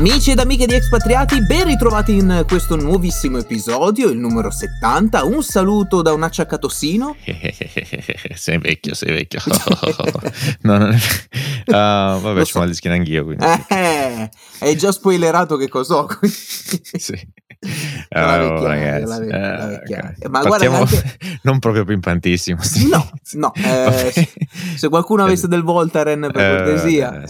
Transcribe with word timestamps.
Amici 0.00 0.30
ed 0.30 0.38
amiche 0.38 0.64
di 0.64 0.72
Expatriati, 0.72 1.44
ben 1.44 1.66
ritrovati 1.66 2.14
in 2.14 2.46
questo 2.48 2.74
nuovissimo 2.74 3.36
episodio, 3.36 4.08
il 4.08 4.16
numero 4.16 4.50
70. 4.50 5.24
Un 5.24 5.42
saluto 5.42 6.00
da 6.00 6.14
un 6.14 6.22
acciaccatossino. 6.22 7.16
sei 8.34 8.56
vecchio, 8.56 8.94
sei 8.94 9.12
vecchio. 9.12 9.40
no, 10.62 10.78
non 10.78 10.92
è... 10.92 10.96
uh, 10.96 12.18
vabbè, 12.18 12.38
c'ho 12.38 12.44
so. 12.46 12.58
mal 12.60 12.68
di 12.68 12.74
schiena 12.74 12.96
anch'io. 12.96 13.24
Quindi. 13.24 13.44
Eh, 13.68 14.30
hai 14.60 14.76
già 14.78 14.90
spoilerato 14.90 15.58
che 15.58 15.68
cos'ho. 15.68 16.08
sì. 16.22 17.28
La 18.08 18.44
oh, 18.44 18.66
ragazzi. 18.66 19.28
Eh, 19.28 20.28
Ma 20.28 20.42
guarda 20.42 20.78
anche... 20.78 21.18
non 21.42 21.58
proprio 21.58 21.84
pimpantissimo. 21.84 22.62
Sì. 22.62 22.88
No, 22.88 23.08
no. 23.32 23.52
Eh, 23.60 24.28
se 24.76 24.88
qualcuno 24.88 25.22
avesse 25.22 25.46
del 25.46 25.62
Voltaren 25.62 26.28
per 26.32 26.40
eh, 26.40 26.56
cortesia. 26.56 27.22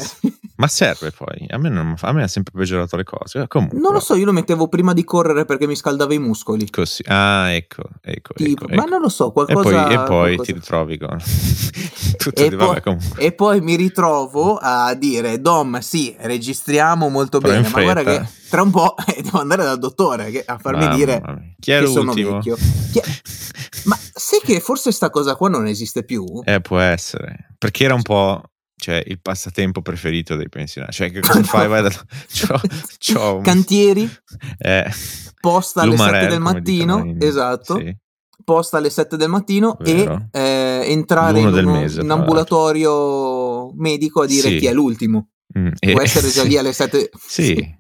Ma 0.57 0.69
serve 0.69 1.11
poi, 1.11 1.47
a 1.49 1.59
me, 1.59 1.69
non, 1.69 1.95
a 1.99 2.13
me 2.13 2.23
ha 2.23 2.29
sempre 2.29 2.53
peggiorato 2.57 2.97
le 2.97 3.05
cose. 3.05 3.47
Comunque. 3.49 3.79
Non 3.79 3.93
lo 3.93 4.01
so, 4.01 4.15
io 4.15 4.25
lo 4.25 4.33
mettevo 4.33 4.69
prima 4.69 4.93
di 4.93 5.05
correre 5.05 5.45
perché 5.45 5.67
mi 5.67 5.75
scaldava 5.75 6.15
i 6.15 6.19
muscoli. 6.19 6.69
Così, 6.71 7.03
ah, 7.07 7.51
ecco, 7.51 7.83
ecco, 8.03 8.35
tipo, 8.35 8.67
ecco, 8.67 8.75
Ma 8.75 8.85
non 8.85 9.01
lo 9.01 9.09
so, 9.09 9.33
qualcosa... 9.33 9.89
E 9.89 9.95
poi, 9.95 9.95
e 9.95 10.37
poi 10.37 10.45
ti 10.45 10.53
ritrovi 10.53 10.99
con... 10.99 11.19
Tutto 12.17 12.43
e, 12.43 12.49
di, 12.51 12.57
poi, 12.57 12.81
vabbè, 12.83 12.97
e 13.17 13.33
poi 13.33 13.61
mi 13.63 13.77
ritrovo 13.77 14.59
a 14.61 14.93
dire, 14.95 15.41
Dom, 15.41 15.79
sì, 15.79 16.15
registriamo 16.19 17.09
molto 17.09 17.39
Però 17.41 17.55
bene, 17.55 17.69
ma 17.69 17.83
guarda 17.83 18.03
che 18.03 18.29
tra 18.51 18.63
un 18.63 18.71
po' 18.71 18.95
devo 19.23 19.41
andare 19.41 19.63
dal 19.63 19.79
dottore 19.79 20.20
che, 20.25 20.43
a 20.45 20.59
farmi 20.59 20.85
Mamma 20.85 20.95
dire 20.95 21.21
mia. 21.25 21.39
Chi 21.59 21.71
è 21.73 21.79
che 21.79 21.85
l'ultimo? 21.85 22.13
sono 22.13 22.35
vecchio. 22.35 22.57
È... 22.57 23.03
Ma 23.85 23.97
sai 23.97 24.41
che 24.43 24.61
forse 24.61 24.93
sta 24.93 25.11
cosa 25.11 25.37
qua 25.37 25.49
non 25.49 25.67
esiste 25.67 26.05
più? 26.05 26.25
Eh, 26.45 26.61
può 26.61 26.79
essere. 26.79 27.55
Perché 27.59 27.85
era 27.85 27.95
un 27.95 28.03
po' 28.03 28.43
cioè 28.81 29.03
il 29.07 29.21
passatempo 29.21 29.83
preferito 29.83 30.35
dei 30.35 30.49
pensionati. 30.49 30.93
Cioè, 30.93 31.13
che 31.13 31.21
cosa 31.21 31.43
fai? 31.45 31.69
Vai 31.69 31.83
da... 31.83 31.91
c'ho, 31.91 32.61
c'ho 32.99 33.37
un... 33.37 33.43
Cantieri, 33.43 34.11
eh, 34.59 34.91
posta 35.41 35.83
alle 35.83 35.97
7 35.97 36.27
del 36.27 36.41
mattino, 36.41 36.99
in... 37.05 37.17
esatto. 37.21 37.77
Sì. 37.77 37.97
Posta 38.43 38.79
alle 38.79 38.91
7 38.91 39.17
del 39.17 39.29
mattino 39.29 39.77
Vero. 39.81 40.29
e 40.33 40.41
eh, 40.41 40.85
entrare 40.91 41.41
in, 41.41 41.47
uno, 41.47 41.73
mese, 41.73 42.01
in 42.01 42.11
ambulatorio 42.11 43.71
medico 43.75 44.23
a 44.23 44.27
dire 44.27 44.49
sì. 44.49 44.57
chi 44.57 44.67
è 44.67 44.73
l'ultimo. 44.73 45.29
Mm, 45.57 45.73
Può 45.79 46.01
e... 46.01 46.03
essere 46.03 46.31
già 46.31 46.43
lì 46.43 46.57
alle 46.57 46.73
7. 46.73 47.11
sì, 47.29 47.79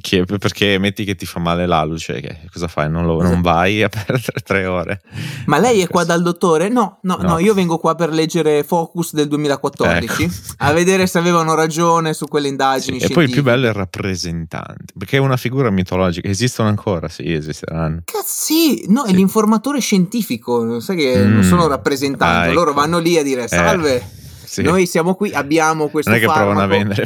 che, 0.00 0.24
perché 0.24 0.78
metti 0.78 1.04
che 1.04 1.14
ti 1.14 1.26
fa 1.26 1.38
male 1.38 1.64
la 1.64 1.84
luce, 1.84 2.20
che, 2.20 2.40
cosa 2.52 2.66
fai? 2.66 2.90
Non, 2.90 3.06
lo, 3.06 3.22
non, 3.22 3.40
vai 3.40 3.84
a 3.84 3.88
perdere 3.90 4.40
tre 4.42 4.66
ore. 4.66 5.00
Ma 5.46 5.58
lei 5.58 5.80
è 5.80 5.86
qua 5.86 6.02
dal 6.02 6.22
dottore? 6.22 6.68
No, 6.68 6.98
no, 7.02 7.18
no, 7.20 7.28
no 7.28 7.38
io 7.38 7.54
vengo 7.54 7.78
qua 7.78 7.94
per 7.94 8.10
leggere 8.10 8.64
Focus 8.64 9.14
del 9.14 9.28
2014 9.28 10.22
ecco. 10.24 10.32
a 10.58 10.72
vedere 10.72 11.06
se 11.06 11.18
avevano 11.18 11.54
ragione 11.54 12.14
su 12.14 12.26
quelle 12.26 12.48
indagini. 12.48 12.98
Sì, 12.98 13.06
e 13.06 13.08
poi 13.10 13.24
il 13.24 13.30
più 13.30 13.44
bello 13.44 13.66
è 13.66 13.68
il 13.68 13.74
rappresentante, 13.74 14.92
perché 14.98 15.18
è 15.18 15.20
una 15.20 15.36
figura 15.36 15.70
mitologica. 15.70 16.28
Esistono 16.28 16.68
ancora? 16.68 17.08
Sì, 17.08 17.32
esisteranno. 17.32 18.02
Cazzi, 18.04 18.86
no, 18.88 19.04
sì. 19.04 19.12
è 19.12 19.14
l'informatore 19.14 19.78
scientifico. 19.78 20.80
Sai 20.80 20.96
che 20.96 21.24
mm. 21.24 21.32
non 21.32 21.42
sono 21.44 21.68
rappresentanti, 21.68 22.50
ah, 22.50 22.52
loro 22.52 22.70
ecco. 22.70 22.80
vanno 22.80 22.98
lì 22.98 23.16
a 23.18 23.22
dire 23.22 23.46
salve. 23.46 23.94
Eh 23.96 24.24
sì. 24.56 24.62
Noi 24.62 24.86
siamo 24.86 25.14
qui, 25.14 25.32
abbiamo 25.32 25.88
questo 25.88 26.10
Non 26.10 26.18
è 26.18 26.22
che 26.22 26.28
farmaco. 26.28 26.50
provano 26.54 26.72
a 26.72 26.76
vendere 26.78 27.04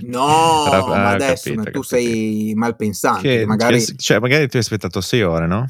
No, 0.00 0.66
Però, 0.70 0.86
ma 0.88 1.08
ah, 1.08 1.10
adesso 1.10 1.50
capito, 1.50 1.54
tu 1.56 1.80
capito. 1.80 1.82
sei 1.82 2.52
malpensante. 2.54 3.38
Che, 3.38 3.46
magari... 3.46 3.84
Cioè, 3.96 4.18
magari 4.18 4.48
tu 4.48 4.56
hai 4.56 4.62
aspettato 4.62 5.00
sei 5.00 5.22
ore, 5.22 5.46
no? 5.46 5.66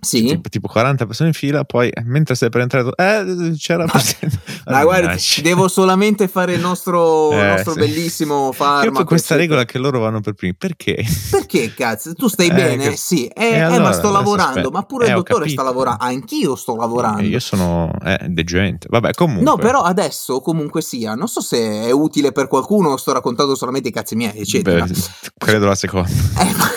Sì. 0.00 0.24
Tipo, 0.24 0.48
tipo, 0.48 0.68
40 0.68 1.06
persone 1.06 1.28
in 1.28 1.34
fila, 1.34 1.64
poi 1.64 1.90
mentre 2.04 2.34
stai 2.34 2.48
per 2.48 2.62
entrare, 2.62 2.90
eh, 2.96 3.54
c'era 3.58 3.84
Ma 4.64 4.82
guarda, 4.82 5.14
devo 5.42 5.68
solamente 5.68 6.26
fare 6.26 6.54
il 6.54 6.60
nostro, 6.60 7.30
eh, 7.36 7.46
nostro 7.48 7.72
sì. 7.72 7.80
bellissimo 7.80 8.50
farmaco. 8.52 9.04
questa 9.04 9.36
regola 9.36 9.64
che 9.64 9.78
loro 9.78 10.00
vanno 10.00 10.20
per 10.20 10.32
primi, 10.32 10.54
perché? 10.54 11.04
Perché 11.30 11.74
cazzo? 11.74 12.14
Tu 12.14 12.28
stai 12.28 12.48
eh, 12.48 12.54
bene? 12.54 12.88
Che... 12.90 12.96
Sì, 12.96 13.26
eh, 13.26 13.44
eh, 13.44 13.60
allora, 13.60 13.76
eh, 13.76 13.80
ma 13.80 13.92
sto 13.92 14.10
lavorando, 14.10 14.58
aspetta. 14.58 14.70
ma 14.70 14.82
pure 14.82 15.04
il 15.04 15.10
eh, 15.10 15.14
dottore 15.14 15.48
sta 15.48 15.62
lavorando, 15.62 16.02
anch'io 16.02 16.56
sto 16.56 16.76
lavorando. 16.76 17.22
io 17.22 17.40
sono 17.40 17.92
eh, 18.02 18.26
degente, 18.28 18.86
vabbè, 18.88 19.12
comunque. 19.12 19.44
No, 19.44 19.56
però 19.56 19.82
adesso 19.82 20.40
comunque 20.40 20.80
sia, 20.80 21.14
non 21.14 21.28
so 21.28 21.42
se 21.42 21.58
è 21.58 21.90
utile 21.90 22.32
per 22.32 22.48
qualcuno, 22.48 22.96
sto 22.96 23.12
raccontando 23.12 23.54
solamente 23.54 23.88
i 23.88 23.92
cazzi 23.92 24.16
miei, 24.16 24.38
eccetera. 24.38 24.84
Beh, 24.84 24.94
credo 25.36 25.66
la 25.66 25.74
seconda. 25.74 26.08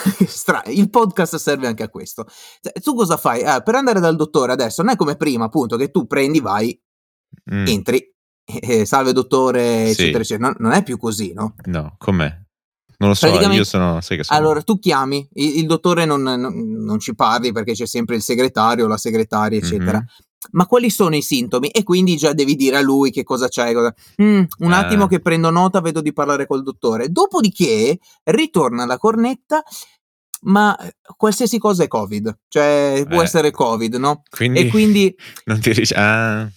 il 0.67 0.89
podcast 0.89 1.35
serve 1.35 1.67
anche 1.67 1.83
a 1.83 1.89
questo. 1.89 2.25
Cioè, 2.61 2.73
tu 2.81 2.95
cosa 2.95 3.12
cosa 3.15 3.17
fai? 3.17 3.41
Eh, 3.41 3.61
per 3.63 3.75
andare 3.75 3.99
dal 3.99 4.15
dottore 4.15 4.51
adesso 4.51 4.81
non 4.81 4.91
è 4.91 4.95
come 4.95 5.15
prima, 5.15 5.45
appunto, 5.45 5.77
che 5.77 5.91
tu 5.91 6.05
prendi, 6.07 6.39
vai, 6.39 6.77
mm. 7.53 7.67
entri, 7.67 8.13
eh, 8.45 8.85
salve 8.85 9.13
dottore, 9.13 9.85
sì. 9.85 9.91
eccetera, 9.91 10.23
eccetera. 10.23 10.47
Non, 10.47 10.55
non, 10.59 10.71
è 10.71 10.83
più 10.83 10.97
così, 10.97 11.33
no? 11.33 11.55
No, 11.65 11.95
com'è? 11.97 12.41
Non 12.95 13.09
lo 13.09 13.15
so, 13.15 13.27
io 13.27 13.63
sono, 13.63 13.99
sai 14.01 14.17
che 14.17 14.23
sono. 14.23 14.39
Allora, 14.39 14.61
tu 14.61 14.79
chiami, 14.79 15.27
il, 15.33 15.57
il 15.59 15.65
dottore 15.65 16.05
non, 16.05 16.21
non, 16.21 16.37
non, 16.37 16.99
ci 16.99 17.15
parli 17.15 17.51
perché 17.51 17.73
c'è 17.73 17.85
sempre 17.85 18.15
il 18.15 18.21
segretario, 18.21 18.87
la 18.87 18.97
segretaria, 18.97 19.57
eccetera. 19.57 19.97
Mm-hmm. 19.97 20.05
Ma 20.51 20.67
quali 20.67 20.89
sono 20.89 21.15
i 21.15 21.21
sintomi? 21.21 21.69
E 21.69 21.83
quindi 21.83 22.15
già 22.15 22.33
devi 22.33 22.55
dire 22.55 22.77
a 22.77 22.81
lui 22.81 23.11
che 23.11 23.23
cosa 23.23 23.47
c'è. 23.49 23.73
Cosa... 23.73 23.93
Mm, 24.21 24.43
un 24.59 24.71
eh. 24.71 24.75
attimo 24.75 25.07
che 25.07 25.19
prendo 25.19 25.49
nota, 25.49 25.81
vedo 25.81 26.01
di 26.01 26.13
parlare 26.13 26.47
col 26.47 26.63
dottore. 26.63 27.09
Dopodiché 27.09 27.99
ritorna 28.23 28.85
la 28.85 28.97
cornetta 28.97 29.63
ma 30.43 30.77
qualsiasi 31.17 31.57
cosa 31.57 31.83
è 31.83 31.87
Covid, 31.87 32.37
cioè 32.47 33.03
può 33.07 33.21
eh, 33.21 33.23
essere 33.23 33.51
Covid, 33.51 33.95
no? 33.95 34.23
Quindi, 34.29 34.59
e 34.59 34.67
quindi 34.67 35.15
non 35.45 35.59
ti 35.59 35.73
dici, 35.73 35.93
ah, 35.95 36.49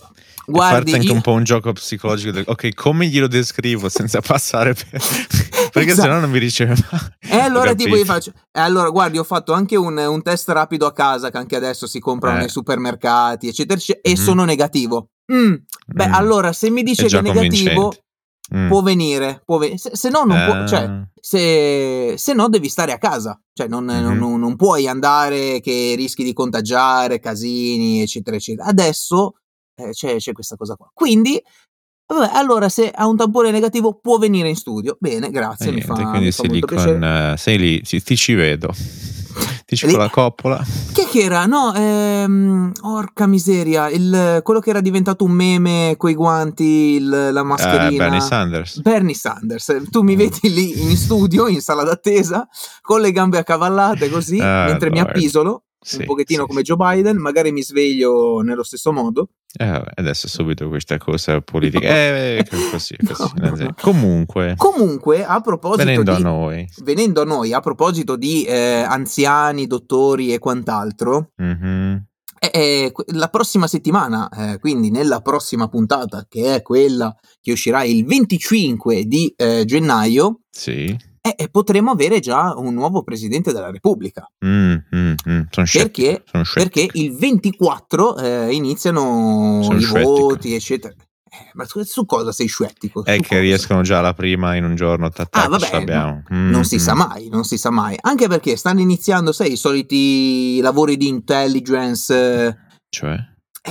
Guardi, 0.48 0.92
anche 0.92 1.06
io... 1.06 1.12
un 1.12 1.20
po' 1.20 1.32
un 1.32 1.42
gioco 1.42 1.72
psicologico 1.72 2.30
del, 2.30 2.44
ok 2.46 2.72
come 2.75 3.06
glielo 3.06 3.26
descrivo 3.26 3.88
senza 3.88 4.20
passare 4.22 4.75
per 4.75 5.02
perché 5.72 5.91
esatto. 5.91 6.08
sennò 6.08 6.20
non 6.20 6.30
mi 6.30 6.38
riceve 6.38 6.76
e 7.19 7.36
allora 7.36 7.75
tipo 7.75 7.96
io 7.96 8.04
faccio 8.04 8.30
e 8.52 8.60
allora 8.60 8.88
guardi 8.91 9.19
ho 9.19 9.25
fatto 9.25 9.52
anche 9.52 9.75
un, 9.75 9.98
un, 9.98 10.22
test 10.22 10.48
rapido 10.50 10.86
a 10.86 10.92
casa 10.92 11.30
che 11.30 11.36
anche 11.36 11.56
adesso 11.56 11.88
si 11.88 11.98
comprano 11.98 12.36
eh. 12.36 12.41
nei 12.41 12.48
supermercati 12.48 13.48
eccetera, 13.48 13.78
eccetera 13.78 14.08
e 14.08 14.12
mm. 14.12 14.25
sono 14.25 14.44
negativo 14.44 15.08
mm. 15.32 15.54
beh 15.86 16.08
mm. 16.08 16.14
allora 16.14 16.52
se 16.52 16.70
mi 16.70 16.84
dice 16.84 17.06
che 17.06 17.19
è 17.19 17.22
negativo 17.22 17.92
Mm. 18.54 18.68
Può 18.68 18.80
venire, 18.80 19.42
può 19.44 19.58
venire. 19.58 19.78
Se, 19.78 19.90
se, 19.94 20.08
no, 20.08 20.22
non 20.22 20.38
uh. 20.38 20.44
può, 20.44 20.66
cioè, 20.66 20.84
eh. 20.84 21.08
se, 21.20 22.14
se, 22.16 22.32
no, 22.32 22.48
devi 22.48 22.68
stare 22.68 22.92
a 22.92 22.98
casa, 22.98 23.40
cioè, 23.52 23.66
non, 23.66 23.84
mm-hmm. 23.84 24.16
non, 24.16 24.38
non, 24.38 24.56
puoi 24.56 24.86
andare 24.86 25.60
che 25.60 25.94
rischi 25.96 26.22
di 26.22 26.32
contagiare, 26.32 27.18
casini, 27.18 28.02
eccetera, 28.02 28.36
eccetera. 28.36 28.68
Adesso 28.68 29.34
eh, 29.74 29.90
c'è, 29.90 30.16
c'è, 30.16 30.32
questa 30.32 30.54
cosa 30.54 30.76
qua. 30.76 30.88
Quindi, 30.94 31.42
vabbè, 32.06 32.30
allora, 32.34 32.68
se 32.68 32.88
ha 32.88 33.06
un 33.08 33.16
tampone 33.16 33.50
negativo, 33.50 33.98
può 33.98 34.16
venire 34.18 34.48
in 34.48 34.56
studio. 34.56 34.96
Bene, 35.00 35.30
grazie. 35.30 35.70
Eh, 35.70 35.72
mi 35.72 35.80
fa, 35.80 35.94
quindi 35.94 36.18
mi 36.26 36.32
sei, 36.32 36.48
lì 36.48 36.60
con, 36.60 37.32
uh, 37.32 37.36
sei 37.36 37.58
lì, 37.58 37.80
sì, 37.82 38.00
ti 38.00 38.16
ci 38.16 38.34
vedo. 38.34 38.72
Dici 39.69 39.88
con 39.88 39.99
la 39.99 40.09
coppola? 40.09 40.65
Che 40.93 41.06
che 41.06 41.22
era? 41.22 41.44
No, 41.44 41.75
ehm, 41.75 42.71
orca 42.82 43.27
miseria, 43.27 43.88
il, 43.88 44.41
quello 44.44 44.60
che 44.60 44.71
era 44.71 44.81
diventato 44.81 45.25
un 45.25 45.32
meme 45.32 45.97
coi 45.99 46.15
guanti, 46.15 46.94
il, 46.94 47.31
la 47.32 47.43
mascherina. 47.43 47.88
Uh, 47.88 47.97
Bernie 47.97 48.21
Sanders. 48.21 48.81
Bernie 48.81 49.15
Sanders. 49.15 49.87
Tu 49.91 50.03
mi 50.03 50.15
vedi 50.15 50.55
lì 50.55 50.88
in 50.88 50.97
studio, 50.97 51.49
in 51.49 51.60
sala 51.60 51.82
d'attesa, 51.82 52.47
con 52.81 53.00
le 53.00 53.10
gambe 53.10 53.38
accavallate 53.38 54.09
così, 54.09 54.38
uh, 54.38 54.44
mentre 54.71 54.88
Lord. 54.88 54.93
mi 54.93 55.00
appisolo 55.00 55.65
sì, 55.81 55.98
un 55.98 56.04
pochettino 56.04 56.42
sì, 56.42 56.48
come 56.48 56.62
Joe 56.62 56.76
Biden, 56.76 57.16
magari 57.16 57.53
mi 57.53 57.62
sveglio 57.62 58.41
nello 58.41 58.62
stesso 58.62 58.92
modo. 58.92 59.31
Eh, 59.59 59.82
adesso 59.94 60.28
subito 60.28 60.69
questa 60.69 60.98
cosa 60.98 61.41
politica. 61.41 61.87
Eh, 61.88 62.47
così, 62.70 62.97
così. 63.06 63.31
No, 63.37 63.54
no. 63.54 63.75
Comunque. 63.81 64.54
Comunque, 64.56 65.25
a 65.25 65.41
proposito 65.41 65.84
venendo 65.84 66.14
di, 66.14 66.16
a 66.16 66.20
noi. 66.20 66.69
Venendo 66.82 67.22
a 67.22 67.25
noi, 67.25 67.53
a 67.53 67.60
proposito 67.60 68.16
di 68.16 68.44
eh, 68.44 68.82
anziani, 68.82 69.66
dottori 69.66 70.32
e 70.32 70.38
quant'altro. 70.38 71.31
Mm-hmm. 71.41 71.97
Eh, 72.38 72.93
la 73.14 73.28
prossima 73.28 73.67
settimana, 73.67 74.28
eh, 74.28 74.58
quindi 74.58 74.90
nella 74.90 75.20
prossima 75.20 75.69
puntata, 75.69 76.26
che 76.28 76.56
è 76.56 76.62
quella 76.62 77.14
che 77.40 77.52
uscirà 77.52 77.82
il 77.82 78.05
25 78.05 79.05
di 79.05 79.32
eh, 79.37 79.64
gennaio, 79.64 80.40
sì 80.50 81.14
eh, 81.34 81.49
potremo 81.49 81.90
avere 81.90 82.20
già 82.20 82.55
un 82.56 82.75
nuovo 82.75 83.02
presidente 83.02 83.52
della 83.52 83.70
Repubblica. 83.70 84.31
Mm, 84.44 84.75
mm, 84.94 85.14
mm. 85.28 85.40
Perché, 85.73 86.23
perché, 86.55 86.88
il 86.93 87.17
24 87.17 88.17
eh, 88.19 88.55
iniziano 88.55 89.61
sono 89.62 89.78
i 89.78 89.82
scettico. 89.82 90.11
voti, 90.11 90.55
eccetera. 90.55 90.94
Eh, 91.28 91.50
ma 91.55 91.64
su, 91.64 91.82
su, 91.82 92.06
cosa 92.06 92.32
sei 92.32 92.46
scettico? 92.46 93.05
È 93.05 93.17
che 93.17 93.28
cosa? 93.28 93.40
riescono 93.40 93.82
già 93.82 94.00
la 94.00 94.14
prima 94.14 94.55
in 94.55 94.64
un 94.64 94.75
giorno. 94.75 95.08
Tattac, 95.08 95.44
ah, 95.44 95.49
vabbè, 95.49 95.94
no, 95.94 96.23
mm, 96.32 96.50
non 96.50 96.64
si 96.64 96.78
sa 96.78 96.94
mm. 96.94 96.99
mai, 96.99 97.28
non 97.28 97.44
si 97.44 97.58
sa 97.58 97.70
mai. 97.70 97.96
Anche 98.00 98.28
perché 98.28 98.56
stanno 98.56 98.81
iniziando, 98.81 99.32
sai, 99.32 99.52
i 99.52 99.56
soliti 99.56 100.61
lavori 100.61 100.96
di 100.96 101.08
intelligence. 101.08 102.14
Eh, 102.14 102.56
cioè? 102.88 103.17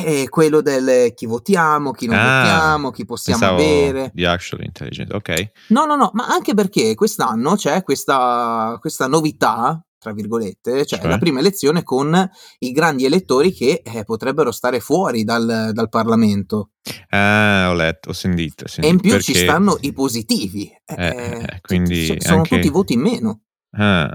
È 0.03 0.27
quello 0.27 0.61
del 0.61 1.13
chi 1.13 1.25
votiamo, 1.25 1.91
chi 1.91 2.07
non 2.07 2.17
ah, 2.17 2.41
votiamo, 2.41 2.91
chi 2.91 3.05
possiamo 3.05 3.45
avere. 3.45 4.11
Di 4.13 4.25
actual 4.25 4.63
intelligence, 4.63 5.15
ok. 5.15 5.51
No, 5.69 5.85
no, 5.85 5.95
no, 5.95 6.11
ma 6.13 6.27
anche 6.27 6.53
perché 6.53 6.95
quest'anno 6.95 7.55
c'è 7.55 7.83
questa, 7.83 8.77
questa 8.81 9.07
novità 9.07 9.79
tra 10.05 10.13
virgolette, 10.13 10.85
cioè, 10.85 10.99
cioè, 10.99 11.09
la 11.09 11.17
prima 11.17 11.39
elezione 11.39 11.81
con 11.81 12.29
i 12.59 12.71
grandi 12.71 13.05
elettori 13.05 13.51
che 13.51 13.81
eh, 13.83 14.03
potrebbero 14.03 14.51
stare 14.51 14.79
fuori 14.79 15.23
dal, 15.23 15.71
dal, 15.73 15.89
Parlamento. 15.89 16.73
Ah, 17.09 17.69
ho 17.71 17.73
letto, 17.73 18.09
ho 18.09 18.13
sentito. 18.13 18.65
Ho 18.65 18.67
sentito 18.67 18.87
e 18.87 18.91
in 18.91 18.99
più 18.99 19.09
perché... 19.09 19.33
ci 19.33 19.39
stanno 19.39 19.79
i 19.81 19.93
positivi, 19.93 20.69
eh, 20.85 20.95
eh, 20.95 21.41
eh 21.41 21.59
quindi 21.61 22.05
cioè, 22.05 22.21
sono 22.21 22.37
anche... 22.37 22.57
tutti 22.57 22.69
voti 22.69 22.93
in 22.93 22.99
meno. 22.99 23.41
Ah. 23.71 24.13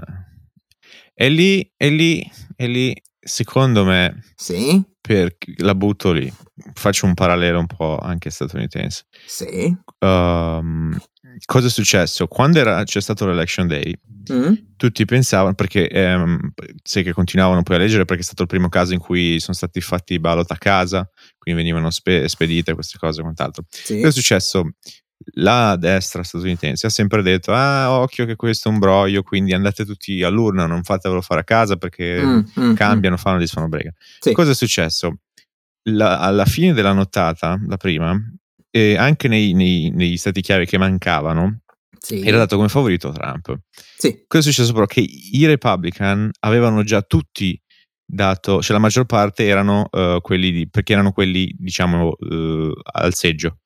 E 1.13 1.27
lì, 1.27 1.69
e 1.75 1.89
lì, 1.89 2.31
e 2.55 2.67
lì, 2.67 3.03
secondo 3.19 3.83
me, 3.83 4.23
sì? 4.33 4.81
Per, 5.11 5.35
la 5.57 5.75
butto 5.75 6.13
lì, 6.13 6.31
faccio 6.73 7.05
un 7.05 7.13
parallelo 7.13 7.59
un 7.59 7.65
po' 7.65 7.97
anche 7.97 8.29
statunitense. 8.29 9.03
Sì. 9.25 9.75
Um, 9.99 10.97
cosa 11.45 11.67
è 11.67 11.69
successo? 11.69 12.27
Quando 12.27 12.59
era, 12.59 12.81
c'è 12.85 13.01
stato 13.01 13.25
l'election 13.25 13.67
day, 13.67 13.93
mm. 14.31 14.53
tutti 14.77 15.03
pensavano, 15.03 15.53
perché 15.53 15.89
ehm, 15.89 16.53
sai 16.81 17.03
che 17.03 17.11
continuavano 17.11 17.61
poi 17.61 17.75
a 17.75 17.79
leggere, 17.79 18.05
perché 18.05 18.21
è 18.21 18.25
stato 18.25 18.43
il 18.43 18.47
primo 18.47 18.69
caso 18.69 18.93
in 18.93 18.99
cui 18.99 19.37
sono 19.41 19.53
stati 19.53 19.81
fatti 19.81 20.17
ballot 20.17 20.49
a 20.49 20.57
casa, 20.57 21.09
quindi 21.37 21.61
venivano 21.61 21.89
spe- 21.89 22.29
spedite 22.29 22.73
queste 22.73 22.97
cose 22.97 23.19
e 23.19 23.23
quant'altro. 23.23 23.65
Sì. 23.69 23.95
Cosa 23.95 24.07
è 24.07 24.11
successo? 24.11 24.69
La 25.35 25.77
destra 25.77 26.23
statunitense 26.23 26.87
ha 26.87 26.89
sempre 26.89 27.21
detto: 27.21 27.53
Ah, 27.53 27.99
occhio 27.99 28.25
che 28.25 28.35
questo 28.35 28.69
è 28.69 28.71
un 28.71 28.79
broglio, 28.79 29.23
quindi 29.23 29.53
andate 29.53 29.85
tutti 29.85 30.21
all'urna, 30.23 30.65
non 30.65 30.83
fatevelo 30.83 31.21
fare 31.21 31.41
a 31.41 31.45
casa 31.45 31.77
perché 31.77 32.21
mm, 32.21 32.39
mm, 32.59 32.73
cambiano, 32.73 33.15
mm. 33.15 33.19
fanno, 33.19 33.39
gli 33.39 33.47
fanno 33.47 33.69
brega. 33.69 33.93
Sì. 34.19 34.33
Cosa 34.33 34.51
è 34.51 34.55
successo? 34.55 35.19
La, 35.83 36.19
alla 36.19 36.45
fine 36.45 36.73
della 36.73 36.91
nottata, 36.93 37.59
la 37.65 37.77
prima, 37.77 38.15
eh, 38.69 38.97
anche 38.97 39.27
nei, 39.27 39.53
nei, 39.53 39.89
negli 39.89 40.17
stati 40.17 40.41
chiave 40.41 40.65
che 40.65 40.77
mancavano, 40.77 41.61
sì. 41.97 42.21
era 42.21 42.37
dato 42.37 42.55
come 42.55 42.69
favorito 42.69 43.11
Trump. 43.11 43.57
Sì. 43.97 44.23
Cosa 44.27 44.49
è 44.49 44.51
successo 44.51 44.73
però? 44.73 44.85
Che 44.85 45.01
i 45.01 45.45
Republican 45.45 46.29
avevano 46.41 46.83
già 46.83 47.01
tutti 47.01 47.59
dato, 48.11 48.61
cioè 48.61 48.73
la 48.73 48.81
maggior 48.81 49.05
parte 49.05 49.45
erano 49.45 49.87
uh, 49.89 50.19
quelli 50.19 50.51
di, 50.51 50.69
perché 50.69 50.93
erano 50.93 51.11
quelli, 51.13 51.55
diciamo, 51.57 52.15
uh, 52.17 52.71
al 52.91 53.13
seggio. 53.13 53.59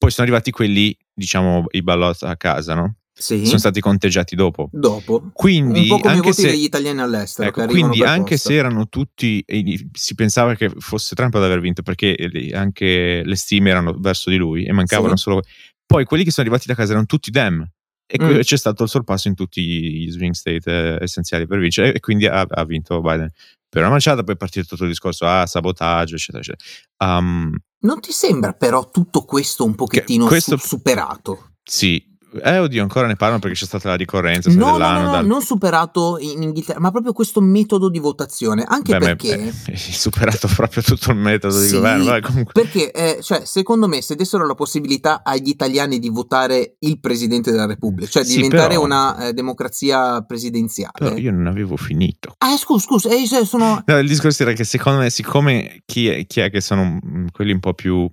Poi 0.00 0.10
sono 0.10 0.26
arrivati 0.26 0.50
quelli, 0.50 0.96
diciamo, 1.12 1.66
i 1.72 1.82
ballot 1.82 2.22
a 2.22 2.34
casa, 2.34 2.72
no? 2.72 2.94
Sì. 3.12 3.44
Sono 3.44 3.58
stati 3.58 3.82
conteggiati 3.82 4.34
dopo. 4.34 4.70
Dopo. 4.72 5.30
Quindi, 5.34 5.90
un 5.90 6.00
po' 6.00 6.08
anche 6.08 6.32
se, 6.32 6.48
degli 6.48 6.62
italiani 6.62 7.02
all'estero. 7.02 7.50
Ecco, 7.50 7.66
quindi 7.66 8.02
anche 8.02 8.36
posta. 8.36 8.48
se 8.48 8.54
erano 8.54 8.88
tutti, 8.88 9.44
si 9.92 10.14
pensava 10.14 10.54
che 10.54 10.70
fosse 10.78 11.14
Trump 11.14 11.34
ad 11.34 11.44
aver 11.44 11.60
vinto 11.60 11.82
perché 11.82 12.16
anche 12.54 13.20
le 13.22 13.36
stime 13.36 13.68
erano 13.68 13.94
verso 13.98 14.30
di 14.30 14.36
lui 14.36 14.64
e 14.64 14.72
mancavano 14.72 15.16
sì. 15.16 15.22
solo... 15.22 15.42
Poi 15.84 16.06
quelli 16.06 16.24
che 16.24 16.30
sono 16.30 16.46
arrivati 16.46 16.66
da 16.66 16.74
casa 16.74 16.92
erano 16.92 17.04
tutti 17.04 17.30
Dem 17.30 17.70
e 18.06 18.22
mm. 18.22 18.40
c'è 18.40 18.56
stato 18.56 18.84
il 18.84 18.88
sorpasso 18.88 19.28
in 19.28 19.34
tutti 19.34 19.60
gli 19.60 20.10
swing 20.10 20.32
state 20.32 20.62
eh, 20.64 20.98
essenziali 21.02 21.46
per 21.46 21.58
vincere 21.58 21.92
e 21.92 22.00
quindi 22.00 22.26
ha, 22.26 22.40
ha, 22.48 22.64
vinto 22.64 23.02
Biden. 23.02 23.28
Per 23.68 23.82
una 23.82 23.90
manciata 23.90 24.22
poi 24.22 24.32
è 24.34 24.38
partito 24.38 24.66
tutto 24.66 24.84
il 24.84 24.88
discorso, 24.88 25.26
ah, 25.26 25.44
sabotaggio, 25.46 26.14
eccetera, 26.14 26.42
eccetera. 26.42 27.18
Um, 27.18 27.54
non 27.80 28.00
ti 28.00 28.12
sembra 28.12 28.52
però 28.52 28.90
tutto 28.90 29.24
questo 29.24 29.64
un 29.64 29.74
pochettino 29.74 30.26
questo, 30.26 30.56
su- 30.56 30.66
superato? 30.66 31.52
Sì, 31.62 32.02
eh, 32.42 32.58
oddio, 32.58 32.82
ancora 32.82 33.06
ne 33.06 33.16
parlano 33.16 33.40
perché 33.40 33.56
c'è 33.56 33.64
stata 33.64 33.88
la 33.88 33.96
ricorrenza 33.96 34.50
no, 34.50 34.72
dell'anno. 34.72 34.98
No, 34.98 35.04
no, 35.06 35.10
dal... 35.12 35.26
non 35.26 35.42
superato 35.42 36.18
in 36.20 36.42
Inghilterra, 36.42 36.78
ma 36.78 36.90
proprio 36.90 37.12
questo 37.12 37.40
metodo 37.40 37.88
di 37.88 37.98
votazione. 37.98 38.64
Anche 38.66 38.96
Beh, 38.96 39.16
perché. 39.16 39.52
È 39.66 39.76
superato 39.76 40.48
proprio 40.54 40.82
tutto 40.82 41.10
il 41.10 41.16
metodo 41.16 41.58
sì, 41.58 41.66
di 41.66 41.76
governo. 41.76 42.04
Vabbè, 42.04 42.20
comunque... 42.20 42.52
Perché, 42.52 42.90
eh, 42.92 43.22
cioè, 43.22 43.44
secondo 43.44 43.88
me, 43.88 44.02
se 44.02 44.14
dessero 44.14 44.46
la 44.46 44.54
possibilità 44.54 45.22
agli 45.24 45.48
italiani 45.48 45.98
di 45.98 46.08
votare 46.08 46.76
il 46.80 47.00
presidente 47.00 47.50
della 47.50 47.66
Repubblica, 47.66 48.08
cioè 48.08 48.24
sì, 48.24 48.36
diventare 48.36 48.68
però... 48.68 48.82
una 48.82 49.28
eh, 49.28 49.32
democrazia 49.32 50.22
presidenziale. 50.22 50.92
Però 50.98 51.16
io 51.16 51.32
non 51.32 51.46
avevo 51.46 51.76
finito. 51.76 52.34
Ah, 52.38 52.56
scusa, 52.56 52.86
scusa, 52.86 53.08
eh, 53.10 53.26
sono. 53.44 53.82
No, 53.84 53.98
il 53.98 54.08
discorso 54.08 54.42
era 54.42 54.52
che 54.52 54.64
secondo 54.64 55.00
me, 55.00 55.10
siccome 55.10 55.82
chi 55.84 56.08
è, 56.08 56.26
chi 56.26 56.40
è 56.40 56.50
che 56.50 56.60
sono 56.60 57.00
mm, 57.04 57.26
quelli 57.32 57.52
un 57.52 57.60
po' 57.60 57.74
più 57.74 58.08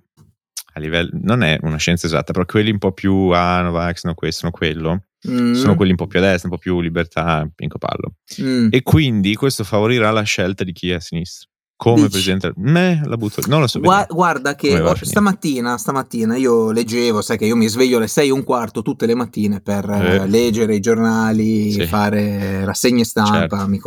a 0.77 0.79
livello, 0.79 1.09
non 1.13 1.43
è 1.43 1.57
una 1.61 1.77
scienza 1.77 2.07
esatta, 2.07 2.31
però 2.31 2.45
quelli 2.45 2.71
un 2.71 2.77
po' 2.77 2.93
più 2.93 3.29
ah, 3.29 3.61
Novax, 3.61 4.05
no 4.05 4.13
questo, 4.13 4.45
no 4.45 4.51
quello, 4.51 5.03
mm. 5.29 5.53
sono 5.53 5.75
quelli 5.75 5.91
un 5.91 5.97
po' 5.97 6.07
più 6.07 6.19
a 6.19 6.21
destra, 6.21 6.47
un 6.49 6.55
po' 6.55 6.61
più 6.61 6.79
libertà, 6.79 7.47
pinco 7.53 7.77
pallo. 7.77 8.13
Mm. 8.41 8.69
E 8.71 8.81
quindi 8.83 9.35
questo 9.35 9.63
favorirà 9.63 10.11
la 10.11 10.23
scelta 10.23 10.63
di 10.63 10.71
chi 10.71 10.91
è 10.91 10.95
a 10.95 10.99
sinistra. 10.99 11.49
Come 11.75 11.97
Dici. 11.97 12.09
presidente, 12.09 12.53
me 12.55 13.01
la 13.05 13.17
butto, 13.17 13.39
non 13.45 13.59
lo 13.59 13.67
so. 13.67 13.79
Gua- 13.79 14.07
guarda 14.09 14.55
che 14.55 14.79
oh, 14.79 14.95
stamattina, 14.99 15.77
stamattina 15.77 16.35
io 16.35 16.71
leggevo, 16.71 17.21
sai 17.21 17.37
che 17.37 17.45
io 17.45 17.55
mi 17.55 17.67
sveglio 17.67 17.97
alle 17.97 18.07
6 18.07 18.29
e 18.29 18.31
un 18.31 18.43
quarto 18.43 18.81
tutte 18.81 19.05
le 19.05 19.13
mattine 19.13 19.61
per 19.61 19.87
eh. 19.87 20.27
leggere 20.27 20.73
i 20.73 20.79
giornali, 20.79 21.71
sì. 21.71 21.85
fare 21.85 22.65
rassegne 22.65 23.03
stampa, 23.03 23.57
certo. 23.57 23.67
mi 23.67 23.77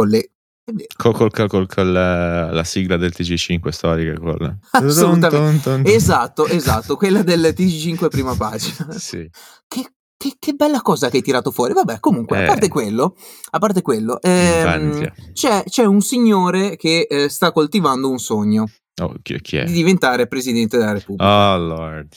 collego 0.65 0.87
Col, 0.97 1.31
col, 1.31 1.49
col, 1.49 1.67
con 1.67 1.93
la, 1.93 2.51
la, 2.53 2.65
sigla 2.65 2.97
del 2.97 3.13
TG5 3.17 3.69
storica. 3.69 4.19
Col... 4.19 4.59
Assolutamente. 4.71 5.83
Esatto, 5.85 6.47
esatto, 6.47 6.97
quella 6.97 7.23
del 7.23 7.55
TG5 7.57 8.09
prima 8.09 8.35
pagina. 8.35 8.91
sì. 8.99 9.29
Che, 9.67 9.93
che, 10.17 10.37
che, 10.39 10.53
bella 10.53 10.81
cosa 10.83 11.09
che 11.09 11.19
hai 11.19 11.23
tirato 11.23 11.51
fuori. 11.51 11.73
Vabbè, 11.73 12.01
comunque, 12.01 12.39
eh. 12.39 12.45
a 12.45 12.47
parte 12.47 12.69
quello, 12.69 13.17
a 13.51 13.59
parte 13.59 13.83
quello 13.83 14.21
ehm, 14.21 15.13
c'è, 15.33 15.65
c'è, 15.65 15.85
un 15.85 16.01
signore 16.01 16.77
che 16.77 17.07
eh, 17.09 17.29
sta 17.29 17.53
coltivando 17.53 18.09
un 18.09 18.19
sogno. 18.19 18.67
Oh, 19.01 19.15
chi, 19.23 19.41
chi, 19.41 19.57
è? 19.57 19.65
Di 19.65 19.73
diventare 19.73 20.27
presidente 20.27 20.77
della 20.77 20.93
Repubblica. 20.93 21.55
Oh, 21.55 21.59
Lord. 21.59 22.15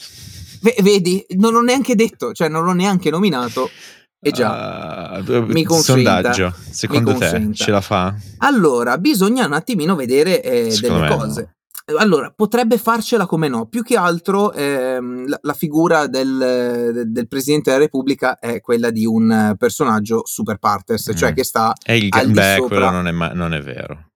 V- 0.60 0.82
vedi, 0.82 1.24
non 1.36 1.52
l'ho 1.52 1.62
neanche 1.62 1.94
detto, 1.94 2.32
cioè 2.32 2.48
non 2.48 2.64
l'ho 2.64 2.72
neanche 2.72 3.10
nominato. 3.10 3.70
E 4.24 4.30
eh 4.30 4.32
già, 4.32 5.22
uh, 5.22 5.42
mi 5.52 5.64
consenta, 5.64 6.14
sondaggio, 6.32 6.54
secondo 6.70 7.12
mi 7.12 7.18
te 7.18 7.50
ce 7.52 7.70
la 7.70 7.82
fa? 7.82 8.14
Allora, 8.38 8.96
bisogna 8.96 9.44
un 9.44 9.52
attimino 9.52 9.94
vedere 9.96 10.42
eh, 10.42 10.74
delle 10.80 11.08
cose. 11.08 11.56
No. 11.84 11.98
Allora, 11.98 12.32
potrebbe 12.34 12.78
farcela 12.78 13.26
come 13.26 13.48
no, 13.48 13.66
più 13.66 13.82
che 13.82 13.98
altro 13.98 14.54
ehm, 14.54 15.28
la, 15.28 15.38
la, 15.42 15.52
figura 15.52 16.06
del, 16.06 17.02
del, 17.04 17.28
Presidente 17.28 17.68
della 17.68 17.82
Repubblica 17.82 18.38
è 18.38 18.62
quella 18.62 18.88
di 18.88 19.04
un 19.04 19.54
personaggio 19.58 20.22
super 20.24 20.56
partes, 20.56 21.02
cioè 21.02 21.12
mm. 21.12 21.18
cioè 21.18 21.34
che 21.34 21.44
sta 21.44 21.74
e 21.84 21.98
il, 21.98 22.08
al 22.08 22.30
beh, 22.30 22.54
sopra... 22.56 22.76
quello 22.78 22.90
non 22.90 23.06
è, 23.06 23.12
ma- 23.12 23.32
non 23.34 23.52
è 23.52 23.60
vero. 23.60 24.12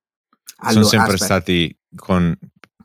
Allora, 0.61 0.73
Sono 0.73 0.85
sempre 0.87 1.13
aspetta. 1.13 1.25
stati 1.25 1.79
con 1.95 2.35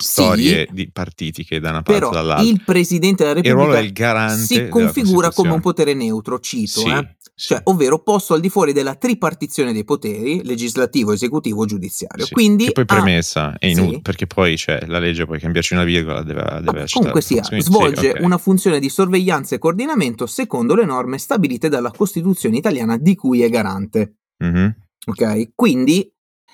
storie 0.03 0.65
sì, 0.67 0.73
di 0.73 0.91
partitiche 0.91 1.59
da 1.59 1.69
una 1.71 1.81
parte 1.81 2.05
o 2.05 2.09
dall'altra. 2.09 2.47
Il 2.47 2.61
presidente 2.63 3.23
della 3.23 3.41
Repubblica 3.41 4.29
si 4.35 4.67
configura 4.67 5.31
come 5.31 5.51
un 5.51 5.61
potere 5.61 5.93
neutro, 5.93 6.39
cito, 6.39 6.81
sì, 6.81 6.89
eh? 6.89 7.15
Cioè, 7.35 7.61
ovvero 7.63 7.99
posto 8.03 8.35
al 8.35 8.39
di 8.39 8.49
fuori 8.49 8.73
della 8.73 8.93
tripartizione 8.93 9.73
dei 9.73 9.83
poteri, 9.83 10.43
legislativo, 10.43 11.13
esecutivo, 11.13 11.65
giudiziario. 11.65 12.27
Quindi, 12.29 12.65
che 12.65 12.71
poi 12.73 12.85
premessa, 12.85 13.53
ah, 13.53 13.57
è 13.57 13.65
inutile, 13.65 14.01
perché 14.01 14.27
poi 14.27 14.55
cioè, 14.55 14.83
la 14.85 14.99
legge 14.99 15.25
puoi 15.25 15.39
cambiarci 15.39 15.73
una 15.73 15.83
virgola, 15.83 16.21
deve, 16.21 16.43
deve 16.61 16.81
ah, 16.83 16.85
Comunque 16.91 17.21
sia, 17.21 17.43
svolge 17.43 18.11
okay. 18.11 18.23
una 18.23 18.37
funzione 18.37 18.79
di 18.79 18.87
sorveglianza 18.87 19.55
e 19.55 19.57
coordinamento 19.57 20.27
secondo 20.27 20.75
le 20.75 20.85
norme 20.85 21.17
stabilite 21.17 21.69
dalla 21.69 21.89
Costituzione 21.89 22.57
italiana 22.57 22.97
di 22.97 23.15
cui 23.15 23.41
è 23.41 23.49
garante. 23.49 24.17
Mm-hmm. 24.43 24.67
Ok, 25.05 25.49
quindi 25.55 26.12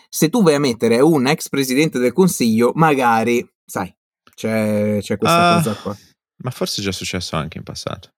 se 0.09 0.29
tu 0.29 0.41
vai 0.41 0.55
a 0.55 0.59
mettere 0.59 0.99
un 0.99 1.27
ex 1.27 1.49
presidente 1.49 1.99
del 1.99 2.13
consiglio, 2.13 2.71
magari, 2.75 3.47
sai, 3.63 3.93
c'è, 4.33 4.97
c'è 5.01 5.17
questa 5.17 5.51
uh, 5.51 5.55
cosa 5.57 5.73
qua. 5.75 5.97
Ma 6.43 6.51
forse 6.51 6.81
è 6.81 6.83
già 6.83 6.91
successo 6.91 7.35
anche 7.35 7.57
in 7.57 7.63
passato. 7.63 8.09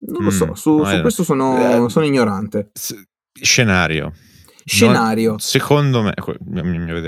Non 0.00 0.22
lo 0.22 0.30
mm, 0.30 0.36
so, 0.36 0.54
su, 0.54 0.84
su 0.84 1.00
questo 1.00 1.24
sono, 1.24 1.86
eh, 1.86 1.90
sono 1.90 2.04
ignorante. 2.04 2.70
Scenario. 3.32 4.14
Scenario. 4.64 5.30
Non, 5.30 5.38
secondo 5.40 6.02
me, 6.02 6.14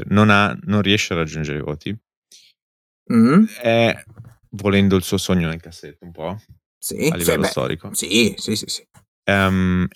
non, 0.06 0.30
ha, 0.30 0.58
non 0.62 0.82
riesce 0.82 1.12
a 1.12 1.16
raggiungere 1.16 1.58
i 1.58 1.62
voti. 1.62 1.96
Mm. 3.12 3.44
È 3.60 4.04
volendo 4.50 4.96
il 4.96 5.02
suo 5.02 5.18
sogno 5.18 5.48
nel 5.48 5.60
cassetto 5.60 6.04
un 6.04 6.10
po'. 6.10 6.40
Sì, 6.78 7.08
a 7.12 7.16
livello 7.16 7.44
sì, 7.44 7.50
storico. 7.50 7.94
Sì, 7.94 8.34
sì, 8.38 8.56
sì. 8.56 8.66
sì. 8.66 8.88
Um, 9.26 9.86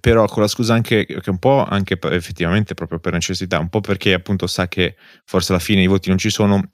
però 0.00 0.26
con 0.26 0.42
la 0.42 0.48
scusa 0.48 0.74
anche 0.74 1.06
che 1.06 1.30
un 1.30 1.38
po' 1.38 1.64
anche 1.64 1.98
effettivamente 2.00 2.74
proprio 2.74 2.98
per 2.98 3.12
necessità, 3.12 3.58
un 3.58 3.68
po' 3.68 3.80
perché 3.80 4.12
appunto 4.12 4.46
sa 4.46 4.66
che 4.66 4.96
forse 5.24 5.52
alla 5.52 5.60
fine 5.60 5.82
i 5.82 5.86
voti 5.86 6.08
non 6.08 6.18
ci 6.18 6.30
sono, 6.30 6.70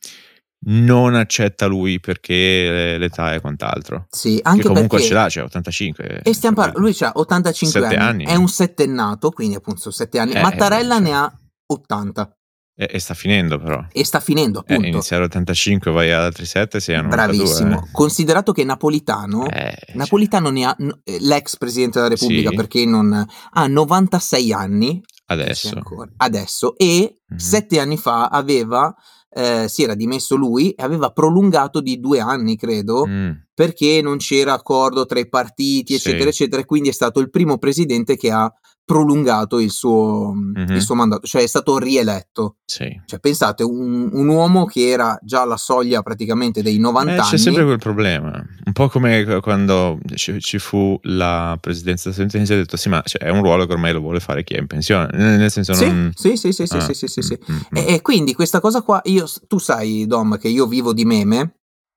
non 0.66 1.14
accetta 1.14 1.66
lui 1.66 2.00
perché 2.00 2.96
l'età 2.98 3.34
e 3.34 3.40
quant'altro. 3.40 4.06
Sì, 4.08 4.40
anche 4.42 4.62
che 4.62 4.68
comunque 4.68 5.00
ce 5.00 5.12
l'ha, 5.12 5.28
cioè 5.28 5.44
85. 5.44 6.22
E 6.22 6.34
stiamo 6.34 6.56
parlando, 6.56 6.80
lui 6.80 6.96
ha 7.00 7.12
85 7.14 7.86
anni, 7.86 7.96
anni, 7.96 8.24
è 8.24 8.36
un 8.36 8.48
settennato, 8.48 9.30
quindi 9.30 9.56
appunto 9.56 9.90
7 9.90 10.18
anni. 10.18 10.32
Eh, 10.32 10.40
Mattarella 10.40 10.96
eh, 10.96 11.00
ne 11.00 11.14
ha 11.14 11.38
80. 11.66 12.36
E, 12.76 12.88
e, 12.90 12.98
sta 12.98 13.14
finendo 13.14 13.58
però. 13.58 13.84
E 13.92 14.04
sta 14.04 14.20
finendo, 14.20 14.58
eh, 14.58 14.72
appunto. 14.72 14.82
Eh, 14.82 14.90
iniziare 14.90 15.24
85 15.24 15.90
vai 15.92 16.10
ad 16.10 16.22
altri 16.22 16.44
7 16.44 16.80
sei 16.80 16.96
a 16.96 17.02
Bravissimo. 17.02 17.88
Considerato 17.92 18.52
che 18.52 18.64
Napolitano, 18.64 19.48
eh, 19.48 19.76
Napolitano 19.94 20.46
cioè. 20.46 20.54
ne 20.54 20.64
ha, 20.64 20.76
l'ex 21.20 21.56
presidente 21.56 21.98
della 21.98 22.14
Repubblica, 22.14 22.50
sì. 22.50 22.56
perché 22.56 22.84
non... 22.84 23.26
ha 23.50 23.66
96 23.66 24.52
anni. 24.52 25.00
Adesso. 25.26 25.80
Adesso. 26.16 26.76
E 26.76 26.98
mm-hmm. 26.98 27.38
sette 27.38 27.78
anni 27.78 27.96
fa 27.96 28.26
aveva 28.26 28.94
eh, 29.34 29.66
si 29.68 29.82
era 29.82 29.94
dimesso 29.94 30.36
lui 30.36 30.70
e 30.70 30.82
aveva 30.82 31.10
prolungato 31.10 31.80
di 31.80 31.98
due 31.98 32.20
anni, 32.20 32.56
credo, 32.56 33.04
mm. 33.06 33.30
perché 33.52 34.00
non 34.00 34.18
c'era 34.18 34.52
accordo 34.52 35.06
tra 35.06 35.18
i 35.18 35.28
partiti, 35.28 35.94
eccetera, 35.94 36.30
sì. 36.30 36.42
eccetera. 36.42 36.64
Quindi 36.64 36.90
è 36.90 36.92
stato 36.92 37.18
il 37.18 37.30
primo 37.30 37.58
presidente 37.58 38.16
che 38.16 38.30
ha 38.30 38.50
prolungato 38.84 39.60
il 39.60 39.70
suo, 39.70 40.32
mm-hmm. 40.34 40.74
il 40.74 40.82
suo, 40.82 40.94
mandato, 40.94 41.26
cioè 41.26 41.42
è 41.42 41.46
stato 41.46 41.78
rieletto. 41.78 42.56
Sì. 42.64 43.00
Cioè, 43.06 43.18
pensate, 43.18 43.62
un, 43.62 44.10
un, 44.12 44.28
uomo 44.28 44.66
che 44.66 44.88
era 44.88 45.18
già 45.22 45.42
alla 45.42 45.56
soglia 45.56 46.02
praticamente 46.02 46.62
dei 46.62 46.78
90 46.78 47.10
eh, 47.10 47.16
anni. 47.16 47.28
C'è 47.28 47.36
sempre 47.38 47.64
quel 47.64 47.78
problema, 47.78 48.30
un 48.64 48.72
po' 48.72 48.88
come 48.88 49.40
quando 49.40 49.98
ci, 50.14 50.38
ci 50.40 50.58
fu 50.58 50.98
la 51.02 51.56
presidenza 51.60 52.10
statunitense 52.10 52.54
ha 52.54 52.56
detto 52.56 52.76
sì, 52.76 52.88
ma 52.88 53.02
cioè, 53.04 53.22
è 53.22 53.30
un 53.30 53.42
ruolo 53.42 53.66
che 53.66 53.72
ormai 53.72 53.92
lo 53.92 54.00
vuole 54.00 54.20
fare 54.20 54.44
chi 54.44 54.54
è 54.54 54.58
in 54.58 54.66
pensione, 54.66 55.08
nel 55.16 55.50
senso 55.50 55.72
sì, 55.72 55.86
non... 55.86 56.12
Sì, 56.14 56.36
sì, 56.36 56.52
sì, 56.52 56.66
sì, 56.66 56.76
ah. 56.76 56.80
sì, 56.80 56.94
sì, 56.94 57.06
sì, 57.06 57.22
sì. 57.22 57.38
Mm-hmm. 57.50 57.88
E, 57.88 57.94
e, 57.94 58.02
quindi 58.02 58.34
questa 58.34 58.60
cosa 58.60 58.82
qua, 58.82 59.00
io, 59.04 59.26
tu 59.46 59.58
sai 59.58 60.06
Dom 60.06 60.38
che 60.38 60.48
io 60.48 60.66
vivo 60.66 60.92
di 60.92 61.04
meme, 61.04 61.54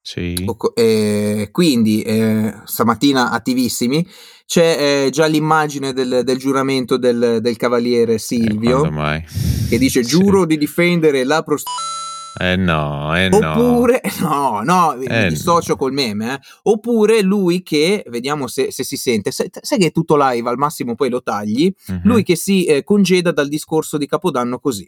sì. 0.08 0.36
Eh, 0.74 1.50
quindi 1.52 2.02
eh, 2.02 2.54
stamattina 2.64 3.32
attivissimi 3.32 4.08
c'è 4.48 5.06
eh, 5.06 5.10
già 5.12 5.26
l'immagine 5.26 5.92
del, 5.92 6.22
del 6.24 6.38
giuramento 6.38 6.98
del, 6.98 7.40
del, 7.42 7.58
cavaliere 7.58 8.18
Silvio 8.18 8.86
eh, 8.86 9.26
che 9.68 9.78
dice 9.78 10.04
giuro 10.04 10.42
sì. 10.42 10.48
di 10.48 10.58
difendere 10.58 11.26
la 11.26 11.44
prostituzione 11.44 11.96
eh 12.40 12.56
no, 12.56 13.18
eh 13.18 13.30
oppure, 13.32 14.00
no, 14.20 14.62
no, 14.64 14.94
mi 14.96 15.06
eh 15.08 15.30
dissocio 15.30 15.72
no. 15.72 15.78
col 15.78 15.92
meme, 15.92 16.36
eh. 16.36 16.40
oppure 16.64 17.22
lui 17.22 17.64
che, 17.64 18.04
vediamo 18.10 18.48
se, 18.48 18.72
se 18.72 18.84
si 18.84 18.96
sente, 18.96 19.32
sai, 19.32 19.50
sai, 19.60 19.80
che 19.80 19.88
è 19.88 19.92
tutto 19.92 20.16
live, 20.16 20.48
al 20.48 20.58
massimo 20.58 20.94
poi 20.94 21.10
lo 21.10 21.24
tagli, 21.24 21.74
uh-huh. 21.88 22.02
lui 22.04 22.22
che 22.22 22.36
si 22.36 22.66
eh, 22.66 22.84
congeda 22.84 23.32
dal 23.32 23.48
discorso 23.48 23.98
di 23.98 24.06
Capodanno 24.06 24.60
così. 24.60 24.88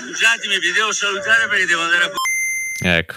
Scusatemi, 0.00 0.58
vi 0.58 0.72
devo 0.72 0.92
salutare 0.92 1.46
perché 1.48 1.66
devo 1.66 1.82
andare 1.82 2.04
a... 2.04 2.96
Ecco. 2.96 3.14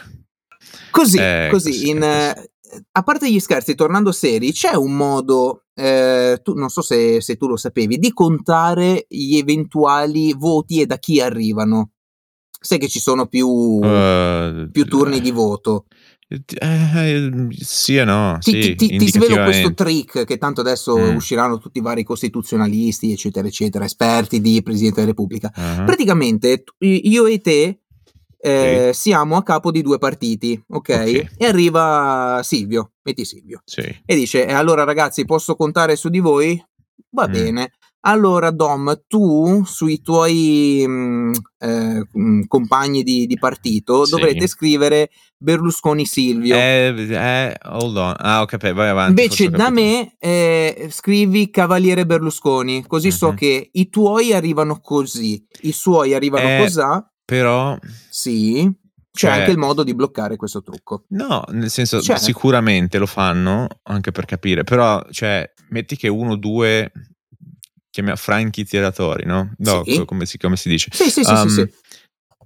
Così, 0.97 1.17
eh, 1.19 1.47
così, 1.51 1.69
così, 1.69 1.89
in, 1.89 1.99
così. 1.99 2.81
a 2.91 3.03
parte 3.03 3.31
gli 3.31 3.39
scherzi, 3.39 3.75
tornando 3.75 4.11
seri, 4.11 4.51
c'è 4.51 4.73
un 4.73 4.93
modo, 4.93 5.65
eh, 5.75 6.39
tu, 6.41 6.53
non 6.53 6.69
so 6.69 6.81
se, 6.81 7.21
se, 7.21 7.37
tu 7.37 7.47
lo 7.47 7.55
sapevi, 7.55 7.99
di 7.99 8.11
contare 8.13 9.05
gli 9.07 9.37
eventuali 9.37 10.33
voti 10.33 10.81
e 10.81 10.87
da 10.87 10.97
chi 10.97 11.21
arrivano. 11.21 11.91
Sai 12.59 12.79
che 12.79 12.87
ci 12.87 12.99
sono 12.99 13.27
più, 13.27 13.47
uh, 13.47 14.69
più 14.71 14.85
turni 14.85 15.21
di 15.21 15.29
voto. 15.29 15.85
Eh, 16.27 17.47
sì 17.51 17.95
e 17.95 18.03
no. 18.03 18.37
Ti, 18.39 18.51
sì, 18.51 18.75
ti, 18.75 18.97
ti 18.97 19.07
svelo 19.07 19.43
questo 19.43 19.73
trick 19.73 20.25
che 20.25 20.37
tanto 20.37 20.59
adesso 20.59 20.97
mm. 20.97 21.15
usciranno 21.15 21.59
tutti 21.59 21.77
i 21.77 21.81
vari 21.81 22.03
costituzionalisti, 22.03 23.11
eccetera, 23.11 23.47
eccetera, 23.47 23.85
esperti 23.85 24.41
di 24.41 24.61
Presidente 24.63 24.95
della 24.95 25.11
Repubblica. 25.11 25.53
Uh-huh. 25.55 25.85
Praticamente 25.85 26.63
io 26.79 27.27
e 27.27 27.39
te 27.39 27.79
eh, 28.39 28.91
sì. 28.93 29.01
siamo 29.01 29.35
a 29.35 29.43
capo 29.43 29.71
di 29.71 29.81
due 29.81 29.97
partiti, 29.97 30.61
okay? 30.69 31.17
ok? 31.17 31.31
E 31.37 31.45
arriva 31.45 32.39
Silvio, 32.43 32.93
metti 33.03 33.25
Silvio, 33.25 33.61
sì. 33.65 33.81
e 33.81 34.15
dice: 34.15 34.45
eh, 34.45 34.53
Allora 34.53 34.83
ragazzi, 34.83 35.25
posso 35.25 35.55
contare 35.55 35.95
su 35.95 36.09
di 36.09 36.19
voi? 36.19 36.63
Va 37.11 37.27
mm. 37.27 37.31
bene. 37.31 37.71
Allora, 38.01 38.51
Dom, 38.51 39.01
tu 39.07 39.63
sui 39.65 40.01
tuoi 40.01 40.85
mh, 40.87 40.91
mm, 40.91 41.31
eh, 41.59 42.07
mm, 42.17 42.41
compagni 42.47 43.03
di, 43.03 43.25
di 43.25 43.37
partito 43.37 44.05
sì. 44.05 44.11
dovrete 44.11 44.47
scrivere 44.47 45.09
Berlusconi 45.37 46.05
Silvio. 46.05 46.55
Eh, 46.55 46.93
eh, 47.09 47.55
hold 47.63 47.97
on. 47.97 48.13
Ah, 48.17 48.41
ho 48.41 48.45
capito, 48.45 48.75
vai 48.75 48.89
avanti. 48.89 49.09
Invece 49.09 49.49
da 49.49 49.69
me 49.69 50.15
eh, 50.19 50.87
scrivi 50.89 51.49
Cavaliere 51.49 52.05
Berlusconi, 52.05 52.85
così 52.87 53.07
uh-huh. 53.07 53.13
so 53.13 53.29
mhm. 53.29 53.35
che 53.35 53.69
i 53.73 53.89
tuoi 53.89 54.31
arrivano 54.31 54.79
così, 54.79 55.45
i 55.61 55.73
suoi 55.73 56.13
arrivano 56.13 56.47
eh, 56.47 56.57
così. 56.59 56.79
Però... 57.27 57.77
Sì, 58.09 58.73
c'è 59.11 59.27
cioè, 59.27 59.39
anche 59.39 59.51
il 59.51 59.57
modo 59.57 59.83
di 59.83 59.93
bloccare 59.93 60.37
questo 60.37 60.61
trucco. 60.61 61.03
No, 61.09 61.43
nel 61.49 61.69
senso, 61.69 62.01
cioè. 62.01 62.17
sicuramente 62.17 62.97
lo 62.99 63.05
fanno 63.05 63.67
anche 63.83 64.13
per 64.13 64.23
capire, 64.23 64.63
però, 64.63 65.05
cioè, 65.11 65.51
metti 65.71 65.97
che 65.97 66.07
uno 66.07 66.31
o 66.31 66.35
due 66.37 66.89
chiama 67.89 68.15
franchi 68.15 68.63
tiratori, 68.63 69.25
no? 69.25 69.53
No, 69.57 69.83
sì. 69.83 70.05
come, 70.05 70.25
si, 70.25 70.37
come, 70.37 70.55
si, 70.55 70.69
dice. 70.69 70.89
Sì, 70.93 71.09
sì, 71.09 71.25
sì, 71.25 71.33
um, 71.33 71.47
sì, 71.47 71.49
sì. 71.49 71.69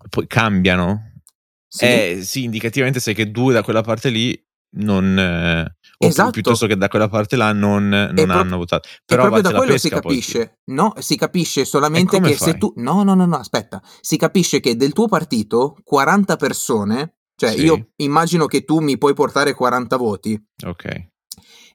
Poi 0.09 0.25
cambiano. 0.25 1.11
Sì. 1.67 1.85
Eh, 1.85 2.19
sì, 2.23 2.45
indicativamente 2.45 2.99
sai 2.99 3.13
che 3.13 3.29
due 3.29 3.53
da 3.53 3.61
quella 3.61 3.81
parte 3.81 4.09
lì 4.09 4.35
non... 4.77 5.15
Eh, 5.15 5.75
esatto. 6.07 6.31
piuttosto 6.31 6.67
che 6.67 6.75
da 6.75 6.87
quella 6.87 7.07
parte 7.07 7.35
là 7.35 7.51
non, 7.53 7.87
non 7.87 8.13
pro- 8.13 8.33
hanno 8.33 8.57
votato. 8.57 8.87
Però 9.05 9.23
proprio 9.23 9.41
da 9.41 9.53
quello 9.53 9.77
si 9.77 9.89
capisce. 9.89 10.57
Poi. 10.63 10.75
No, 10.75 10.93
si 10.99 11.15
capisce 11.15 11.65
solamente 11.65 12.19
che 12.19 12.33
fai? 12.33 12.51
se 12.51 12.57
tu... 12.57 12.73
No, 12.77 13.03
no, 13.03 13.13
no, 13.13 13.25
no, 13.25 13.37
aspetta. 13.37 13.81
Si 13.99 14.17
capisce 14.17 14.59
che 14.59 14.75
del 14.75 14.93
tuo 14.93 15.07
partito 15.07 15.77
40 15.83 16.35
persone... 16.35 17.15
Cioè, 17.41 17.53
sì. 17.53 17.63
io 17.63 17.87
immagino 17.95 18.45
che 18.45 18.63
tu 18.63 18.81
mi 18.81 18.99
puoi 18.99 19.15
portare 19.15 19.55
40 19.55 19.97
voti. 19.97 20.39
Ok 20.63 21.09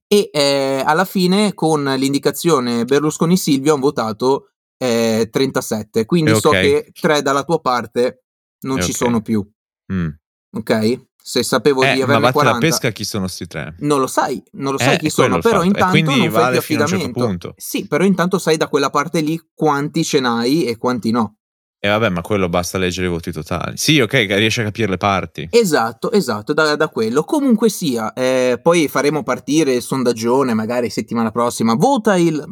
e 0.08 0.30
eh, 0.32 0.82
alla 0.84 1.04
fine 1.04 1.54
con 1.54 1.82
l'indicazione 1.84 2.84
Berlusconi 2.84 3.36
Silvio 3.36 3.72
hanno 3.72 3.82
votato 3.82 4.50
eh, 4.78 5.28
37 5.30 6.04
quindi 6.04 6.34
so 6.36 6.50
che 6.50 6.90
tre 6.92 7.22
dalla 7.22 7.42
tua 7.42 7.60
parte 7.60 8.24
non 8.66 8.76
ci 8.76 8.90
okay. 8.90 8.94
sono 8.94 9.20
più 9.20 9.44
mm. 9.92 10.08
ok 10.56 11.00
se 11.28 11.42
sapevo 11.42 11.82
eh, 11.82 11.94
di 11.94 12.02
averne 12.02 12.22
ma 12.22 12.30
40 12.30 12.52
la 12.52 12.58
pesca 12.60 12.90
chi 12.92 13.02
sono 13.02 13.26
sti 13.26 13.46
tre? 13.48 13.74
non 13.80 13.98
lo 13.98 14.06
sai 14.06 14.40
non 14.52 14.70
lo 14.70 14.78
sai 14.78 14.94
eh, 14.94 14.98
chi 14.98 15.10
sono 15.10 15.40
però 15.40 15.64
intanto 15.64 16.00
non 16.00 16.30
fai 16.30 16.50
più 16.50 16.58
affidamento 16.58 17.26
certo 17.26 17.54
sì 17.56 17.88
però 17.88 18.04
intanto 18.04 18.38
sai 18.38 18.56
da 18.56 18.68
quella 18.68 18.90
parte 18.90 19.22
lì 19.22 19.40
quanti 19.52 20.04
ce 20.04 20.20
n'hai 20.20 20.66
e 20.66 20.76
quanti 20.76 21.10
no 21.10 21.38
e 21.78 21.88
vabbè, 21.88 22.08
ma 22.08 22.22
quello 22.22 22.48
basta 22.48 22.78
leggere 22.78 23.06
i 23.06 23.10
voti 23.10 23.30
totali. 23.30 23.76
Sì, 23.76 24.00
ok, 24.00 24.12
riesci 24.12 24.60
a 24.60 24.64
capire 24.64 24.88
le 24.88 24.96
parti. 24.96 25.46
Esatto, 25.52 26.10
esatto, 26.10 26.52
da, 26.52 26.74
da 26.74 26.88
quello. 26.88 27.22
Comunque 27.22 27.68
sia, 27.68 28.12
eh, 28.14 28.58
poi 28.60 28.88
faremo 28.88 29.22
partire 29.22 29.74
il 29.74 29.82
sondaggione, 29.82 30.54
magari 30.54 30.90
settimana 30.90 31.30
prossima. 31.30 31.74
Vota 31.74 32.16
il... 32.16 32.42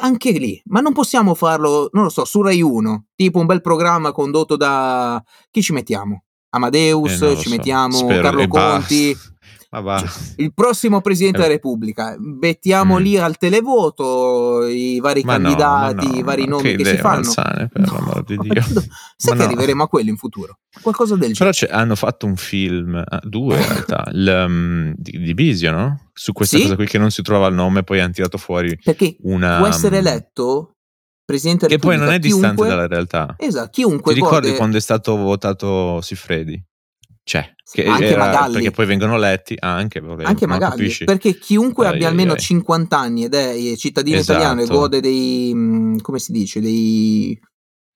anche 0.00 0.30
lì, 0.30 0.62
ma 0.66 0.80
non 0.80 0.94
possiamo 0.94 1.34
farlo, 1.34 1.90
non 1.92 2.04
lo 2.04 2.08
so, 2.08 2.24
su 2.24 2.40
Rai 2.40 2.62
1, 2.62 3.06
tipo 3.16 3.40
un 3.40 3.46
bel 3.46 3.60
programma 3.60 4.12
condotto 4.12 4.56
da... 4.56 5.22
chi 5.50 5.60
ci 5.60 5.72
mettiamo? 5.72 6.22
Amadeus, 6.54 7.20
eh, 7.20 7.36
ci 7.36 7.48
so. 7.48 7.50
mettiamo 7.50 7.96
Spero 7.96 8.22
Carlo 8.22 8.48
Conti. 8.48 9.16
Cioè, 9.74 10.04
il 10.36 10.54
prossimo 10.54 11.00
Presidente 11.00 11.38
della 11.38 11.50
eh. 11.50 11.54
Repubblica, 11.54 12.14
mettiamo 12.18 12.98
mm. 13.00 13.02
lì 13.02 13.18
al 13.18 13.36
televoto 13.36 14.64
i 14.66 15.00
vari 15.00 15.22
ma 15.24 15.32
candidati, 15.32 16.06
no, 16.06 16.12
no, 16.12 16.18
i 16.18 16.22
vari 16.22 16.46
nomi 16.46 16.62
che, 16.62 16.76
che 16.76 16.84
si 16.84 16.96
fanno. 16.96 17.22
Malsane, 17.22 17.68
per 17.72 17.80
no, 17.82 18.22
di 18.24 18.38
Dio. 18.38 18.62
Sai 19.16 19.36
che 19.36 19.42
arriveremo 19.42 19.82
a 19.82 19.88
quello 19.88 20.10
in 20.10 20.16
futuro? 20.16 20.58
Qualcosa 20.80 21.16
del 21.16 21.32
genere. 21.32 21.56
Però 21.58 21.76
hanno 21.76 21.96
fatto 21.96 22.24
un 22.24 22.36
film, 22.36 23.02
ah, 23.04 23.20
due 23.24 23.56
in 23.56 23.66
realtà, 23.66 24.08
il, 24.14 24.44
um, 24.46 24.94
di, 24.96 25.18
di 25.18 25.34
Bisio, 25.34 25.72
no? 25.72 26.10
Su 26.12 26.32
questa 26.32 26.56
sì? 26.56 26.62
cosa 26.62 26.76
qui 26.76 26.86
che 26.86 26.98
non 26.98 27.10
si 27.10 27.22
trova 27.22 27.48
il 27.48 27.54
nome, 27.54 27.82
poi 27.82 27.98
hanno 27.98 28.12
tirato 28.12 28.38
fuori 28.38 28.78
Perché 28.80 29.16
una... 29.22 29.58
può 29.58 29.66
essere 29.66 29.96
mm, 29.96 30.06
eletto 30.06 30.73
Presidente 31.24 31.66
della 31.66 31.76
Repubblica. 31.76 31.76
Che 31.76 31.78
poi 31.80 31.96
non 31.96 32.14
è 32.14 32.20
chiunque, 32.20 32.48
distante 32.48 32.68
dalla 32.68 32.86
realtà. 32.86 33.34
Esatto, 33.38 33.70
chiunque 33.70 34.12
Ti 34.12 34.20
ricordi 34.20 34.46
gode... 34.46 34.58
quando 34.58 34.76
è 34.76 34.80
stato 34.80 35.16
votato 35.16 36.00
Siffredi? 36.00 36.62
C'è. 37.24 37.52
Che 37.72 37.86
anche 37.86 38.06
era, 38.08 38.26
Magalli. 38.26 38.52
Perché 38.52 38.70
poi 38.70 38.86
vengono 38.86 39.16
letti 39.16 39.56
anche, 39.58 40.00
volevo, 40.00 40.28
anche 40.28 40.46
Magalli. 40.46 40.94
Perché 41.04 41.38
chiunque 41.38 41.86
ai, 41.86 41.94
abbia 41.94 42.08
almeno 42.08 42.32
ai. 42.32 42.40
50 42.40 42.98
anni 42.98 43.24
ed 43.24 43.34
è 43.34 43.54
cittadino 43.76 44.18
esatto. 44.18 44.38
italiano 44.38 44.62
e 44.62 44.66
gode 44.66 45.00
dei. 45.00 45.52
Mm, 45.54 45.98
come 45.98 46.18
si 46.18 46.32
dice? 46.32 46.60
Dei. 46.60 47.38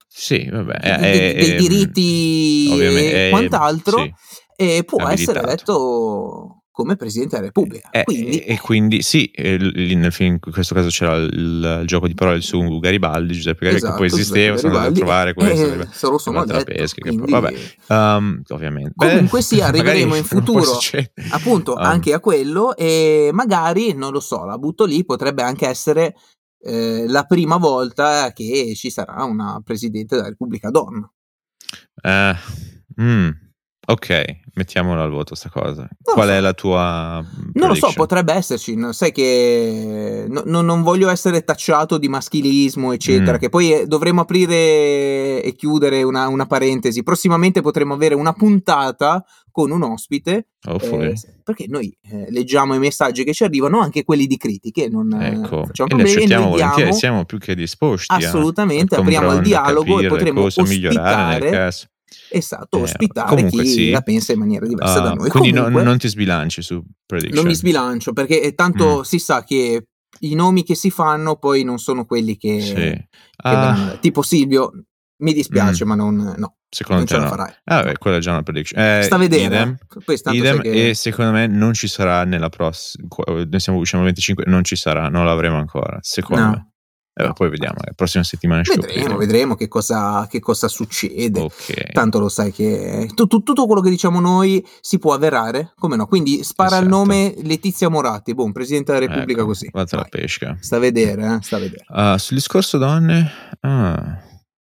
Sì, 0.09 0.49
vabbè. 0.51 0.99
Dei, 0.99 1.35
dei, 1.35 1.35
dei 1.35 1.57
diritti 1.57 2.81
e 2.81 3.29
quant'altro. 3.31 3.99
Sì, 3.99 4.15
e 4.57 4.83
può 4.85 5.07
essere 5.07 5.41
eletto 5.41 6.58
come 6.79 6.95
Presidente 6.95 7.35
della 7.35 7.49
Repubblica. 7.49 7.91
Eh, 7.91 8.05
quindi... 8.05 8.39
E, 8.39 8.55
e, 8.55 8.61
quindi 8.61 9.03
sì, 9.03 9.29
nel 9.37 10.13
film, 10.13 10.39
in 10.45 10.53
questo 10.53 10.77
caso 10.77 10.91
c'era 10.91 11.17
il, 11.17 11.29
il, 11.33 11.83
gioco 11.87 12.07
di 12.07 12.15
parole 12.15 12.41
su 12.41 12.79
Garibaldi, 12.79 13.33
Giuseppe 13.33 13.65
Garibaldi, 13.65 13.85
esatto, 13.85 14.01
che 14.01 14.09
poi 14.09 14.21
esisteva, 14.21 14.57
sono 14.57 14.77
andato 14.77 14.93
a 14.93 14.95
trovare 14.95 15.35
questo. 15.35 15.81
Eh, 15.81 15.89
solo 15.91 16.19
sono 16.19 16.45
detto, 16.45 16.63
pesca, 16.63 17.01
quindi... 17.01 17.25
che, 17.25 17.31
vabbè, 17.33 17.55
um, 17.89 18.43
ovviamente. 18.51 18.93
Comunque 18.95 19.43
sì, 19.43 19.59
arriveremo 19.61 20.15
in 20.15 20.23
futuro 20.25 20.79
appunto 21.31 21.73
um. 21.73 21.79
anche 21.79 22.13
a 22.13 22.21
quello 22.21 22.77
e 22.77 23.31
magari, 23.33 23.93
non 23.95 24.13
lo 24.13 24.21
so, 24.21 24.45
la 24.45 24.57
butto 24.57 24.85
lì, 24.85 25.05
potrebbe 25.05 25.43
anche 25.43 25.67
essere 25.67 26.15
eh, 26.61 27.07
la 27.09 27.25
prima 27.25 27.57
volta 27.57 28.33
che 28.33 28.73
ci 28.77 28.91
sarà 28.91 29.25
una 29.25 29.61
Presidente 29.65 30.15
della 30.15 30.29
Repubblica 30.29 30.71
donna. 30.71 31.11
Eh, 32.01 32.37
mm 33.03 33.31
Ok, 33.91 34.41
mettiamola 34.53 35.03
al 35.03 35.11
voto 35.11 35.35
sta 35.35 35.49
cosa. 35.49 35.81
Non 35.81 36.15
Qual 36.15 36.29
so. 36.29 36.35
è 36.35 36.41
la 36.41 36.53
tua 36.53 37.25
prediction? 37.25 37.53
Non 37.55 37.69
lo 37.69 37.75
so, 37.75 37.91
potrebbe 37.95 38.35
esserci. 38.35 38.77
Sai 38.91 39.13
che 39.13 40.27
no, 40.29 40.43
no, 40.45 40.61
non 40.61 40.83
voglio 40.83 41.09
essere 41.09 41.43
tacciato 41.43 41.97
di 41.97 42.07
maschilismo, 42.07 42.93
eccetera, 42.93 43.39
mm. 43.39 43.41
che 43.41 43.49
poi 43.49 43.73
eh, 43.73 43.87
dovremo 43.87 44.21
aprire 44.21 45.43
e 45.43 45.55
chiudere 45.57 46.03
una, 46.03 46.29
una, 46.29 46.45
parentesi. 46.45 47.03
Prossimamente 47.03 47.63
potremo 47.63 47.95
avere 47.95 48.15
una 48.15 48.35
puntata 48.35 49.25
con 49.51 49.71
un 49.71 49.83
ospite. 49.83 50.49
Eh, 50.67 51.15
perché 51.43 51.65
noi 51.67 51.97
eh, 52.11 52.27
leggiamo 52.31 52.75
i 52.75 52.79
messaggi 52.79 53.25
che 53.25 53.33
ci 53.33 53.45
arrivano, 53.45 53.81
anche 53.81 54.05
quelli 54.05 54.27
di 54.27 54.37
critiche. 54.37 54.91
Non 54.91 55.15
ecco. 55.15 55.65
facciamo 55.65 55.89
problemi. 55.89 56.15
accettiamo 56.15 56.49
volentieri, 56.51 56.93
siamo 56.93 57.25
più 57.25 57.39
che 57.39 57.55
disposti. 57.55 58.13
Assolutamente, 58.13 58.97
apriamo 58.97 59.33
il 59.33 59.41
dialogo 59.41 59.99
e 59.99 60.09
potremo 60.09 60.43
ospitare. 60.43 61.71
Esatto, 62.31 62.79
eh, 62.79 62.83
ospitare 62.83 63.47
chi 63.47 63.67
sì. 63.67 63.91
la 63.91 64.01
pensa 64.03 64.33
in 64.33 64.39
maniera 64.39 64.67
diversa 64.67 65.01
uh, 65.01 65.03
da 65.03 65.13
noi. 65.15 65.29
Quindi 65.29 65.51
comunque, 65.51 65.73
non, 65.73 65.85
non, 65.85 65.99
ti 65.99 66.09
sbilanci 66.09 66.63
su 66.63 66.83
prediction. 67.07 67.43
Non 67.43 67.47
mi 67.47 67.55
sbilancio 67.55 68.13
perché 68.13 68.55
tanto 68.55 68.99
mm. 68.99 69.03
si 69.03 69.19
sa 69.19 69.45
che 69.45 69.87
i 70.21 70.35
nomi 70.35 70.65
che 70.65 70.75
si 70.75 70.91
fanno 70.91 71.37
poi 71.37 71.65
non 71.65 71.79
sono 71.79 72.05
quelli 72.05 72.37
che, 72.37 72.61
sì. 72.61 72.75
che 72.75 73.09
uh, 73.45 73.99
tipo 74.01 74.23
Silvio 74.23 74.73
mi 75.21 75.33
dispiace 75.33 75.85
mm. 75.85 75.89
ma 75.89 75.95
non 75.95 76.35
no 76.37 76.57
secondo 76.69 77.05
te 77.05 77.17
no 77.19 77.27
farai. 77.27 77.53
ah 77.65 77.83
beh 77.83 77.99
quella 77.99 78.19
è 78.19 78.21
già 78.21 78.33
una 78.33 78.43
prediction 78.43 78.81
eh, 78.81 79.03
sta 79.03 79.17
a 79.17 79.19
vedere 79.19 79.45
idem, 79.45 79.79
idem 80.33 80.61
che... 80.61 80.91
e 80.91 80.95
secondo 80.95 81.33
me 81.33 81.47
non 81.47 81.73
ci 81.73 81.89
sarà 81.89 82.25
nella 82.25 82.51
prossima 82.51 83.09
noi 83.27 83.61
siamo 83.61 83.79
usciamo 83.79 84.05
25 84.05 84.45
non 84.47 84.63
ci 84.65 84.77
sarà 84.77 85.09
non 85.09 85.25
l'avremo 85.25 85.57
ancora 85.57 85.99
secondo 86.03 86.43
no. 86.43 86.51
me 86.51 86.68
eh, 87.19 87.33
poi 87.33 87.51
vediamo, 87.51 87.77
la 87.85 87.93
prossima 87.97 88.23
settimana 88.23 88.63
vedremo, 88.65 89.17
vedremo 89.17 89.55
che 89.57 89.67
cosa, 89.67 90.27
che 90.29 90.39
cosa 90.39 90.69
succede. 90.69 91.41
Okay. 91.41 91.93
Tanto 91.93 92.21
lo 92.21 92.29
sai 92.29 92.53
che 92.53 93.11
tu, 93.15 93.27
tu, 93.27 93.43
tutto 93.43 93.67
quello 93.67 93.81
che 93.81 93.91
diciamo 93.91 94.21
noi 94.21 94.65
si 94.81 95.01
può 95.01 95.15
avverare, 95.15 95.73
come 95.77 95.97
no? 95.97 96.07
Quindi 96.07 96.45
spara 96.45 96.77
esatto. 96.77 96.85
il 96.85 96.89
nome 96.89 97.35
Letizia 97.43 97.89
Moratti, 97.89 98.35
boh, 98.35 98.51
Presidente 98.53 98.93
della 98.93 99.07
Repubblica 99.07 99.41
ecco, 99.41 99.49
così. 99.49 99.69
Vado 99.73 99.97
la 99.97 100.07
pesca. 100.09 100.57
Sta 100.61 100.77
a 100.77 100.79
vedere, 100.79 101.35
eh? 101.35 101.39
sta 101.43 101.57
a 101.57 101.59
vedere. 101.59 101.85
Uh, 101.89 102.17
sul 102.19 102.37
discorso 102.37 102.79
donne... 102.79 103.31
Ah. 103.61 104.23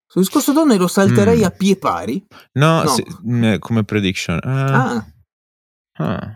Sul 0.05 0.21
discorso 0.21 0.53
donne 0.53 0.77
lo 0.77 0.87
salterei 0.87 1.39
mm. 1.39 1.43
a 1.43 1.49
pie 1.49 1.75
pari? 1.77 2.25
No, 2.53 2.83
no. 2.83 2.89
Se, 2.89 3.03
ne, 3.23 3.59
come 3.59 3.83
prediction. 3.83 4.39
Uh, 4.43 4.47
ah. 4.47 5.05
ah. 5.97 6.33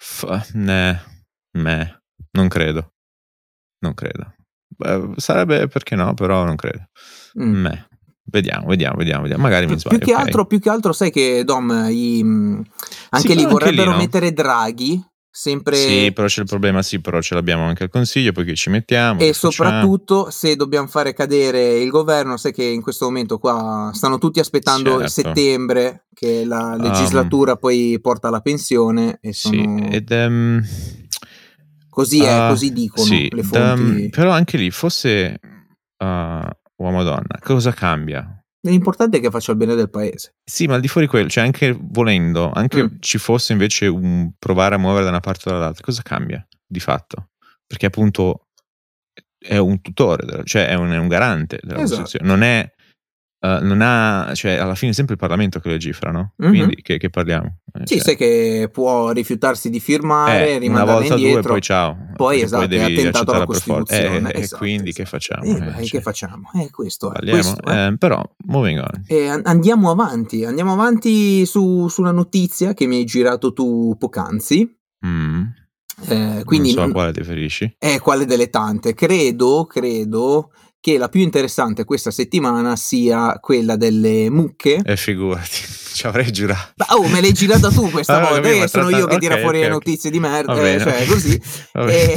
F- 0.00 0.50
ne, 0.52 1.02
me, 1.58 2.02
non 2.32 2.48
credo. 2.48 2.92
Non 3.80 3.94
credo. 3.94 4.33
Beh, 4.76 5.12
sarebbe 5.16 5.68
perché 5.68 5.94
no, 5.94 6.14
però 6.14 6.44
non 6.44 6.56
credo. 6.56 6.88
Mm. 7.40 7.66
Vediamo, 8.26 8.66
vediamo, 8.66 8.96
vediamo, 8.96 9.22
vediamo. 9.22 9.42
Magari 9.42 9.66
mi 9.66 9.78
sbaglio. 9.78 9.98
Più 9.98 10.06
che, 10.06 10.12
okay. 10.12 10.24
altro, 10.24 10.46
più 10.46 10.58
che 10.58 10.70
altro, 10.70 10.92
sai 10.92 11.10
che 11.10 11.44
Dom, 11.44 11.88
i, 11.90 12.22
mm, 12.24 12.60
anche 13.10 13.28
sì, 13.28 13.36
lì 13.36 13.44
vorrebbero 13.44 13.90
lì, 13.90 13.96
no? 13.96 14.02
mettere 14.02 14.32
Draghi. 14.32 15.04
Sempre... 15.36 15.74
Sì, 15.74 16.12
però 16.12 16.28
c'è 16.28 16.42
il 16.42 16.46
problema, 16.46 16.80
sì, 16.80 17.00
però 17.00 17.20
ce 17.20 17.34
l'abbiamo 17.34 17.64
anche 17.64 17.82
al 17.82 17.90
Consiglio, 17.90 18.30
poi 18.30 18.44
che 18.44 18.54
ci 18.54 18.70
mettiamo. 18.70 19.18
E 19.18 19.32
soprattutto 19.32 20.30
se 20.30 20.54
dobbiamo 20.54 20.86
fare 20.86 21.12
cadere 21.12 21.80
il 21.80 21.90
governo, 21.90 22.36
sai 22.36 22.52
che 22.52 22.62
in 22.62 22.80
questo 22.80 23.06
momento 23.06 23.38
qua 23.38 23.90
stanno 23.92 24.18
tutti 24.18 24.38
aspettando 24.38 24.90
certo. 24.92 25.08
settembre, 25.08 26.06
che 26.14 26.44
la 26.44 26.76
legislatura 26.76 27.52
um, 27.52 27.58
poi 27.58 27.98
porta 28.00 28.28
alla 28.28 28.42
pensione. 28.42 29.18
E 29.20 29.32
sono... 29.32 29.78
Sì, 29.88 29.88
ed... 29.90 30.10
Um 30.10 30.64
Così 31.94 32.24
è, 32.24 32.46
uh, 32.46 32.48
così 32.48 32.72
dicono 32.72 33.06
sì, 33.06 33.30
le 33.32 33.44
fonti. 33.44 34.02
Da, 34.02 34.08
però 34.10 34.32
anche 34.32 34.56
lì, 34.56 34.68
fosse 34.72 35.38
uh, 35.40 36.04
uomo 36.04 36.98
o 36.98 37.02
donna, 37.04 37.38
cosa 37.40 37.72
cambia? 37.72 38.44
L'importante 38.62 39.18
è 39.18 39.20
che 39.20 39.30
faccia 39.30 39.52
il 39.52 39.58
bene 39.58 39.76
del 39.76 39.90
paese. 39.90 40.34
Sì, 40.42 40.66
ma 40.66 40.74
al 40.74 40.80
di 40.80 40.88
fuori 40.88 41.06
di 41.06 41.12
quello, 41.12 41.28
cioè 41.28 41.44
anche 41.44 41.78
volendo, 41.80 42.50
anche 42.50 42.82
mm. 42.82 42.96
ci 42.98 43.18
fosse 43.18 43.52
invece 43.52 43.86
un 43.86 44.32
provare 44.36 44.74
a 44.74 44.78
muovere 44.78 45.04
da 45.04 45.10
una 45.10 45.20
parte 45.20 45.48
o 45.48 45.52
dall'altra, 45.52 45.84
cosa 45.84 46.02
cambia 46.02 46.44
di 46.66 46.80
fatto? 46.80 47.28
Perché 47.64 47.86
appunto 47.86 48.48
è 49.38 49.58
un 49.58 49.80
tutore, 49.80 50.42
cioè 50.42 50.66
è 50.66 50.74
un, 50.74 50.90
è 50.90 50.98
un 50.98 51.06
garante 51.06 51.60
della 51.62 51.82
esatto. 51.82 52.00
Costituzione, 52.00 52.26
non 52.26 52.42
è 52.42 52.68
Uh, 53.44 53.62
non 53.62 53.82
ha, 53.82 54.32
cioè 54.32 54.52
alla 54.52 54.74
fine 54.74 54.92
è 54.92 54.94
sempre 54.94 55.12
il 55.12 55.20
Parlamento 55.20 55.60
che 55.60 55.68
legifera, 55.68 56.10
no? 56.10 56.32
Mm-hmm. 56.42 56.50
Quindi 56.50 56.80
che, 56.80 56.96
che 56.96 57.10
parliamo? 57.10 57.58
Eh, 57.74 57.80
sì, 57.84 57.96
cioè. 57.96 58.02
sai 58.02 58.16
che 58.16 58.70
può 58.72 59.10
rifiutarsi 59.10 59.68
di 59.68 59.80
firmare, 59.80 60.58
eh, 60.58 60.66
una 60.66 60.84
volta 60.84 61.12
indietro, 61.12 61.40
due, 61.42 61.50
poi 61.50 61.60
ciao. 61.60 62.08
Poi 62.16 62.40
esatto, 62.40 62.66
poi 62.66 62.78
devi 62.78 62.94
è 62.94 63.00
attentato 63.00 63.32
alla 63.32 63.44
Costituzione. 63.44 64.32
Eh, 64.32 64.40
esatto, 64.40 64.54
e 64.54 64.58
quindi 64.58 64.88
esatto. 64.88 65.02
che 65.02 65.04
facciamo? 65.04 65.44
Eh, 65.44 65.50
eh, 65.50 65.72
cioè. 65.74 65.84
che 65.90 66.00
facciamo? 66.00 66.50
Eh, 66.54 66.70
questo 66.70 67.12
è. 67.12 67.28
Questo, 67.28 67.62
eh. 67.70 67.94
però, 67.98 68.22
moving 68.46 68.78
on. 68.78 69.40
andiamo 69.42 69.90
avanti, 69.90 70.42
andiamo 70.46 70.72
avanti 70.72 71.44
su, 71.44 71.86
sulla 71.88 72.12
notizia 72.12 72.72
che 72.72 72.86
mi 72.86 72.96
hai 72.96 73.04
girato 73.04 73.52
tu 73.52 73.94
poc'anzi. 73.98 74.74
Mm. 75.04 75.42
quindi, 76.44 76.72
non 76.72 76.84
so 76.84 76.90
a 76.90 76.92
quale 76.92 77.12
ti 77.12 77.18
riferisci. 77.18 77.76
Eh, 77.78 77.98
quale 77.98 78.24
delle 78.24 78.48
tante. 78.48 78.94
Credo, 78.94 79.66
credo 79.66 80.50
che 80.84 80.98
la 80.98 81.08
più 81.08 81.22
interessante 81.22 81.86
questa 81.86 82.10
settimana 82.10 82.76
sia 82.76 83.38
quella 83.40 83.74
delle 83.74 84.28
mucche. 84.28 84.82
E 84.84 84.92
eh, 84.92 84.96
figurati, 84.98 85.48
ci 85.94 86.06
avrei 86.06 86.30
girato. 86.30 86.74
Ma, 86.76 86.96
oh, 86.96 87.08
me 87.08 87.22
l'hai 87.22 87.32
girata 87.32 87.70
tu 87.70 87.90
questa 87.90 88.20
ah, 88.20 88.28
volta, 88.28 88.50
eh, 88.50 88.68
sono 88.68 88.90
io 88.90 89.06
che 89.06 89.14
okay, 89.14 89.18
tira 89.18 89.38
fuori 89.38 89.56
okay, 89.56 89.62
le 89.62 89.68
notizie 89.68 90.10
okay. 90.10 90.20
di 90.20 90.28
merda, 90.28 90.70
eh, 90.70 90.78
cioè 90.78 91.06
così. 91.06 91.40
E... 91.88 92.14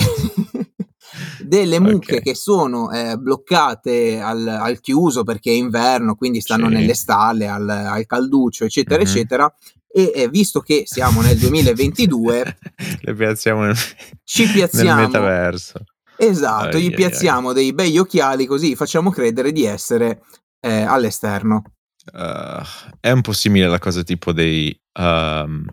delle 1.40 1.80
mucche 1.80 2.22
che 2.22 2.36
sono 2.36 2.92
eh, 2.92 3.16
bloccate 3.16 4.20
al, 4.20 4.46
al, 4.46 4.82
chiuso 4.82 5.24
perché 5.24 5.50
è 5.50 5.54
inverno, 5.54 6.16
quindi 6.16 6.42
stanno 6.42 6.68
sì. 6.68 6.74
nelle 6.74 6.94
stalle, 6.94 7.48
al, 7.48 7.70
al, 7.70 8.06
calduccio, 8.06 8.66
eccetera, 8.66 9.02
mm-hmm. 9.02 9.10
eccetera. 9.10 9.54
E 9.88 10.12
eh, 10.14 10.28
visto 10.28 10.60
che 10.60 10.84
siamo 10.86 11.22
nel 11.22 11.38
2022, 11.38 12.58
le 13.00 13.14
piazziamo 13.14 13.64
nel, 13.64 13.78
ci 14.26 14.46
piazziamo 14.46 15.00
nel 15.00 15.06
metaverso 15.06 15.80
Esatto, 16.18 16.78
ai, 16.78 16.84
gli 16.84 16.94
piazziamo 16.94 17.50
ai. 17.50 17.54
dei 17.54 17.74
begli 17.74 17.98
occhiali 17.98 18.46
così 18.46 18.76
facciamo 18.76 19.12
credere 19.12 19.52
di 19.52 19.64
essere 19.64 20.22
eh, 20.60 20.82
all'esterno. 20.82 21.64
Uh, 22.12 22.64
è 23.00 23.12
un 23.12 23.22
po' 23.22 23.34
simile 23.34 23.66
alla 23.66 23.80
cosa 23.80 24.02
tipo 24.02 24.32
dei 24.32 24.78
um, 25.00 25.66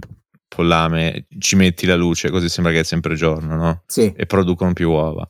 pollame, 0.49 1.27
ci 1.39 1.57
metti 1.57 1.87
la 1.87 1.97
luce 1.97 2.31
così 2.31 2.49
sembra 2.49 2.73
che 2.73 2.81
è 2.81 2.85
sempre 2.85 3.15
giorno, 3.15 3.57
no? 3.57 3.83
Sì. 3.87 4.13
E 4.17 4.27
producono 4.27 4.73
più 4.73 4.91
uova. 4.91 5.27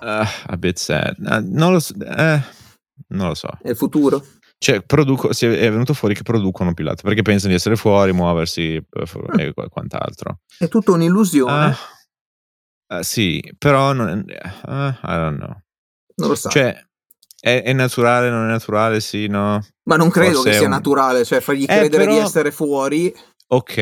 Uh, 0.00 0.26
a 0.46 0.56
bit 0.56 0.78
sad. 0.78 1.16
Uh, 1.18 1.46
non, 1.54 1.72
lo 1.72 1.80
so, 1.80 1.94
eh, 1.94 2.40
non 3.08 3.28
lo 3.28 3.34
so. 3.34 3.50
È 3.60 3.70
il 3.70 3.76
futuro? 3.76 4.24
Cioè, 4.60 4.82
produco, 4.82 5.30
è 5.30 5.70
venuto 5.70 5.94
fuori 5.94 6.14
che 6.14 6.22
producono 6.22 6.74
più 6.74 6.84
latte 6.84 7.02
perché 7.02 7.22
pensano 7.22 7.50
di 7.50 7.56
essere 7.56 7.76
fuori, 7.76 8.12
muoversi 8.12 8.76
mm. 8.76 9.38
e 9.38 9.52
quant'altro. 9.70 10.40
È 10.58 10.66
tutta 10.66 10.92
un'illusione. 10.92 11.66
Uh, 11.68 11.74
sì, 13.00 13.42
però 13.58 13.92
non, 13.92 14.24
uh, 14.26 14.70
I 14.70 14.96
don't 15.02 15.38
know. 15.38 15.54
Non 16.16 16.28
lo 16.28 16.34
so. 16.34 16.48
Cioè, 16.48 16.76
è, 17.40 17.62
è, 17.62 17.72
naturale, 17.72 18.30
non 18.30 18.46
è 18.46 18.50
naturale, 18.50 19.00
sì, 19.00 19.26
no? 19.26 19.64
Ma 19.84 19.96
non 19.96 20.10
credo 20.10 20.36
Forse 20.36 20.50
che 20.50 20.56
sia 20.56 20.66
un... 20.66 20.72
naturale, 20.72 21.24
cioè 21.24 21.40
fargli 21.40 21.62
eh, 21.62 21.66
credere 21.66 22.04
però... 22.04 22.16
di 22.16 22.24
essere 22.24 22.50
fuori 22.50 23.14
Ok. 23.50 23.74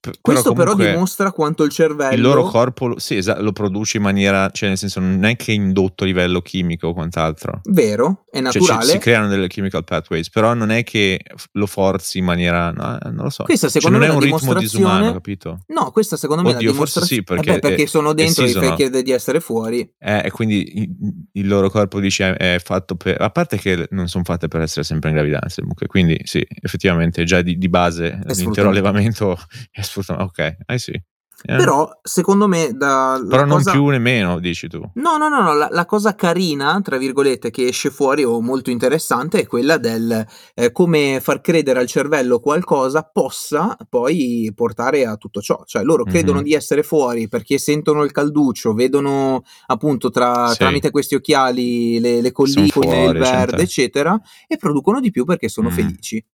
P- 0.00 0.10
Questo 0.20 0.52
però, 0.52 0.74
però, 0.74 0.90
dimostra 0.90 1.30
quanto 1.30 1.62
il 1.62 1.70
cervello... 1.70 2.14
Il 2.14 2.20
loro 2.20 2.42
corpo 2.42 2.98
sì, 2.98 3.16
esatto, 3.16 3.40
lo 3.40 3.52
produce 3.52 3.98
in 3.98 4.02
maniera, 4.02 4.50
cioè 4.50 4.68
nel 4.68 4.78
senso 4.78 4.98
non 4.98 5.24
è 5.24 5.36
che 5.36 5.52
è 5.52 5.54
indotto 5.54 6.02
a 6.02 6.06
livello 6.06 6.40
chimico 6.40 6.88
o 6.88 6.92
quant'altro. 6.92 7.60
Vero, 7.64 8.24
è 8.30 8.40
naturale. 8.40 8.72
Cioè, 8.72 8.82
ci, 8.82 8.90
si 8.90 8.98
creano 8.98 9.28
delle 9.28 9.46
chemical 9.46 9.84
pathways, 9.84 10.28
però 10.28 10.54
non 10.54 10.70
è 10.70 10.82
che 10.82 11.20
lo 11.52 11.66
forzi 11.66 12.18
in 12.18 12.24
maniera, 12.24 12.72
no, 12.72 12.98
eh, 12.98 13.10
non 13.10 13.24
lo 13.24 13.30
so. 13.30 13.44
Questa 13.44 13.68
cioè, 13.68 13.80
secondo 13.80 13.98
cioè, 13.98 14.08
me 14.08 14.12
non 14.12 14.22
è 14.24 14.30
un 14.32 14.38
ritmo 14.38 14.54
disumano, 14.54 15.12
capito? 15.12 15.60
No, 15.68 15.92
questa 15.92 16.16
secondo 16.16 16.42
me 16.42 16.48
Oddio, 16.48 16.60
è 16.60 16.64
la 16.64 16.72
dimostrazione... 16.72 17.20
Sì, 17.20 17.22
perché, 17.22 17.50
eh 17.50 17.54
beh, 17.54 17.60
perché 17.60 17.86
sono 17.86 18.14
dentro 18.14 18.44
e 18.44 18.50
fai 18.50 18.74
chiedere 18.74 19.04
di 19.04 19.12
essere 19.12 19.38
fuori. 19.38 19.88
Eh, 20.00 20.22
e 20.24 20.30
quindi 20.32 21.28
il 21.30 21.46
loro 21.46 21.70
corpo 21.70 22.00
dice 22.00 22.34
è 22.34 22.60
fatto 22.60 22.96
per... 22.96 23.20
A 23.20 23.30
parte 23.30 23.56
che 23.56 23.86
non 23.90 24.08
sono 24.08 24.24
fatte 24.24 24.48
per 24.48 24.62
essere 24.62 24.82
sempre 24.82 25.10
in 25.10 25.14
gravidanza, 25.14 25.60
comunque, 25.60 25.86
quindi 25.86 26.18
sì, 26.24 26.44
effettivamente 26.60 27.22
già 27.22 27.40
di, 27.40 27.56
di 27.56 27.68
base 27.68 28.18
l'intero 28.24 28.70
allevamento 28.70 29.10
è 29.70 29.82
sfruttano. 29.82 30.24
Ok, 30.24 30.56
I 30.68 30.78
see. 30.78 31.02
Yeah. 31.44 31.58
Però 31.58 31.90
secondo 32.00 32.46
me 32.46 32.70
da 32.72 33.20
Però 33.28 33.44
non 33.44 33.56
cosa... 33.56 33.72
più 33.72 33.86
nemmeno, 33.86 34.38
dici 34.38 34.68
tu. 34.68 34.78
No, 34.94 35.16
no, 35.16 35.28
no, 35.28 35.42
no. 35.42 35.54
La, 35.54 35.68
la, 35.72 35.86
cosa 35.86 36.14
carina, 36.14 36.80
tra 36.82 36.98
virgolette, 36.98 37.50
che 37.50 37.66
esce 37.66 37.90
fuori 37.90 38.22
o 38.22 38.40
molto 38.40 38.70
interessante 38.70 39.40
è 39.40 39.46
quella 39.46 39.76
del 39.76 40.24
eh, 40.54 40.70
come 40.70 41.18
far 41.20 41.40
credere 41.40 41.80
al 41.80 41.88
cervello 41.88 42.38
qualcosa 42.38 43.02
possa 43.02 43.76
poi 43.88 44.52
portare 44.54 45.04
a 45.04 45.16
tutto 45.16 45.40
ciò. 45.40 45.62
Cioè 45.64 45.82
loro 45.82 46.04
credono 46.04 46.36
mm-hmm. 46.36 46.46
di 46.46 46.54
essere 46.54 46.84
fuori 46.84 47.26
perché 47.26 47.58
sentono 47.58 48.04
il 48.04 48.12
calduccio, 48.12 48.72
vedono 48.72 49.42
appunto 49.66 50.10
tra, 50.10 50.48
sì. 50.48 50.58
tramite 50.58 50.90
questi 50.90 51.16
occhiali 51.16 51.98
le, 51.98 52.20
le 52.20 52.30
colline, 52.30 52.66
il 52.66 53.18
verde, 53.18 53.62
eccetera, 53.62 54.18
e 54.46 54.56
producono 54.56 55.00
di 55.00 55.10
più 55.10 55.24
perché 55.24 55.48
sono 55.48 55.70
mm. 55.70 55.72
felici 55.72 56.24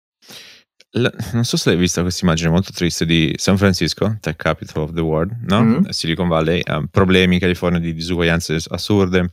non 0.90 1.44
so 1.44 1.56
se 1.56 1.68
l'hai 1.68 1.78
vista 1.78 2.00
questa 2.00 2.24
immagine 2.24 2.48
molto 2.48 2.72
triste 2.72 3.04
di 3.04 3.34
San 3.36 3.58
Francisco, 3.58 4.16
tech 4.20 4.36
capital 4.36 4.84
of 4.84 4.92
the 4.92 5.00
world, 5.00 5.36
no? 5.42 5.62
Mm-hmm. 5.62 5.88
Silicon 5.90 6.28
Valley, 6.28 6.62
um, 6.66 6.86
problemi 6.86 7.34
in 7.34 7.40
California 7.40 7.78
di 7.78 7.92
disuguaglianze 7.92 8.58
assurde. 8.68 9.28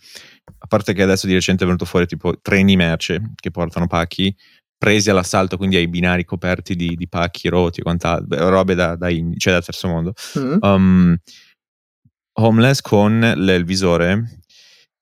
A 0.58 0.68
parte 0.68 0.94
che 0.94 1.02
adesso 1.02 1.28
di 1.28 1.34
recente 1.34 1.64
è 1.64 1.66
venuto 1.66 1.86
fuori 1.86 2.06
tipo 2.06 2.38
treni 2.42 2.76
merce 2.76 3.32
che 3.36 3.52
portano 3.52 3.88
pacchi 3.88 4.36
presi 4.78 5.10
all'assalto, 5.10 5.58
quindi 5.58 5.78
ai 5.78 5.88
binari 5.88 6.26
coperti 6.26 6.76
di, 6.76 6.96
di 6.96 7.08
pacchi 7.08 7.48
roti, 7.48 7.82
quant'altro, 7.82 8.50
robe 8.50 8.76
da, 8.76 8.96
da, 8.96 9.08
cioè 9.38 9.54
da 9.54 9.62
terzo 9.62 9.88
mondo. 9.88 10.14
Mm. 10.38 10.58
Um, 10.62 11.18
homeless 12.34 12.82
con 12.82 13.34
il 13.38 13.64
visore 13.64 14.42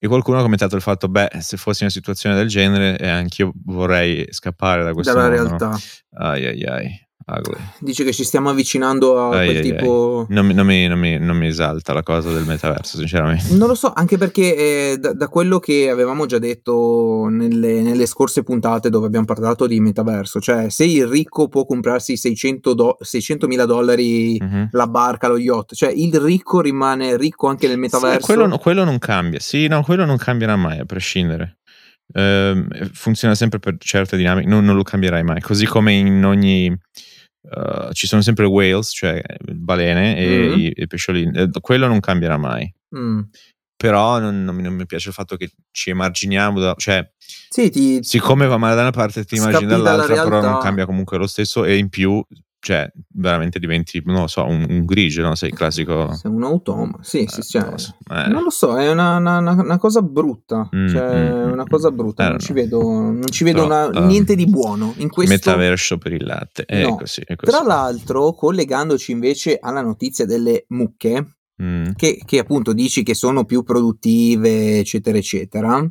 e 0.04 0.08
qualcuno 0.10 0.38
ha 0.38 0.42
commentato 0.42 0.76
il 0.76 0.82
fatto, 0.82 1.08
beh, 1.08 1.30
se 1.40 1.56
fossi 1.56 1.84
in 1.84 1.88
una 1.88 1.90
situazione 1.90 2.36
del 2.36 2.50
genere, 2.50 2.98
eh, 2.98 3.08
anch'io 3.08 3.54
vorrei 3.64 4.28
scappare 4.32 4.84
da 4.84 4.92
questa 4.92 5.30
realtà. 5.30 5.80
Ai 6.16 6.46
ai 6.46 6.66
ai. 6.66 7.08
Ugly. 7.26 7.58
Dice 7.80 8.04
che 8.04 8.12
ci 8.12 8.24
stiamo 8.24 8.50
avvicinando 8.50 9.18
a 9.18 9.38
ai, 9.38 9.46
quel 9.46 9.58
ai, 9.58 9.62
tipo. 9.64 10.26
Ai. 10.28 10.36
Non, 10.36 10.48
non, 10.48 10.66
mi, 10.66 10.88
non, 10.88 11.00
mi, 11.00 11.18
non, 11.18 11.38
mi, 11.38 11.48
esalta 11.48 11.94
la 11.94 12.04
cosa 12.04 12.32
del 12.32 12.44
metaverso, 12.44 12.98
sinceramente. 12.98 13.54
Non 13.54 13.68
lo 13.68 13.76
so, 13.76 13.94
anche 13.94 14.18
perché 14.18 14.56
eh, 14.56 14.98
da, 15.00 15.14
da, 15.14 15.28
quello 15.30 15.60
che 15.60 15.90
avevamo 15.90 16.26
già 16.26 16.38
detto 16.38 17.28
nelle, 17.30 17.82
nelle, 17.82 18.06
scorse 18.06 18.44
puntate 18.44 18.90
dove 18.90 19.08
abbiamo 19.08 19.26
parlato 19.26 19.68
di 19.68 19.80
metaverso, 19.80 20.42
cioè 20.42 20.70
se 20.70 20.86
il 20.86 21.08
ricco 21.08 21.48
può 21.48 21.66
comprarsi 21.66 22.18
600 22.18 22.74
do, 22.74 22.98
600.000 23.02 23.66
dollari 23.66 24.38
uh-huh. 24.40 24.68
la 24.72 24.88
barca, 24.88 25.28
lo 25.28 25.38
yacht, 25.38 25.76
cioè 25.76 25.92
il 25.92 26.20
ricco 26.20 26.60
rimane 26.60 27.16
ricco 27.16 27.48
anche 27.48 27.68
nel 27.68 27.80
metaverso. 27.80 28.26
Sì, 28.26 28.34
quello, 28.34 28.58
quello 28.58 28.84
non 28.84 29.00
cambia, 29.00 29.40
sì, 29.40 29.68
no, 29.68 29.82
quello 29.84 30.04
non 30.04 30.18
cambierà 30.18 30.56
mai 30.56 30.80
a 30.80 30.86
prescindere. 30.86 31.60
Uh, 32.14 32.68
funziona 32.92 33.34
sempre 33.34 33.58
per 33.60 33.78
certe 33.80 34.18
dinamiche, 34.18 34.48
non, 34.48 34.66
non, 34.66 34.76
lo 34.76 34.84
cambierai 34.84 35.24
mai. 35.24 35.42
Così 35.42 35.66
come 35.66 35.94
in 35.94 36.24
ogni 36.26 36.72
Uh, 37.44 37.92
ci 37.92 38.08
sono 38.08 38.22
sempre 38.22 38.46
whales, 38.46 38.92
cioè 38.94 39.22
balene 39.52 40.18
e 40.18 40.28
mm. 40.28 40.60
i, 40.60 40.74
i, 40.78 40.88
pesciolini. 40.88 41.38
Eh, 41.38 41.50
quello 41.60 41.88
non 41.88 42.00
cambierà 42.00 42.38
mai. 42.38 42.74
Mm. 42.98 43.22
Però 43.76 44.18
non, 44.20 44.44
non, 44.46 44.56
non, 44.56 44.74
mi 44.74 44.86
piace 44.86 45.10
il 45.10 45.14
fatto 45.14 45.36
che 45.36 45.52
ci 45.72 45.90
emarginiamo, 45.90 46.60
da, 46.60 46.74
cioè, 46.78 47.06
sì, 47.18 47.70
ti, 47.70 48.02
siccome 48.02 48.48
va 48.48 48.58
male 48.58 48.76
da 48.76 48.82
una 48.82 48.92
parte, 48.92 49.26
ti 49.26 49.36
immagini 49.36 49.66
dall'altra, 49.66 50.24
però 50.24 50.42
non 50.42 50.60
cambia 50.60 50.86
comunque 50.86 51.18
lo 51.18 51.28
stesso. 51.28 51.66
E 51.66 51.76
in 51.76 51.90
più 51.90 52.26
cioè 52.64 52.90
veramente 53.10 53.60
diventi, 53.60 54.02
non 54.06 54.22
lo 54.22 54.28
so, 54.28 54.46
un, 54.46 54.66
un 54.70 54.86
grigio, 54.86 55.22
no? 55.22 55.36
Sei 55.36 55.50
il 55.50 55.56
classico... 55.56 56.14
Sei 56.14 56.32
un 56.32 56.44
automa, 56.44 56.98
sì, 57.02 57.26
sì, 57.28 57.42
eh, 57.42 57.44
cioè, 57.44 57.62
non, 57.62 57.72
lo 57.72 57.78
so. 57.78 57.96
Eh. 58.10 58.28
non, 58.30 58.44
lo 58.44 58.50
so. 58.50 58.80
è 58.80 58.90
una, 58.90 59.18
una, 59.18 59.40
una 59.40 59.78
cosa 59.78 60.02
brutta, 60.02 60.70
mm, 60.74 60.88
cioè 60.88 61.30
mm, 61.30 61.48
mm 61.48 61.52
una 61.52 61.66
cosa 61.66 61.92
mm. 61.92 61.96
brutta, 61.96 62.24
eh, 62.24 62.28
non, 62.28 62.36
no. 62.36 62.40
ci 62.40 62.54
vedo, 62.54 62.82
non 62.82 63.26
ci 63.30 63.44
vedo 63.44 63.68
Però, 63.68 63.90
una, 63.90 64.00
uh, 64.00 64.06
niente 64.06 64.36
di 64.36 64.46
buono 64.46 64.94
in 65.00 65.10
questo... 65.10 65.34
Metaverso 65.34 65.98
per 65.98 66.14
il 66.14 66.24
latte, 66.24 66.64
è, 66.64 66.84
no. 66.84 66.96
così, 66.96 67.22
è 67.26 67.36
così. 67.36 67.52
Tra 67.52 67.66
l'altro, 67.66 68.32
collegandoci 68.32 69.12
invece 69.12 69.58
alla 69.60 69.82
notizia 69.82 70.26
delle 70.26 70.64
mucche, 70.70 71.36
mm. 71.62 71.92
che, 71.98 72.22
che 72.24 72.40
appunto 72.40 72.72
dici 72.72 73.04
che 73.04 73.14
sono 73.14 73.44
più 73.44 73.64
produttive, 73.64 74.80
eccetera, 74.80 75.18
eccetera, 75.18 75.86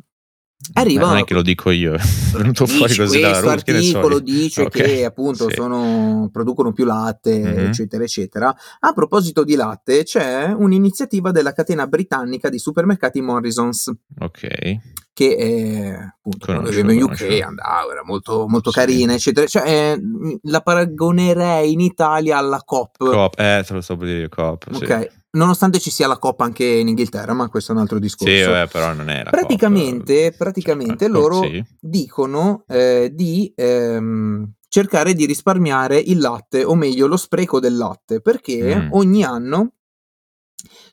Arriva, 0.73 1.07
non 1.07 1.17
è 1.17 1.23
che 1.25 1.33
lo 1.33 1.41
dico 1.41 1.71
io, 1.71 1.93
è 1.95 1.99
venuto 2.37 2.65
fuori 2.65 2.95
così 2.95 3.19
dalla 3.19 3.41
Questo 3.41 3.49
articolo 3.49 4.19
dice 4.19 4.63
okay. 4.63 4.81
che 4.81 5.05
appunto 5.05 5.49
sì. 5.49 5.55
sono, 5.55 6.29
producono 6.31 6.71
più 6.71 6.85
latte, 6.85 7.37
mm-hmm. 7.37 7.65
eccetera, 7.67 8.03
eccetera. 8.03 8.55
A 8.79 8.93
proposito 8.93 9.43
di 9.43 9.55
latte, 9.55 10.03
c'è 10.03 10.45
un'iniziativa 10.45 11.31
della 11.31 11.51
catena 11.51 11.85
britannica 11.85 12.49
di 12.49 12.57
supermercati 12.57 13.21
Morrisons. 13.21 13.91
Ok. 14.19 14.77
Che 15.13 15.35
è, 15.35 15.91
appunto, 15.91 16.45
quando 16.45 16.69
vivevo 16.69 16.91
in 16.91 17.03
UK 17.03 17.41
andava, 17.43 17.91
era 17.91 18.03
molto, 18.03 18.47
molto 18.47 18.71
sì. 18.71 18.79
carina, 18.79 19.13
eccetera. 19.13 19.45
Cioè, 19.45 19.69
eh, 19.69 20.01
la 20.43 20.61
paragonerei 20.61 21.73
in 21.73 21.81
Italia 21.81 22.37
alla 22.37 22.61
COP. 22.65 22.97
COP, 22.97 23.37
eh, 23.37 23.63
te 23.67 23.73
lo 23.73 23.81
so 23.81 23.97
per 23.97 24.07
dire 24.07 24.29
COP. 24.29 24.69
Ok. 24.71 25.09
Sì 25.11 25.21
nonostante 25.33 25.79
ci 25.79 25.91
sia 25.91 26.07
la 26.07 26.17
Coppa 26.17 26.43
anche 26.43 26.65
in 26.65 26.87
Inghilterra, 26.87 27.33
ma 27.33 27.49
questo 27.49 27.71
è 27.71 27.75
un 27.75 27.81
altro 27.81 27.99
discorso. 27.99 28.33
Sì, 28.33 28.41
vabbè, 28.41 28.69
però 28.69 28.93
non 28.93 29.09
è 29.09 29.23
Praticamente, 29.29 30.31
Coppa. 30.31 30.43
praticamente 30.43 31.05
cioè, 31.05 31.13
loro 31.13 31.41
sì. 31.41 31.63
dicono 31.79 32.63
eh, 32.67 33.11
di 33.13 33.51
ehm, 33.55 34.53
cercare 34.67 35.13
di 35.13 35.25
risparmiare 35.25 35.97
il 35.97 36.19
latte, 36.19 36.63
o 36.63 36.75
meglio 36.75 37.07
lo 37.07 37.17
spreco 37.17 37.59
del 37.59 37.77
latte, 37.77 38.21
perché 38.21 38.75
mm. 38.75 38.87
ogni 38.91 39.23
anno 39.23 39.73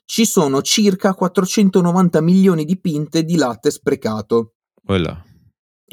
ci 0.05 0.25
sono 0.25 0.61
circa 0.61 1.13
490 1.13 2.21
milioni 2.21 2.65
di 2.65 2.79
pinte 2.79 3.23
di 3.23 3.35
latte 3.35 3.71
sprecato. 3.71 4.55
Quella. 4.83 5.23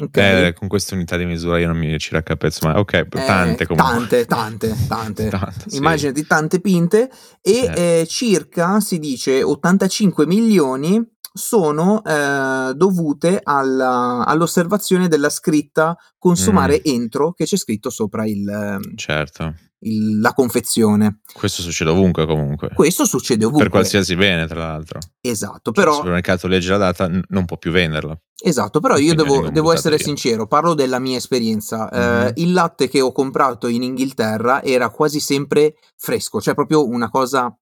Okay. 0.01 0.47
Eh, 0.47 0.53
con 0.53 0.69
questa 0.69 0.95
unità 0.95 1.17
di 1.17 1.25
misura 1.25 1.59
io 1.59 1.67
non 1.67 1.77
mi 1.77 1.97
ci 1.99 2.11
raccapezzo 2.11 2.65
mai. 2.67 2.77
Ok, 2.77 2.93
eh, 2.93 3.07
tante 3.09 3.65
comunque. 3.65 3.93
Tante, 3.93 4.25
tante, 4.25 4.75
tante. 4.87 5.27
tante 5.29 5.75
Immaginati 5.75 6.21
sì. 6.21 6.27
tante 6.27 6.61
pinte 6.61 7.09
e 7.41 7.51
eh. 7.51 7.99
Eh, 7.99 8.07
circa, 8.07 8.79
si 8.79 8.97
dice, 8.97 9.43
85 9.43 10.25
milioni 10.25 11.05
sono 11.31 12.03
eh, 12.03 12.73
dovute 12.75 13.39
alla, 13.43 14.23
all'osservazione 14.25 15.07
della 15.07 15.29
scritta 15.29 15.97
consumare 16.17 16.77
mm. 16.77 16.91
entro 16.91 17.33
che 17.33 17.45
c'è 17.45 17.57
scritto 17.57 17.89
sopra 17.89 18.25
il, 18.25 18.47
ehm, 18.47 18.95
certo. 18.95 19.53
Il, 19.79 20.19
la 20.19 20.33
confezione. 20.33 21.21
Questo 21.31 21.61
succede 21.61 21.91
ovunque 21.91 22.25
comunque. 22.25 22.69
Questo 22.73 23.05
succede 23.05 23.45
ovunque. 23.45 23.63
Per 23.63 23.71
qualsiasi 23.71 24.15
bene, 24.15 24.47
tra 24.47 24.59
l'altro. 24.59 24.99
Esatto, 25.21 25.71
però... 25.71 25.93
Se 25.95 26.05
il 26.05 26.11
mercato 26.11 26.47
legge 26.47 26.71
la 26.71 26.77
data 26.77 27.07
n- 27.07 27.21
non 27.29 27.45
può 27.45 27.57
più 27.57 27.71
venderla. 27.71 28.19
Esatto, 28.41 28.79
però 28.79 28.97
io 28.97 29.13
devo, 29.15 29.49
devo 29.49 29.73
essere 29.73 29.97
via. 29.97 30.05
sincero, 30.05 30.47
parlo 30.47 30.73
della 30.73 30.99
mia 30.99 31.17
esperienza. 31.17 31.89
Mm-hmm. 31.93 32.27
Eh, 32.27 32.33
il 32.37 32.53
latte 32.53 32.87
che 32.87 33.01
ho 33.01 33.11
comprato 33.11 33.67
in 33.67 33.83
Inghilterra 33.83 34.63
era 34.63 34.89
quasi 34.89 35.19
sempre 35.19 35.75
fresco, 35.97 36.39
cioè 36.39 36.53
proprio 36.53 36.87
una 36.87 37.09
cosa 37.09 37.53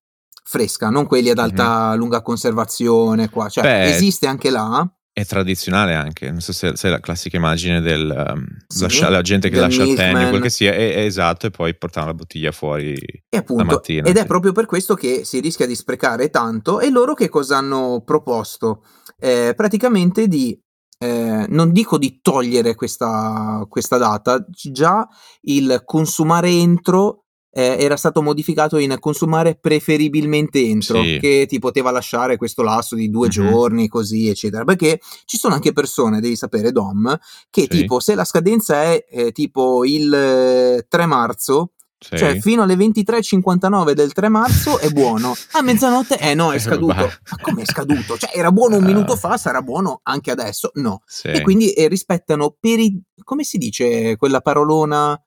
fresca, 0.44 0.88
non 0.88 1.06
quelli 1.06 1.30
ad 1.30 1.38
alta 1.38 1.88
mm-hmm. 1.90 1.98
lunga 1.98 2.22
conservazione 2.22 3.28
qua, 3.28 3.48
cioè 3.48 3.64
Beh, 3.64 3.90
esiste 3.90 4.26
anche 4.26 4.50
là. 4.50 4.88
È 5.18 5.26
tradizionale 5.26 5.94
anche, 5.94 6.30
non 6.30 6.40
so 6.40 6.52
se 6.52 6.74
è 6.80 6.88
la 6.88 7.00
classica 7.00 7.36
immagine 7.36 7.80
del 7.80 8.08
um, 8.08 8.46
sì, 8.68 8.82
lascia, 8.82 9.08
la 9.08 9.20
gente 9.20 9.48
che 9.48 9.58
lascia 9.58 9.82
il 9.82 9.96
penny, 9.96 10.28
quel 10.28 10.40
che 10.40 10.48
sia, 10.48 10.70
è, 10.70 10.94
è, 10.94 11.00
esatto, 11.00 11.46
e 11.48 11.50
poi 11.50 11.76
portare 11.76 12.06
la 12.06 12.14
bottiglia 12.14 12.52
fuori 12.52 12.92
e 13.28 13.36
appunto, 13.36 13.64
la 13.64 13.72
mattina. 13.72 14.06
Ed 14.06 14.14
sì. 14.14 14.22
è 14.22 14.26
proprio 14.26 14.52
per 14.52 14.66
questo 14.66 14.94
che 14.94 15.24
si 15.24 15.40
rischia 15.40 15.66
di 15.66 15.74
sprecare 15.74 16.30
tanto. 16.30 16.78
E 16.78 16.88
loro 16.88 17.14
che 17.14 17.28
cosa 17.28 17.56
hanno 17.56 18.00
proposto? 18.04 18.84
Eh, 19.18 19.54
praticamente 19.56 20.28
di 20.28 20.56
eh, 20.98 21.46
non 21.48 21.72
dico 21.72 21.98
di 21.98 22.20
togliere 22.22 22.76
questa, 22.76 23.66
questa, 23.68 23.98
data, 23.98 24.44
già 24.48 25.04
il 25.42 25.82
consumare 25.84 26.48
entro 26.48 27.24
eh, 27.58 27.76
era 27.80 27.96
stato 27.96 28.22
modificato 28.22 28.78
in 28.78 28.96
consumare 29.00 29.56
preferibilmente 29.56 30.60
entro, 30.60 31.02
sì. 31.02 31.18
che 31.20 31.46
ti 31.48 31.58
poteva 31.58 31.90
lasciare 31.90 32.36
questo 32.36 32.62
lasso 32.62 32.94
di 32.94 33.10
due 33.10 33.28
mm-hmm. 33.28 33.48
giorni, 33.50 33.88
così, 33.88 34.28
eccetera. 34.28 34.62
Perché 34.62 35.00
ci 35.24 35.36
sono 35.36 35.54
anche 35.54 35.72
persone, 35.72 36.20
devi 36.20 36.36
sapere, 36.36 36.70
Dom, 36.70 37.18
che 37.50 37.62
sì. 37.62 37.68
tipo 37.68 37.98
se 37.98 38.14
la 38.14 38.24
scadenza 38.24 38.84
è 38.84 39.04
eh, 39.10 39.32
tipo 39.32 39.84
il 39.84 40.86
3 40.88 41.06
marzo, 41.06 41.72
sì. 42.00 42.16
Cioè, 42.16 42.38
fino 42.38 42.62
alle 42.62 42.76
23.59 42.76 43.90
del 43.90 44.12
3 44.12 44.28
marzo 44.28 44.78
è 44.78 44.88
buono. 44.90 45.34
A 45.52 45.62
mezzanotte, 45.62 46.16
eh 46.20 46.34
no, 46.34 46.52
è 46.52 46.54
eh, 46.56 46.60
scaduto. 46.60 46.94
Ma 46.94 47.38
come 47.40 47.62
è 47.62 47.64
scaduto? 47.64 48.16
Cioè, 48.16 48.30
era 48.34 48.52
buono 48.52 48.76
un 48.76 48.84
minuto 48.84 49.16
fa, 49.16 49.36
sarà 49.36 49.62
buono 49.62 49.98
anche 50.04 50.30
adesso? 50.30 50.70
No. 50.74 51.02
Sì. 51.04 51.26
E 51.26 51.40
quindi 51.40 51.72
eh, 51.72 51.88
rispettano 51.88 52.54
per 52.60 52.78
i. 52.78 53.02
come 53.24 53.42
si 53.42 53.58
dice 53.58 54.16
quella 54.16 54.40
parolona? 54.40 55.20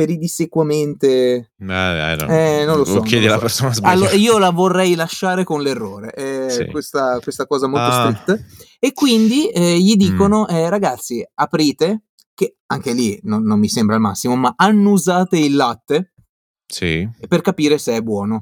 Peridissequamente. 0.00 1.52
Eh, 1.58 1.60
eh, 1.60 2.64
non 2.64 2.78
lo 2.78 2.86
so. 2.86 3.02
Chiedi 3.02 3.26
alla 3.26 3.34
so. 3.34 3.40
persona 3.40 3.74
sbagliata. 3.74 4.00
Allora, 4.00 4.16
io 4.16 4.38
la 4.38 4.50
vorrei 4.50 4.94
lasciare 4.94 5.44
con 5.44 5.60
l'errore, 5.60 6.14
eh, 6.14 6.48
sì. 6.48 6.66
questa, 6.70 7.18
questa, 7.20 7.46
cosa 7.46 7.66
molto 7.66 7.86
ah. 7.86 8.14
stretta. 8.14 8.42
E 8.78 8.94
quindi 8.94 9.50
eh, 9.50 9.78
gli 9.78 9.96
dicono, 9.96 10.46
mm. 10.50 10.54
Eh, 10.54 10.70
ragazzi, 10.70 11.22
aprite, 11.34 12.04
che 12.34 12.56
anche 12.68 12.94
lì 12.94 13.20
non, 13.24 13.42
non, 13.42 13.58
mi 13.58 13.68
sembra 13.68 13.96
il 13.96 14.00
massimo, 14.00 14.36
ma 14.36 14.54
annusate 14.56 15.38
il 15.38 15.54
latte 15.54 16.14
sì. 16.66 17.06
per 17.28 17.42
capire 17.42 17.76
se 17.76 17.96
è 17.96 18.00
buono. 18.00 18.40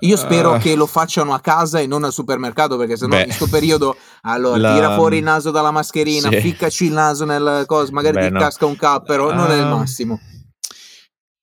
Io 0.00 0.16
spero 0.16 0.54
uh, 0.54 0.58
che 0.58 0.74
lo 0.74 0.86
facciano 0.86 1.34
a 1.34 1.40
casa 1.40 1.78
e 1.78 1.86
non 1.86 2.02
al 2.02 2.12
supermercato 2.12 2.76
perché 2.76 2.96
sennò 2.96 3.14
beh, 3.14 3.20
in 3.20 3.24
questo 3.26 3.46
periodo 3.46 3.96
allora 4.22 4.56
la, 4.56 4.74
tira 4.74 4.94
fuori 4.96 5.18
il 5.18 5.22
naso 5.22 5.52
dalla 5.52 5.70
mascherina, 5.70 6.30
sì. 6.30 6.40
ficcaci 6.40 6.86
il 6.86 6.92
naso 6.92 7.24
nel 7.24 7.62
coso, 7.66 7.92
magari 7.92 8.16
beh, 8.16 8.26
ti 8.26 8.32
no. 8.32 8.38
casca 8.40 8.66
un 8.66 8.76
cappero, 8.76 9.28
uh, 9.28 9.34
non 9.34 9.50
è 9.52 9.56
il 9.56 9.62
ah. 9.62 9.76
massimo. 9.76 10.20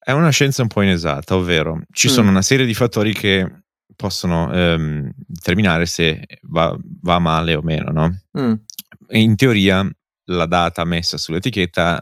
È 0.08 0.12
una 0.12 0.30
scienza 0.30 0.62
un 0.62 0.68
po' 0.68 0.84
inesatta, 0.84 1.36
ovvero 1.36 1.82
ci 1.92 2.10
mm. 2.10 2.12
sono 2.12 2.30
una 2.30 2.44
serie 2.44 2.68
di 2.68 2.76
fattori 2.76 3.12
che 3.12 3.64
possono 3.96 4.54
ehm, 4.54 5.10
determinare 5.16 5.88
se 5.88 6.28
va, 6.44 6.78
va, 7.02 7.18
male 7.18 7.56
o 7.56 7.64
meno, 7.64 7.92
no? 7.92 8.22
Mm. 8.40 8.54
In 9.14 9.36
teoria 9.36 9.84
la 10.26 10.46
data 10.46 10.84
messa 10.84 11.18
sull'etichetta 11.18 12.00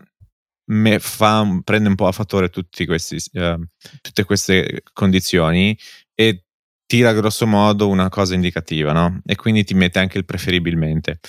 fa, 1.00 1.62
prende 1.64 1.88
un 1.88 1.96
po' 1.96 2.08
a 2.08 2.12
fattore 2.12 2.50
questi, 2.86 3.16
uh, 3.40 3.66
tutte 4.02 4.26
queste 4.26 4.82
condizioni 4.92 5.78
e 6.14 6.44
tira 6.86 7.14
grosso 7.14 7.48
modo 7.48 7.88
una 7.88 8.10
cosa 8.10 8.34
indicativa, 8.34 8.92
no? 8.92 9.22
E 9.26 9.38
quindi 9.38 9.64
ti 9.64 9.76
mette 9.76 10.00
anche 10.00 10.18
il 10.18 10.26
preferibilmente. 10.26 11.22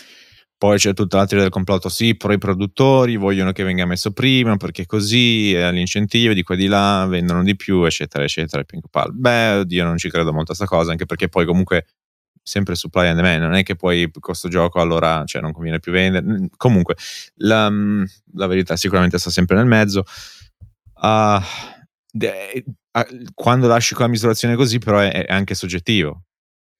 Poi 0.56 0.78
c'è 0.78 0.94
tutta 0.94 1.18
la 1.18 1.24
teoria 1.26 1.42
del 1.42 1.52
complotto, 1.52 1.88
sì, 1.88 2.16
però 2.16 2.32
i 2.32 2.38
produttori 2.38 3.16
vogliono 3.16 3.52
che 3.52 3.64
venga 3.64 3.84
messo 3.84 4.12
prima 4.12 4.56
perché 4.56 4.86
così 4.86 5.52
eh, 5.52 5.72
gli 5.74 5.78
incentivi 5.78 6.32
di 6.32 6.42
qua 6.42 6.54
e 6.54 6.58
di 6.58 6.66
là 6.66 7.04
vendono 7.06 7.42
di 7.42 7.56
più, 7.56 7.84
eccetera, 7.84 8.24
eccetera. 8.24 8.64
Beh, 9.12 9.58
oddio, 9.58 9.84
non 9.84 9.98
ci 9.98 10.08
credo 10.08 10.32
molto 10.32 10.52
a 10.52 10.56
questa 10.56 10.66
cosa, 10.66 10.92
anche 10.92 11.06
perché 11.06 11.28
poi 11.28 11.44
comunque 11.44 11.86
sempre 12.44 12.74
supply 12.74 13.08
and 13.08 13.16
demand, 13.16 13.42
non 13.42 13.54
è 13.54 13.62
che 13.62 13.74
poi 13.74 14.10
questo 14.20 14.48
gioco 14.48 14.80
allora 14.80 15.24
cioè, 15.24 15.42
non 15.42 15.52
conviene 15.52 15.80
più 15.80 15.90
vendere. 15.92 16.48
Comunque, 16.56 16.96
la, 17.36 17.72
la 18.34 18.46
verità 18.46 18.76
sicuramente 18.76 19.18
sta 19.18 19.30
sempre 19.30 19.56
nel 19.56 19.66
mezzo. 19.66 20.04
Uh, 20.94 21.40
de, 22.12 22.64
uh, 22.66 23.24
quando 23.34 23.66
lasci 23.66 23.94
quella 23.94 24.10
misurazione 24.10 24.54
così, 24.56 24.78
però 24.78 24.98
è, 24.98 25.26
è 25.26 25.32
anche 25.32 25.54
soggettivo. 25.54 26.22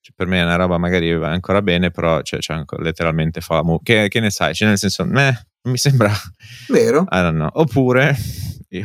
Cioè, 0.04 0.12
per 0.14 0.26
me 0.26 0.38
è 0.38 0.44
una 0.44 0.56
roba 0.56 0.76
magari 0.76 1.16
va 1.16 1.30
ancora 1.30 1.62
bene, 1.62 1.90
però 1.90 2.20
cioè, 2.20 2.38
cioè, 2.38 2.62
letteralmente 2.76 3.40
fa 3.40 3.62
mu- 3.62 3.82
che, 3.82 4.08
che, 4.08 4.20
ne 4.20 4.28
sai? 4.28 4.52
Cioè, 4.52 4.68
nel 4.68 4.76
senso, 4.76 5.02
eh, 5.04 5.34
mi 5.62 5.78
sembra 5.78 6.12
vero. 6.68 7.06
Oppure, 7.54 8.14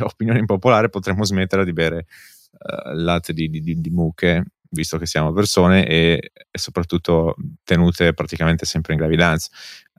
opinione 0.00 0.38
impopolare, 0.38 0.88
potremmo 0.88 1.22
smettere 1.22 1.66
di 1.66 1.74
bere 1.74 2.06
uh, 2.52 2.94
latte 2.94 3.34
di, 3.34 3.50
di, 3.50 3.60
di, 3.60 3.78
di 3.82 3.90
mucche 3.90 4.44
visto 4.70 4.96
che 4.96 5.04
siamo 5.04 5.32
persone 5.34 5.86
e, 5.86 6.30
e, 6.50 6.58
soprattutto 6.58 7.34
tenute 7.64 8.14
praticamente 8.14 8.64
sempre 8.64 8.94
in 8.94 9.00
gravidanza. 9.00 9.50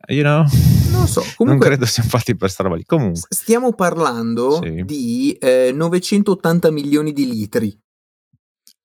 You 0.07 0.23
know? 0.23 0.43
Non 0.89 1.07
so, 1.07 1.21
comunque, 1.35 1.45
non 1.45 1.59
credo 1.59 1.85
siano 1.85 2.09
fatti 2.09 2.35
per 2.35 2.49
sta 2.49 2.63
roba 2.63 2.77
lì. 2.77 2.83
Comunque. 2.83 3.27
Stiamo 3.29 3.73
parlando 3.73 4.59
sì. 4.59 4.81
di 4.85 5.37
eh, 5.39 5.71
980 5.71 6.71
milioni 6.71 7.13
di 7.13 7.29
litri. 7.29 7.79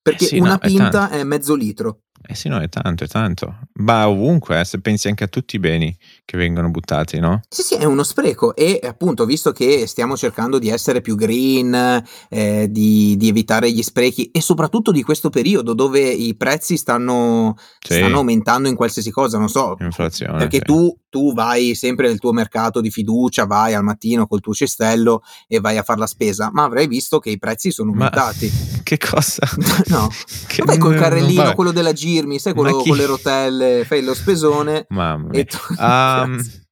Perché 0.03 0.25
eh 0.25 0.29
sì, 0.29 0.39
una 0.39 0.51
no, 0.51 0.59
pinta 0.59 1.09
è, 1.09 1.21
è 1.21 1.25
mezzo 1.25 1.55
litro. 1.55 2.01
Eh 2.29 2.35
sì, 2.35 2.49
no, 2.49 2.59
è 2.59 2.69
tanto, 2.69 3.05
è 3.05 3.07
tanto. 3.07 3.59
Ma 3.75 4.09
ovunque, 4.09 4.61
eh, 4.61 4.65
se 4.65 4.81
pensi 4.81 5.09
anche 5.09 5.25
a 5.25 5.29
tutti 5.29 5.57
i 5.57 5.59
beni 5.59 5.97
che 6.25 6.37
vengono 6.37 6.71
buttati, 6.71 7.21
no? 7.21 7.41
Sì, 7.49 7.63
sì, 7.63 7.75
è 7.75 7.85
uno 7.85 8.03
spreco 8.03 8.57
e 8.57 8.81
appunto, 8.83 9.25
visto 9.27 9.53
che 9.53 9.87
stiamo 9.87 10.17
cercando 10.17 10.59
di 10.59 10.69
essere 10.69 11.01
più 11.01 11.15
green, 11.15 12.03
eh, 12.29 12.67
di, 12.71 13.17
di, 13.17 13.29
evitare 13.29 13.71
gli 13.71 13.83
sprechi 13.83 14.31
e 14.33 14.41
soprattutto 14.41 14.91
di 14.91 15.03
questo 15.03 15.31
periodo 15.31 15.75
dove 15.75 16.01
i 16.01 16.35
prezzi 16.37 16.77
stanno, 16.77 17.57
sì. 17.79 17.95
stanno 17.95 18.19
aumentando 18.19 18.69
in 18.69 18.75
qualsiasi 18.75 19.11
cosa, 19.11 19.39
non 19.39 19.49
so. 19.49 19.77
Inflazione. 19.79 20.39
Perché 20.39 20.59
sì. 20.59 20.65
tu, 20.65 20.97
tu 21.09 21.33
vai 21.33 21.75
sempre 21.75 22.09
nel 22.09 22.19
tuo 22.19 22.33
mercato 22.33 22.81
di 22.81 22.91
fiducia, 22.91 23.47
vai 23.47 23.75
al 23.75 23.85
mattino 23.85 24.27
col 24.27 24.41
tuo 24.41 24.53
cestello 24.53 25.23
e 25.47 25.61
vai 25.61 25.77
a 25.77 25.83
fare 25.83 26.01
la 26.01 26.07
spesa, 26.07 26.51
ma 26.53 26.65
avrai 26.65 26.89
visto 26.89 27.21
che 27.21 27.31
i 27.31 27.39
prezzi 27.39 27.71
sono 27.71 27.93
aumentati. 27.93 28.51
Ma 28.51 28.81
che 28.83 28.99
cosa? 28.99 29.49
no. 29.89 30.09
Che 30.49 30.63
Vabbè, 30.65 30.79
col 30.79 30.97
carrellino, 30.97 31.55
quello 31.55 31.73
della 31.73 31.93
G 31.93 32.06
girmi, 32.07 32.39
sai 32.39 32.55
quello 32.55 32.77
con 32.77 32.97
le 32.97 33.07
rotelle, 33.07 33.85
fai 33.85 34.03
lo 34.03 34.15
spesone. 34.15 34.87
Mamma 34.91 35.29
mia. 35.29 35.45
Tu... 35.45 35.57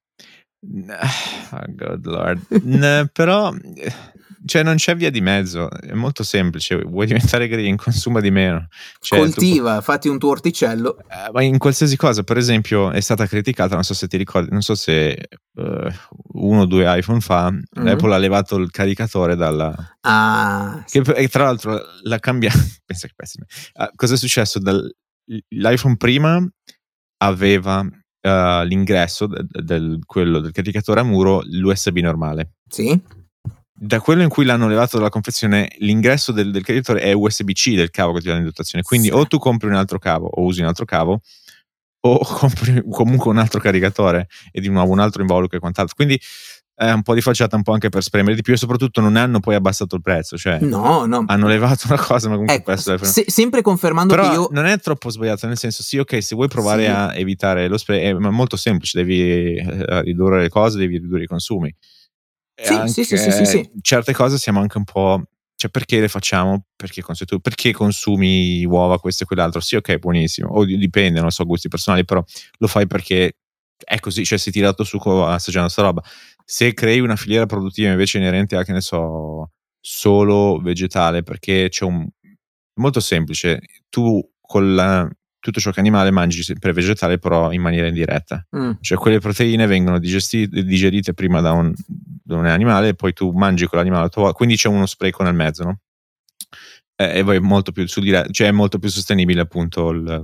Um, 0.67 0.89
oh 1.51 1.65
God 1.75 2.05
Lord. 2.07 2.41
N- 2.63 3.07
però 3.13 3.53
cioè 4.45 4.61
non 4.61 4.75
c'è 4.75 4.95
via 4.95 5.09
di 5.09 5.21
mezzo, 5.21 5.69
è 5.71 5.93
molto 5.93 6.23
semplice, 6.23 6.77
vuoi 6.77 7.07
diventare 7.07 7.47
green, 7.47 7.75
consuma 7.75 8.21
di 8.21 8.29
meno. 8.29 8.67
Cioè, 8.99 9.17
Coltiva, 9.17 9.77
tu... 9.77 9.81
fatti 9.81 10.07
un 10.07 10.19
tuo 10.19 10.29
orticello. 10.29 10.99
Eh, 10.99 11.31
ma 11.33 11.41
in 11.41 11.57
qualsiasi 11.57 11.97
cosa, 11.97 12.21
per 12.21 12.37
esempio, 12.37 12.91
è 12.91 12.99
stata 12.99 13.25
criticata, 13.25 13.73
non 13.73 13.83
so 13.83 13.95
se 13.95 14.07
ti 14.07 14.17
ricordi, 14.17 14.51
non 14.51 14.61
so 14.61 14.75
se 14.75 15.17
uh, 15.53 15.87
uno 16.33 16.61
o 16.61 16.65
due 16.65 16.85
iPhone 16.95 17.21
fa, 17.21 17.49
mm-hmm. 17.49 17.87
Apple 17.87 18.13
ha 18.13 18.17
levato 18.17 18.57
il 18.57 18.69
caricatore 18.69 19.35
dalla... 19.35 19.73
Ah. 20.01 20.83
Che, 20.87 20.99
e 20.99 21.27
tra 21.27 21.45
l'altro 21.45 21.81
l'ha 22.03 22.19
cambiato, 22.19 22.59
pensa 22.85 23.07
che 23.07 23.13
pessimo. 23.15 23.45
Uh, 23.73 23.87
cosa 23.95 24.13
è 24.13 24.17
successo? 24.17 24.59
Dal, 24.59 24.95
l'iPhone 25.49 25.97
prima 25.97 26.45
aveva 27.17 27.79
uh, 27.79 28.63
l'ingresso 28.63 29.27
del, 29.27 29.47
del, 29.47 29.99
quello 30.05 30.39
del 30.39 30.51
caricatore 30.51 30.99
a 30.99 31.03
muro, 31.03 31.41
l'USB 31.43 31.97
normale. 31.97 32.53
Sì. 32.67 32.99
Da 33.77 33.99
quello 33.99 34.21
in 34.21 34.29
cui 34.29 34.45
l'hanno 34.45 34.67
levato 34.67 34.97
dalla 34.97 35.09
confezione, 35.09 35.75
l'ingresso 35.79 36.31
del, 36.31 36.51
del 36.51 36.63
caricatore 36.63 37.01
è 37.01 37.11
USB-C 37.11 37.75
del 37.75 37.91
cavo 37.91 38.13
che 38.13 38.21
ti 38.21 38.27
dà 38.27 38.37
in 38.37 38.43
dotazione. 38.43 38.83
Quindi 38.83 39.07
sì. 39.07 39.13
o 39.13 39.25
tu 39.25 39.37
compri 39.37 39.67
un 39.67 39.75
altro 39.75 39.99
cavo 39.99 40.27
o 40.27 40.43
usi 40.43 40.61
un 40.61 40.67
altro 40.67 40.85
cavo, 40.85 41.21
o 42.05 42.19
compri 42.23 42.83
comunque 42.89 43.31
un 43.31 43.37
altro 43.37 43.59
caricatore 43.59 44.27
e 44.51 44.61
di 44.61 44.69
nuovo 44.69 44.91
un 44.91 44.99
altro 44.99 45.21
involucro 45.21 45.57
e 45.57 45.59
quant'altro. 45.59 45.95
Quindi 45.95 46.19
è 46.75 46.91
un 46.91 47.03
po' 47.03 47.13
di 47.13 47.21
facciata, 47.21 47.55
un 47.55 47.63
po' 47.63 47.71
anche 47.71 47.87
per 47.87 48.03
spremere 48.03 48.35
di 48.35 48.41
più 48.41 48.53
e 48.53 48.57
soprattutto 48.57 48.99
non 48.99 49.15
hanno 49.15 49.39
poi 49.39 49.55
abbassato 49.55 49.95
il 49.95 50.01
prezzo, 50.01 50.37
cioè 50.37 50.59
no, 50.59 51.05
no. 51.05 51.23
hanno 51.27 51.47
levato 51.47 51.87
una 51.87 51.97
cosa 51.97 52.27
ma 52.27 52.33
comunque 52.33 52.55
ecco, 52.55 52.73
questo 52.73 52.93
è 52.93 52.97
se, 52.97 53.23
sempre 53.27 53.61
confermando 53.61 54.13
Però 54.13 54.27
che 54.27 54.35
io 54.35 54.47
non 54.51 54.65
è 54.65 54.77
troppo 54.79 55.09
sbagliato, 55.09 55.47
nel 55.47 55.57
senso 55.57 55.83
sì 55.83 55.97
ok 55.97 56.21
se 56.21 56.35
vuoi 56.35 56.49
provare 56.49 56.83
sì. 56.83 56.89
a 56.89 57.15
evitare 57.15 57.69
lo 57.69 57.77
spray 57.77 58.01
è 58.01 58.13
molto 58.13 58.57
semplice, 58.57 58.97
devi 58.97 59.55
eh, 59.55 60.01
ridurre 60.01 60.41
le 60.41 60.49
cose, 60.49 60.77
devi 60.77 60.97
ridurre 60.97 61.23
i 61.23 61.27
consumi. 61.27 61.73
Sì, 62.57 62.87
sì, 62.87 63.03
sì, 63.03 63.17
sì, 63.17 63.31
sì, 63.31 63.45
sì, 63.45 63.71
Certe 63.81 64.13
cose 64.13 64.37
siamo 64.37 64.59
anche 64.59 64.77
un 64.77 64.85
po' 64.85 65.23
cioè 65.57 65.69
perché 65.69 66.01
le 66.01 66.09
facciamo? 66.09 66.65
Perché, 66.75 67.01
perché 67.41 67.71
consumi 67.71 68.65
uova, 68.65 68.99
questo 68.99 69.23
e 69.23 69.25
quell'altro? 69.25 69.61
Sì, 69.61 69.77
ok, 69.77 69.97
buonissimo. 69.97 70.49
O 70.49 70.65
dipende, 70.65 71.21
non 71.21 71.31
so, 71.31 71.45
gusti 71.45 71.69
personali, 71.69 72.03
però 72.03 72.21
lo 72.57 72.67
fai 72.67 72.87
perché 72.87 73.37
è 73.77 73.99
così, 73.99 74.25
cioè 74.25 74.37
sei 74.37 74.51
tirato 74.51 74.83
su 74.83 74.97
assaggiando 74.97 75.69
sta 75.69 75.81
roba 75.81 76.01
se 76.45 76.73
crei 76.73 76.99
una 76.99 77.15
filiera 77.15 77.47
produttiva 77.47 77.89
invece 77.89 78.19
inerente 78.19 78.55
a, 78.55 78.63
che 78.63 78.71
ne 78.71 78.81
so, 78.81 79.51
solo 79.79 80.59
vegetale, 80.59 81.23
perché 81.23 81.67
c'è 81.69 81.83
un... 81.85 82.07
molto 82.75 82.99
semplice, 82.99 83.61
tu 83.89 84.21
con 84.39 84.75
la, 84.75 85.09
tutto 85.39 85.59
ciò 85.59 85.71
che 85.71 85.77
è 85.77 85.79
animale 85.79 86.11
mangi 86.11 86.43
sempre 86.43 86.71
vegetale 86.71 87.17
però 87.17 87.51
in 87.51 87.61
maniera 87.61 87.87
indiretta, 87.87 88.47
mm. 88.55 88.71
cioè 88.81 88.97
quelle 88.97 89.19
proteine 89.19 89.65
vengono 89.65 89.99
digestite, 89.99 90.63
digerite 90.63 91.13
prima 91.13 91.41
da 91.41 91.51
un, 91.51 91.73
da 91.87 92.37
un, 92.37 92.45
animale 92.45 92.89
e 92.89 92.95
poi 92.95 93.13
tu 93.13 93.31
mangi 93.31 93.65
quell'animale, 93.65 94.09
quindi 94.33 94.55
c'è 94.55 94.69
uno 94.69 94.85
spreco 94.85 95.23
nel 95.23 95.33
mezzo, 95.33 95.63
no? 95.63 95.79
E, 96.95 97.23
poi 97.23 97.37
è 97.37 97.39
molto 97.39 97.71
più, 97.71 97.85
dire, 98.01 98.27
cioè 98.31 98.47
è 98.47 98.51
molto 98.51 98.79
più 98.79 98.89
sostenibile 98.89 99.41
appunto 99.41 99.89
il, 99.89 100.21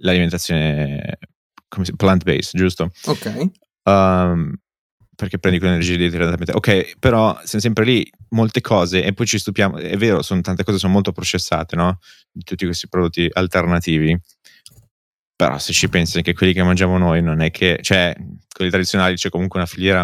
l'alimentazione 0.00 1.18
plant-based, 1.96 2.56
giusto? 2.56 2.90
Ok. 3.04 3.50
Um, 3.82 4.54
perché 5.14 5.38
prendi 5.38 5.58
quell'energia 5.58 5.96
direttamente. 5.96 6.52
Ok, 6.52 6.98
però 6.98 7.38
siamo 7.44 7.62
sempre 7.62 7.84
lì, 7.84 8.10
molte 8.30 8.60
cose, 8.60 9.02
e 9.02 9.12
poi 9.12 9.26
ci 9.26 9.38
stupiamo, 9.38 9.76
è 9.76 9.96
vero, 9.96 10.22
sono 10.22 10.40
tante 10.40 10.64
cose 10.64 10.78
sono 10.78 10.92
molto 10.92 11.12
processate, 11.12 11.76
no? 11.76 11.98
Tutti 12.44 12.64
questi 12.64 12.88
prodotti 12.88 13.28
alternativi. 13.32 14.18
Però 15.36 15.58
se 15.58 15.72
ci 15.72 15.88
pensi 15.88 16.22
che 16.22 16.32
quelli 16.32 16.52
che 16.52 16.62
mangiamo 16.62 16.96
noi 16.96 17.20
non 17.20 17.40
è 17.40 17.50
che, 17.50 17.78
cioè, 17.82 18.14
quelli 18.54 18.70
tradizionali 18.70 19.16
c'è 19.16 19.30
comunque 19.30 19.58
una 19.58 19.68
filiera, 19.68 20.02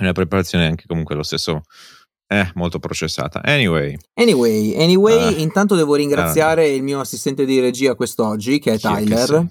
una 0.00 0.12
preparazione 0.12 0.66
anche 0.66 0.84
comunque 0.86 1.14
lo 1.14 1.22
stesso 1.22 1.62
eh, 2.28 2.50
molto 2.54 2.78
processata. 2.78 3.42
Anyway. 3.42 3.96
Anyway, 4.14 4.74
anyway 4.76 5.34
uh, 5.34 5.38
intanto 5.38 5.74
devo 5.74 5.94
ringraziare 5.94 6.68
uh, 6.68 6.74
il 6.74 6.82
mio 6.82 7.00
assistente 7.00 7.44
di 7.44 7.60
regia 7.60 7.94
quest'oggi, 7.94 8.58
che 8.58 8.72
è 8.72 8.78
Tyler. 8.78 9.46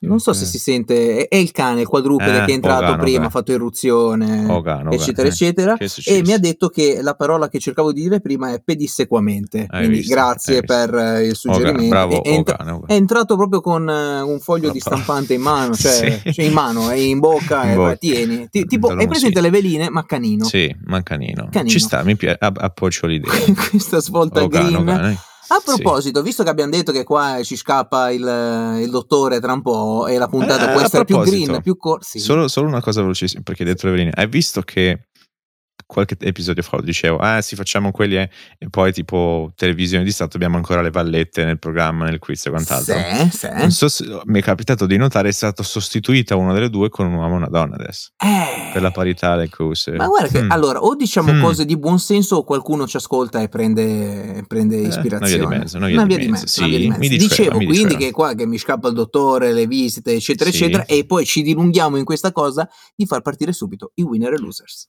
Non 0.00 0.18
so 0.20 0.32
se 0.32 0.44
si 0.44 0.58
sente, 0.58 1.28
è, 1.28 1.36
il 1.36 1.52
cane, 1.52 1.82
il 1.82 1.86
quadrupede 1.86 2.42
eh, 2.42 2.44
che 2.44 2.50
è 2.50 2.54
entrato 2.54 2.84
Ogano, 2.84 3.02
prima, 3.02 3.26
ha 3.26 3.30
fatto 3.30 3.52
irruzione, 3.52 4.46
Ogano, 4.48 4.90
eccetera, 4.90 5.28
eh. 5.28 5.30
eccetera. 5.30 5.76
E 6.04 6.22
mi 6.22 6.32
ha 6.32 6.38
detto 6.38 6.68
che 6.68 7.00
la 7.02 7.14
parola 7.14 7.48
che 7.48 7.58
cercavo 7.58 7.92
di 7.92 8.02
dire 8.02 8.20
prima 8.20 8.52
è 8.52 8.60
pedissequamente. 8.60 9.66
Hai 9.68 9.80
quindi 9.80 9.98
visto, 9.98 10.14
grazie 10.14 10.62
per 10.62 10.92
uh, 10.92 11.20
il 11.20 11.34
suggerimento. 11.34 11.88
bravo, 11.88 12.22
è, 12.22 12.28
entra- 12.28 12.80
è, 12.86 12.94
entrato 12.94 13.36
proprio 13.36 13.60
con 13.60 13.86
uh, 13.86 14.28
un 14.28 14.40
foglio 14.40 14.70
di 14.70 14.80
stampante 14.80 15.34
in 15.34 15.42
mano, 15.42 15.74
cioè, 15.76 16.20
sì. 16.22 16.32
cioè 16.32 16.44
in 16.44 16.52
mano, 16.52 16.90
è 16.90 16.96
in 16.96 17.18
bocca, 17.18 17.64
in 17.64 17.70
e 17.70 17.74
bocca. 17.74 17.96
tieni. 17.96 18.48
Ti, 18.50 18.64
tipo, 18.64 18.88
hai 18.88 19.06
presente 19.06 19.40
le 19.40 19.50
veline? 19.50 19.90
Ma 19.90 20.04
canino. 20.04 20.44
Sì, 20.44 20.74
ma 20.84 21.02
canino. 21.02 21.48
canino. 21.50 21.70
Ci 21.70 21.78
sta, 21.78 22.02
mi 22.02 22.16
piace, 22.16 22.38
appoggio 22.40 23.06
l'idea. 23.06 23.32
Questa 23.70 24.00
svolta 24.00 24.46
green. 24.46 25.30
A 25.48 25.60
proposito, 25.64 26.20
sì. 26.20 26.24
visto 26.24 26.42
che 26.42 26.50
abbiamo 26.50 26.70
detto 26.70 26.92
che 26.92 27.04
qua 27.04 27.40
ci 27.42 27.56
scappa 27.56 28.10
il, 28.10 28.80
il 28.82 28.90
dottore 28.90 29.40
tra 29.40 29.52
un 29.52 29.62
po' 29.62 30.06
e 30.06 30.16
la 30.16 30.28
puntata 30.28 30.70
eh, 30.70 30.72
può 30.72 30.80
essere 30.80 31.04
più 31.04 31.18
green, 31.18 31.60
più 31.62 31.76
corta. 31.76 32.04
Sì. 32.04 32.18
Solo, 32.20 32.48
solo, 32.48 32.68
una 32.68 32.80
cosa 32.80 33.00
velocissima, 33.00 33.42
perché 33.42 33.64
dentro 33.64 33.88
le 33.88 33.96
veline, 33.96 34.12
hai 34.14 34.28
visto 34.28 34.62
che 34.62 35.08
qualche 35.92 36.16
episodio 36.20 36.62
fa 36.62 36.76
lo 36.76 36.82
dicevo, 36.82 37.18
ah 37.18 37.42
sì 37.42 37.54
facciamo 37.54 37.90
quelli 37.90 38.16
eh, 38.16 38.30
e 38.56 38.70
poi 38.70 38.94
tipo 38.94 39.52
televisione 39.54 40.04
di 40.04 40.10
Stato 40.10 40.36
abbiamo 40.36 40.56
ancora 40.56 40.80
le 40.80 40.90
vallette 40.90 41.44
nel 41.44 41.58
programma, 41.58 42.06
nel 42.06 42.18
quiz 42.18 42.46
e 42.46 42.50
quant'altro. 42.50 42.94
Sì, 42.94 43.36
sì. 43.36 43.48
Non 43.52 43.70
so 43.70 43.88
se, 43.88 44.06
mi 44.24 44.40
è 44.40 44.42
capitato 44.42 44.86
di 44.86 44.96
notare 44.96 45.28
è 45.28 45.32
stata 45.32 45.62
sostituita 45.62 46.34
una 46.34 46.54
delle 46.54 46.70
due 46.70 46.88
con 46.88 47.06
un 47.06 47.14
uomo 47.14 47.34
e 47.34 47.36
una 47.36 47.48
donna 47.48 47.74
adesso. 47.74 48.08
Eh. 48.16 48.70
Per 48.72 48.80
la 48.80 48.90
parità 48.90 49.36
del 49.36 49.50
quiz. 49.50 49.88
Ma 49.88 50.06
guarda 50.06 50.28
che 50.28 50.42
mm. 50.42 50.50
allora 50.50 50.80
o 50.80 50.94
diciamo 50.94 51.34
mm. 51.34 51.42
cose 51.42 51.66
di 51.66 51.76
buon 51.76 51.98
senso 51.98 52.36
o 52.36 52.44
qualcuno 52.44 52.86
ci 52.86 52.96
ascolta 52.96 53.42
e 53.42 53.48
prende, 53.48 54.44
prende 54.48 54.76
ispirazione. 54.76 55.32
Eh, 55.34 55.36
una 55.36 55.46
via 55.46 55.56
di 55.56 55.58
mezzo, 55.58 55.76
una 55.76 55.86
via, 55.86 55.96
una 55.96 56.06
via 56.06 56.18
di, 56.18 56.28
mezzo. 56.28 56.46
Sì, 56.46 56.64
di 56.64 56.88
mezzo. 56.88 57.00
Mi 57.00 57.08
Dicevo 57.08 57.58
mi 57.58 57.66
quindi 57.66 57.96
che 57.96 58.10
qua 58.10 58.32
che 58.34 58.46
mi 58.46 58.56
scappa 58.56 58.88
il 58.88 58.94
dottore, 58.94 59.52
le 59.52 59.66
visite 59.66 60.14
eccetera 60.14 60.50
sì. 60.50 60.56
eccetera 60.56 60.86
e 60.86 61.04
poi 61.04 61.26
ci 61.26 61.42
dilunghiamo 61.42 61.98
in 61.98 62.04
questa 62.04 62.32
cosa 62.32 62.66
di 62.96 63.04
far 63.04 63.20
partire 63.20 63.52
subito 63.52 63.92
i 63.96 64.02
winner 64.02 64.32
e 64.32 64.38
losers. 64.38 64.88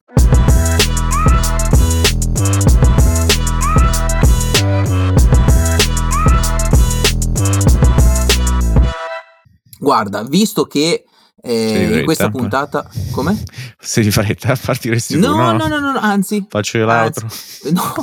Guarda, 9.79 10.23
visto 10.23 10.65
che 10.65 11.05
Eh, 11.45 11.99
in 11.99 12.05
questa 12.05 12.29
puntata, 12.29 12.89
come? 13.11 13.37
Se 13.77 13.99
di 14.01 14.11
fretta, 14.11 14.55
partiresti 14.55 15.19
no, 15.19 15.27
tu, 15.27 15.35
no? 15.35 15.51
No, 15.51 15.67
no, 15.67 15.77
no, 15.77 15.91
no, 15.91 15.99
anzi. 15.99 16.45
Faccio 16.47 16.77
io 16.77 16.85
l'altro. 16.85 17.27
No. 17.71 17.95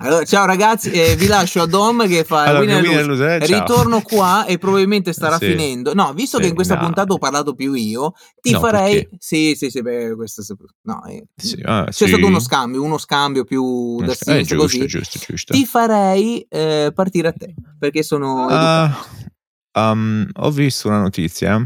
Allora, 0.00 0.24
ciao 0.26 0.44
ragazzi, 0.44 0.90
eh, 0.90 1.16
vi 1.16 1.26
lascio 1.28 1.62
a 1.62 1.66
Dom 1.66 2.06
che 2.06 2.24
fa 2.24 2.42
allora, 2.42 2.60
Winner 2.60 2.82
Winner 2.82 3.06
Lose. 3.06 3.36
Eh, 3.36 3.46
Ritorno 3.46 4.02
qua 4.02 4.44
e 4.44 4.56
probabilmente 4.58 5.14
starà 5.14 5.38
sì. 5.38 5.46
finendo. 5.46 5.94
No, 5.94 6.12
visto 6.12 6.36
sì, 6.36 6.42
che 6.42 6.48
in 6.50 6.54
questa 6.54 6.74
no. 6.74 6.82
puntata 6.82 7.14
ho 7.14 7.18
parlato 7.18 7.54
più 7.54 7.72
io, 7.72 8.12
ti 8.40 8.50
no, 8.50 8.60
farei... 8.60 8.94
Perché? 8.94 9.16
Sì, 9.18 9.54
sì, 9.56 9.70
sì, 9.70 9.80
beh, 9.80 10.14
questo... 10.14 10.42
No, 10.82 11.04
eh, 11.06 11.26
sì, 11.34 11.58
ah, 11.64 11.86
c'è 11.86 12.06
stato 12.06 12.26
uno 12.26 12.38
scambio, 12.38 12.82
uno 12.82 12.98
scambio 12.98 13.44
più 13.44 13.96
da 14.04 14.12
eh, 14.12 14.42
giusto, 14.42 14.56
così. 14.56 14.86
Giusto, 14.86 15.18
giusto. 15.26 15.54
Ti 15.54 15.64
farei 15.64 16.46
eh, 16.50 16.92
partire 16.94 17.28
a 17.28 17.32
te, 17.32 17.54
perché 17.78 18.02
sono... 18.02 18.46
Uh, 18.46 19.80
um, 19.80 20.28
ho 20.34 20.50
visto 20.50 20.88
una 20.88 21.00
notizia 21.00 21.58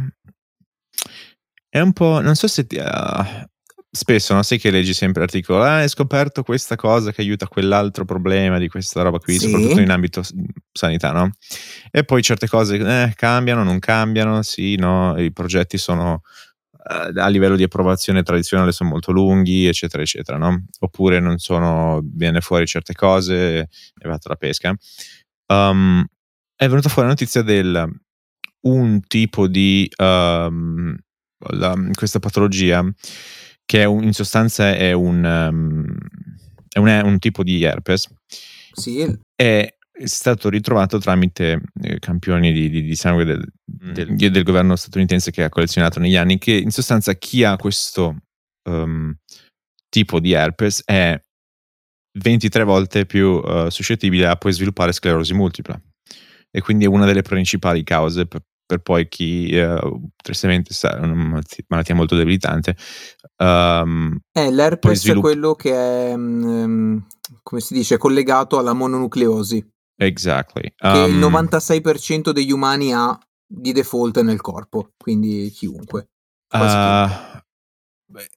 è 1.70 1.80
un 1.80 1.92
po', 1.92 2.20
non 2.20 2.34
so 2.34 2.48
se 2.48 2.66
ti, 2.66 2.76
uh, 2.76 3.48
spesso, 3.90 4.34
no? 4.34 4.42
Sai 4.42 4.58
che 4.58 4.70
leggi 4.70 4.92
sempre 4.92 5.22
articoli, 5.22 5.62
ah, 5.62 5.76
hai 5.76 5.88
scoperto 5.88 6.42
questa 6.42 6.74
cosa 6.74 7.12
che 7.12 7.20
aiuta 7.20 7.46
quell'altro 7.46 8.04
problema 8.04 8.58
di 8.58 8.68
questa 8.68 9.02
roba 9.02 9.18
qui, 9.18 9.38
sì. 9.38 9.48
soprattutto 9.48 9.80
in 9.80 9.90
ambito 9.90 10.22
sanità, 10.72 11.12
no? 11.12 11.30
E 11.90 12.04
poi 12.04 12.22
certe 12.22 12.48
cose 12.48 12.76
eh, 12.76 13.12
cambiano, 13.14 13.62
non 13.62 13.78
cambiano, 13.78 14.42
sì, 14.42 14.74
no, 14.74 15.16
i 15.16 15.32
progetti 15.32 15.78
sono 15.78 16.22
uh, 16.72 17.18
a 17.18 17.28
livello 17.28 17.54
di 17.54 17.62
approvazione 17.62 18.24
tradizionale 18.24 18.72
sono 18.72 18.90
molto 18.90 19.12
lunghi, 19.12 19.66
eccetera, 19.66 20.02
eccetera, 20.02 20.38
no? 20.38 20.64
Oppure 20.80 21.20
non 21.20 21.38
sono, 21.38 22.00
viene 22.02 22.40
fuori 22.40 22.66
certe 22.66 22.94
cose 22.94 23.58
e 23.60 24.08
va 24.08 24.18
la 24.20 24.36
pesca. 24.36 24.74
Um, 25.46 26.04
è 26.56 26.68
venuta 26.68 26.88
fuori 26.88 27.08
la 27.08 27.14
notizia 27.14 27.42
del 27.42 27.88
un 28.62 29.00
tipo 29.06 29.46
di 29.46 29.90
um, 29.96 30.94
la, 31.48 31.74
questa 31.92 32.18
patologia, 32.18 32.84
che 33.64 33.84
un, 33.84 34.02
in 34.04 34.12
sostanza 34.12 34.74
è 34.74 34.92
un, 34.92 35.24
um, 35.24 35.96
è 36.68 36.78
un, 36.78 36.86
è 36.86 37.00
un 37.00 37.18
tipo 37.18 37.42
di 37.42 37.62
herpes, 37.62 38.08
sì. 38.72 39.06
è 39.34 39.74
stato 40.04 40.48
ritrovato 40.48 40.98
tramite 40.98 41.60
eh, 41.82 41.98
campioni 41.98 42.52
di, 42.52 42.70
di, 42.70 42.82
di 42.82 42.94
sangue 42.94 43.24
del, 43.24 43.44
mm. 43.84 43.92
del, 43.92 44.30
del, 44.30 44.42
governo 44.42 44.76
statunitense 44.76 45.30
che 45.30 45.44
ha 45.44 45.48
collezionato 45.48 46.00
negli 46.00 46.16
anni, 46.16 46.38
che 46.38 46.52
in 46.52 46.70
sostanza 46.70 47.14
chi 47.14 47.44
ha 47.44 47.56
questo 47.56 48.16
um, 48.68 49.14
tipo 49.88 50.20
di 50.20 50.32
herpes 50.32 50.82
è 50.84 51.20
23 52.18 52.64
volte 52.64 53.06
più 53.06 53.26
uh, 53.26 53.68
suscettibile 53.68 54.26
a 54.26 54.36
poi 54.36 54.52
sviluppare 54.52 54.92
sclerosi 54.92 55.34
multipla 55.34 55.80
e 56.50 56.60
quindi 56.60 56.84
è 56.84 56.88
una 56.88 57.06
delle 57.06 57.22
principali 57.22 57.84
cause 57.84 58.26
per, 58.26 58.42
per 58.70 58.82
poi 58.82 59.08
chi 59.08 59.48
eh, 59.48 59.80
tristemente 60.22 60.72
sa, 60.72 60.96
è 60.96 61.00
una 61.00 61.40
malattia 61.66 61.94
molto 61.96 62.14
debilitante. 62.14 62.76
Um, 63.38 64.16
eh, 64.32 64.52
l'herpes 64.52 65.00
svilupp- 65.00 65.18
è 65.18 65.20
quello 65.22 65.54
che 65.54 65.72
è, 65.72 66.12
um, 66.12 67.04
come 67.42 67.60
si 67.60 67.74
dice, 67.74 67.98
collegato 67.98 68.58
alla 68.60 68.72
mononucleosi. 68.72 69.68
Exactly. 69.96 70.72
Um, 70.82 70.92
che 70.92 71.10
il 71.10 71.18
96% 71.18 72.28
ehm, 72.28 72.32
degli 72.32 72.52
umani 72.52 72.94
ha 72.94 73.18
di 73.44 73.72
default 73.72 74.20
nel 74.20 74.40
corpo, 74.40 74.92
quindi 74.96 75.50
chiunque. 75.50 76.10
Uh, 76.52 77.10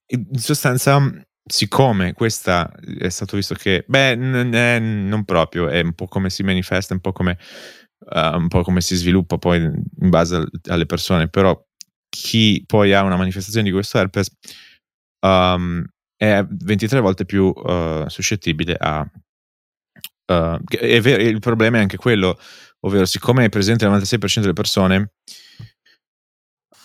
in 0.08 0.39
sostanza, 0.39 1.00
siccome 1.46 2.13
questa 2.13 2.72
è 2.98 3.10
stato 3.10 3.36
visto 3.36 3.54
che, 3.54 3.86
beh, 3.88 4.15
n- 4.15 4.50
n- 4.50 5.08
non 5.08 5.26
proprio, 5.26 5.69
è 5.69 5.80
un 5.80 5.93
po' 5.93 6.08
come 6.08 6.32
si 6.32 6.41
manifesta, 6.41 6.96
un 6.96 7.02
po' 7.02 7.12
come 7.12 7.38
uh, 8.06 8.36
un 8.38 8.48
po' 8.48 8.63
come 8.63 8.82
si 8.82 8.96
sviluppa 8.96 9.38
poi 9.38 9.58
in 9.58 10.10
base 10.10 10.36
al, 10.36 10.50
alle 10.70 10.86
persone, 10.86 11.30
però 11.30 11.60
chi 12.10 12.63
poi 12.66 12.94
ha 12.94 13.04
una 13.04 13.16
manifestazione 13.16 13.66
di 13.66 13.72
questo 13.72 13.98
herpes 13.98 14.30
um, 15.26 15.84
è 16.16 16.46
23 16.48 17.00
volte 17.00 17.26
più 17.26 17.46
uh, 17.46 18.08
suscettibile 18.08 18.76
a... 18.80 19.10
Uh, 20.26 20.58
è 20.66 21.02
vero, 21.02 21.22
il 21.22 21.39
problema 21.39 21.78
è 21.78 21.82
anche 21.82 21.98
quello, 21.98 22.39
ovvero 22.82 23.06
siccome 23.06 23.46
è 23.46 23.50
presente 23.50 23.86
il 23.86 23.92
96% 23.92 24.39
delle 24.39 24.54
persone, 24.54 25.12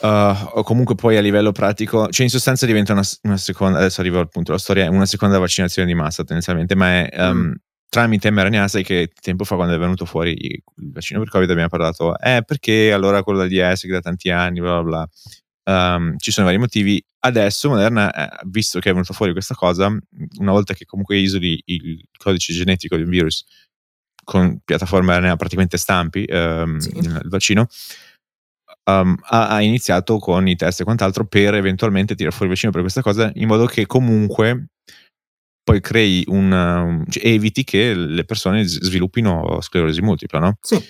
Uh, 0.01 0.51
o 0.53 0.63
comunque 0.63 0.95
poi 0.95 1.17
a 1.17 1.21
livello 1.21 1.51
pratico, 1.51 2.09
cioè 2.11 2.23
in 2.23 2.31
sostanza 2.31 2.67
diventa 2.67 2.93
una, 2.93 3.03
una, 3.23 3.37
seconda, 3.37 3.79
adesso 3.79 4.01
arrivo 4.01 4.21
al 4.21 4.29
punto, 4.29 4.53
la 4.53 4.59
storia 4.59 4.85
è 4.85 4.87
una 4.89 5.07
seconda 5.07 5.41
vaccinazione 5.41 5.89
di 5.89 5.95
massa 5.95 6.23
tendenzialmente, 6.23 6.77
ma 6.77 7.05
è 7.05 7.29
um, 7.29 7.53
tramite 7.88 8.31
mRNA, 8.31 8.68
sai 8.68 8.85
che 8.85 9.11
tempo 9.20 9.44
fa 9.44 9.57
quando 9.57 9.74
è 9.74 9.79
venuto 9.79 10.05
fuori 10.05 10.33
il 10.40 10.62
vaccino 10.92 11.20
per 11.20 11.31
Covid 11.31 11.51
abbiamo 11.51 11.68
parlato, 11.68 12.18
eh 12.18 12.42
perché 12.44 12.92
allora 12.92 13.22
quello 13.22 13.40
del 13.40 13.48
DS 13.48 13.83
che 13.83 13.88
da 13.88 14.01
tanti 14.01 14.31
anni, 14.31 14.61
bla 14.61 14.83
bla 14.83 14.83
bla. 14.83 15.09
Um, 15.68 16.16
ci 16.16 16.31
sono 16.31 16.46
vari 16.46 16.59
motivi. 16.59 17.03
Adesso 17.20 17.68
Moderna, 17.68 18.11
eh, 18.12 18.40
visto 18.46 18.79
che 18.79 18.88
è 18.88 18.92
venuta 18.92 19.12
fuori 19.12 19.33
questa 19.33 19.55
cosa, 19.55 19.87
una 20.38 20.53
volta 20.53 20.72
che 20.72 20.87
comunque 20.87 21.18
isoli 21.18 21.61
il 21.66 22.03
codice 22.16 22.55
genetico 22.55 22.96
di 22.96 23.03
un 23.03 23.11
virus 23.11 23.44
con 24.24 24.61
piattaforme 24.64 25.18
RNA 25.18 25.37
praticamente 25.37 25.77
stampi 25.79 26.24
um, 26.29 26.79
sì. 26.79 26.96
il 26.96 27.29
vaccino, 27.29 27.66
um, 28.85 29.16
ha, 29.22 29.48
ha, 29.48 29.61
iniziato 29.62 30.18
con 30.18 30.46
i 30.48 30.57
test 30.57 30.81
e 30.81 30.85
quant'altro 30.85 31.27
per 31.27 31.55
eventualmente 31.55 32.14
tirare 32.14 32.35
fuori 32.35 32.51
il 32.51 32.55
vaccino 32.55 32.72
per 32.72 32.83
questa 32.83 33.03
cosa, 33.03 33.31
in 33.35 33.46
modo 33.46 33.66
che 33.66 33.87
comunque 33.87 34.68
poi 35.69 35.81
crei 35.83 36.25
un, 36.29 36.51
um, 36.51 37.05
cioè 37.11 37.27
eviti 37.27 37.63
che 37.63 37.93
le 37.93 38.25
persone 38.25 38.65
sviluppino 38.65 39.61
sclerosi 39.61 40.01
multipla, 40.01 40.39
no? 40.39 40.57
Sì. 40.63 40.83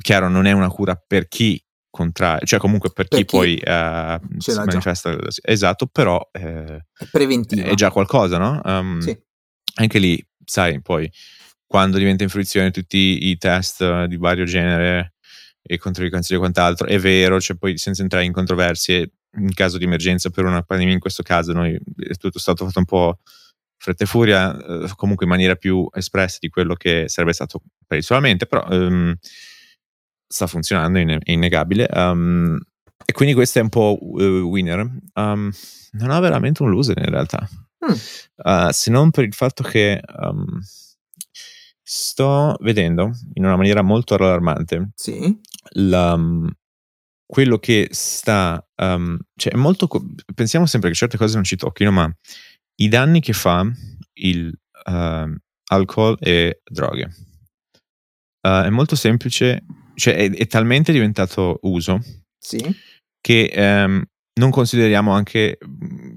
Chiaro, 0.00 0.28
non 0.28 0.46
è 0.46 0.52
una 0.52 0.68
cura 0.68 0.94
per 0.94 1.26
chi 1.26 1.60
contrae, 1.90 2.40
cioè 2.44 2.60
comunque 2.60 2.92
per, 2.92 3.08
per 3.08 3.18
chi, 3.18 3.24
chi, 3.24 3.36
poi 3.36 3.54
uh, 3.54 4.38
si 4.38 4.52
manifesta, 4.52 5.16
già. 5.16 5.28
esatto, 5.42 5.88
però 5.88 6.20
eh, 6.30 6.86
è 6.96 7.04
preventivo. 7.10 7.66
È 7.66 7.74
già 7.74 7.90
qualcosa, 7.90 8.38
no? 8.38 8.60
Um, 8.62 9.00
sì. 9.00 9.18
Anche 9.76 9.98
lì, 9.98 10.24
sai, 10.44 10.80
poi 10.80 11.10
quando 11.66 11.98
diventa 11.98 12.22
in 12.22 12.28
fruizione 12.28 12.70
tutti 12.70 13.26
i 13.28 13.36
test 13.36 14.04
di 14.04 14.16
vario 14.16 14.44
genere 14.44 15.14
e 15.60 15.76
controindicazioni 15.76 16.40
e 16.40 16.44
quant'altro, 16.44 16.86
è 16.86 17.00
vero, 17.00 17.40
cioè 17.40 17.56
poi 17.56 17.76
senza 17.78 18.02
entrare 18.02 18.24
in 18.24 18.32
controversie, 18.32 19.10
in 19.38 19.52
caso 19.54 19.76
di 19.76 19.84
emergenza 19.84 20.30
per 20.30 20.44
una 20.44 20.62
pandemia, 20.62 20.94
in 20.94 21.00
questo 21.00 21.24
caso 21.24 21.52
noi 21.52 21.74
è 21.74 22.14
tutto 22.14 22.38
stato 22.38 22.64
fatto 22.64 22.78
un 22.78 22.84
po' 22.84 23.18
fretta 23.84 24.04
e 24.04 24.06
furia, 24.06 24.56
eh, 24.56 24.90
comunque 24.96 25.26
in 25.26 25.30
maniera 25.30 25.56
più 25.56 25.86
espressa 25.92 26.38
di 26.40 26.48
quello 26.48 26.74
che 26.74 27.04
sarebbe 27.08 27.34
stato 27.34 27.60
tradizionalmente, 27.86 28.46
però 28.46 28.66
um, 28.70 29.14
sta 30.26 30.46
funzionando, 30.46 30.98
è 30.98 31.30
innegabile. 31.30 31.86
Um, 31.92 32.58
e 33.04 33.12
quindi 33.12 33.34
questo 33.34 33.58
è 33.58 33.62
un 33.62 33.68
po' 33.68 33.98
uh, 34.00 34.22
winner. 34.48 34.90
Um, 35.14 35.52
non 35.92 36.10
ha 36.10 36.18
veramente 36.20 36.62
un 36.62 36.70
loser 36.70 36.96
in 36.96 37.10
realtà, 37.10 37.46
mm. 37.84 37.92
uh, 37.92 38.70
se 38.70 38.90
non 38.90 39.10
per 39.10 39.24
il 39.24 39.34
fatto 39.34 39.62
che 39.62 40.00
sto 41.82 42.56
vedendo 42.60 43.10
in 43.34 43.44
una 43.44 43.56
maniera 43.56 43.82
molto 43.82 44.14
allarmante 44.14 44.92
sì. 44.94 45.38
la, 45.74 46.18
quello 47.26 47.58
che 47.58 47.88
sta, 47.90 48.66
um, 48.76 49.18
cioè 49.36 49.52
è 49.52 49.56
molto, 49.56 49.88
pensiamo 50.34 50.64
sempre 50.64 50.88
che 50.88 50.96
certe 50.96 51.18
cose 51.18 51.34
non 51.34 51.44
ci 51.44 51.56
tocchino, 51.56 51.90
ma 51.90 52.10
i 52.76 52.88
danni 52.88 53.20
che 53.20 53.32
fa 53.32 53.66
il 54.14 54.52
uh, 54.86 55.36
alcol 55.66 56.16
e 56.20 56.60
droghe. 56.64 57.14
Uh, 58.46 58.64
è 58.64 58.70
molto 58.70 58.96
semplice, 58.96 59.64
cioè 59.94 60.14
è, 60.14 60.30
è, 60.30 60.46
talmente 60.46 60.92
diventato 60.92 61.58
uso 61.62 62.00
sì. 62.38 62.62
che 63.20 63.52
um, 63.56 64.04
non 64.34 64.50
consideriamo 64.50 65.12
anche, 65.12 65.58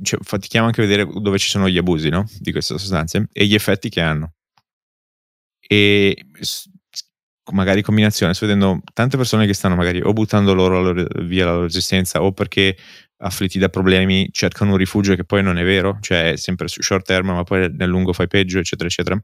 cioè, 0.02 0.20
fatichiamo 0.22 0.66
anche 0.66 0.82
a 0.82 0.86
vedere 0.86 1.10
dove 1.22 1.38
ci 1.38 1.50
sono 1.50 1.70
gli 1.70 1.78
abusi 1.78 2.10
no? 2.10 2.26
di 2.40 2.52
queste 2.52 2.78
sostanze 2.78 3.30
e 3.32 3.46
gli 3.46 3.54
effetti 3.54 3.90
che 3.90 4.02
hanno. 4.02 4.34
E 5.60 6.26
magari 7.52 7.82
combinazione, 7.82 8.34
sto 8.34 8.46
vedendo 8.46 8.82
tante 8.94 9.18
persone 9.18 9.46
che 9.46 9.54
stanno 9.54 9.76
magari 9.76 10.02
o 10.02 10.12
buttando 10.14 10.54
loro, 10.54 10.94
via 11.24 11.46
la 11.46 11.54
loro 11.54 11.66
esistenza 11.66 12.22
o 12.22 12.32
perché 12.32 12.76
afflitti 13.20 13.60
da 13.60 13.70
problemi 13.70 14.30
cercano 14.32 14.72
un 14.72 14.78
rifugio 14.78 15.16
che 15.16 15.24
poi 15.24 15.42
non 15.42 15.58
è 15.58 15.64
vero, 15.64 15.98
cioè 16.02 16.32
è 16.32 16.36
sempre 16.36 16.68
su 16.68 16.82
short 16.82 17.06
term 17.06 17.28
ma 17.28 17.44
poi 17.44 17.72
nel 17.74 17.90
lungo 17.90 18.14
fai 18.14 18.28
peggio 18.28 18.60
eccetera 18.60 18.88
eccetera. 18.88 19.22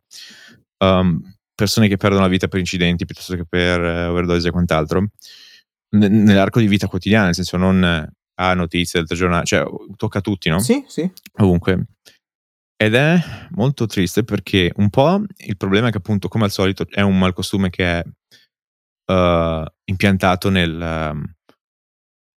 Um, 0.84 1.22
persone 1.56 1.88
che 1.88 1.98
perdono 1.98 2.24
la 2.24 2.28
vita 2.28 2.48
per 2.48 2.60
incidenti 2.60 3.06
piuttosto 3.06 3.36
che 3.36 3.46
per 3.48 3.80
uh, 3.80 4.10
overdose 4.12 4.48
e 4.48 4.52
quant'altro, 4.52 5.02
N- 5.96 6.24
nell'arco 6.24 6.60
di 6.60 6.68
vita 6.68 6.88
quotidiana, 6.88 7.26
nel 7.26 7.36
senso 7.36 7.58
non 7.58 7.84
a 8.36 8.50
ah, 8.50 8.54
notizie 8.56 9.04
del 9.04 9.18
giornale, 9.18 9.46
cioè 9.46 9.64
tocca 9.96 10.18
a 10.18 10.22
tutti, 10.22 10.50
no? 10.50 10.60
Sì, 10.60 10.84
sì. 10.88 11.10
Ovunque. 11.34 11.86
Ed 12.76 12.96
è 12.96 13.18
molto 13.52 13.86
triste 13.86 14.24
perché 14.24 14.72
un 14.78 14.90
po' 14.90 15.22
il 15.38 15.56
problema 15.56 15.88
è 15.88 15.92
che 15.92 15.98
appunto 15.98 16.28
come 16.28 16.46
al 16.46 16.52
solito 16.52 16.86
è 16.90 17.02
un 17.02 17.18
malcostume 17.18 17.70
che 17.70 18.00
è 18.00 18.04
uh, 19.14 19.66
impiantato 19.86 20.50
nel... 20.50 21.12
Um, 21.12 21.34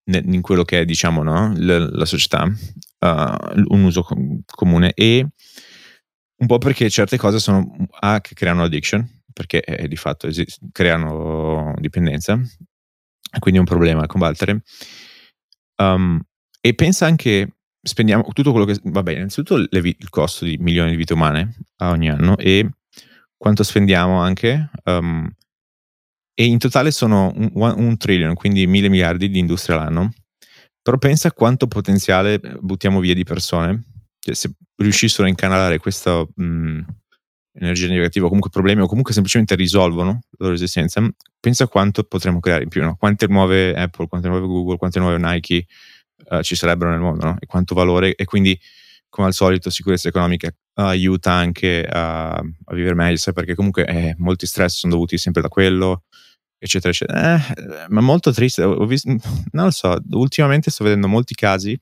in 0.07 0.41
quello 0.41 0.65
che 0.65 0.81
è 0.81 0.85
diciamo 0.85 1.23
no? 1.23 1.53
la, 1.57 1.79
la 1.79 2.05
società, 2.05 2.45
uh, 2.45 3.65
un 3.69 3.85
uso 3.85 4.03
com- 4.03 4.41
comune 4.47 4.93
e 4.95 5.27
un 6.39 6.47
po' 6.47 6.59
perché 6.59 6.89
certe 6.91 7.17
cose 7.17 7.39
sono 7.39 7.75
A 8.01 8.21
che 8.21 8.35
creano 8.35 8.63
addiction, 8.63 9.07
perché 9.33 9.63
eh, 9.63 9.89
di 9.89 9.97
fatto 9.97 10.27
es- 10.27 10.59
creano 10.73 11.75
dipendenza, 11.79 12.39
quindi 13.39 13.59
è 13.59 13.63
un 13.63 13.67
problema 13.67 14.03
a 14.03 14.07
combattere, 14.07 14.63
Um, 15.77 16.21
e 16.61 16.75
pensa 16.75 17.07
anche, 17.07 17.57
spendiamo 17.83 18.25
tutto 18.33 18.51
quello 18.51 18.67
che... 18.67 18.79
Va 18.85 19.03
bene, 19.03 19.19
innanzitutto 19.19 19.57
le, 19.57 19.79
il 19.81 20.09
costo 20.11 20.45
di 20.45 20.57
milioni 20.59 20.91
di 20.91 20.97
vite 20.97 21.13
umane 21.13 21.55
ogni 21.79 22.11
anno 22.11 22.37
e 22.39 22.69
quanto 23.37 23.63
spendiamo 23.63 24.21
anche. 24.21 24.71
Um, 24.85 25.31
e 26.39 26.45
in 26.45 26.59
totale 26.59 26.91
sono 26.91 27.33
un, 27.35 27.51
un 27.55 27.97
trillion, 27.97 28.35
quindi 28.35 28.67
mille 28.67 28.91
miliardi 28.91 29.31
di 29.31 29.39
industria 29.39 29.77
all'anno. 29.77 30.13
Però 30.83 30.99
pensa 30.99 31.33
quanto 31.33 31.67
potenziale 31.67 32.39
buttiamo 32.61 33.01
via 33.01 33.15
di 33.15 33.25
persone. 33.25 33.85
Cioè, 34.19 34.35
se 34.35 34.53
riuscissero 34.77 35.25
a 35.25 35.31
incanalare 35.31 35.79
questa 35.79 36.27
mh, 36.35 36.81
energia 37.55 37.89
negativa, 37.89 38.27
comunque 38.27 38.51
problemi, 38.51 38.83
o 38.83 38.87
comunque 38.87 39.15
semplicemente 39.15 39.55
risolvono 39.55 40.11
la 40.33 40.45
loro 40.45 40.53
esistenza, 40.53 41.03
pensa 41.41 41.67
quanto 41.69 42.05
potremmo 42.05 42.39
creare 42.39 42.65
in 42.65 42.69
più. 42.69 42.83
No? 42.83 42.97
Quante 42.97 43.27
nuove 43.29 43.75
Apple, 43.75 44.07
quante 44.07 44.29
nuove 44.29 44.47
Google, 44.47 44.77
quante 44.77 44.99
nuove 44.99 45.17
Nike 45.17 45.65
uh, 46.29 46.43
ci 46.43 46.55
sarebbero 46.55 46.91
nel 46.91 47.01
mondo, 47.01 47.25
no? 47.25 47.37
e 47.41 47.47
quanto 47.47 47.75
valore. 47.75 48.15
E 48.15 48.27
quindi, 48.27 48.61
come 49.09 49.29
al 49.29 49.33
solito, 49.33 49.71
sicurezza 49.71 50.09
economica 50.09 50.55
aiuta 50.75 51.33
anche 51.33 51.83
a, 51.83 52.35
a, 52.35 52.75
vivere 52.75 52.95
meglio, 52.95 53.17
sai, 53.17 53.33
perché 53.33 53.55
comunque 53.55 53.87
eh, 53.87 54.15
molti 54.19 54.47
stress 54.47 54.81
sono 54.81 54.93
dovuti 54.93 55.17
sempre 55.17 55.41
da 55.41 55.49
quello 55.49 56.03
eccetera, 56.59 56.93
eccetera. 56.93 57.37
Eh, 57.37 57.87
ma 57.89 58.01
molto 58.01 58.33
triste. 58.33 58.63
Ho 58.63 58.87
visto, 58.87 59.09
non 59.53 59.65
lo 59.65 59.71
so, 59.71 59.97
ultimamente 60.11 60.71
sto 60.71 60.85
vedendo 60.85 61.09
molti 61.09 61.35
casi 61.35 61.79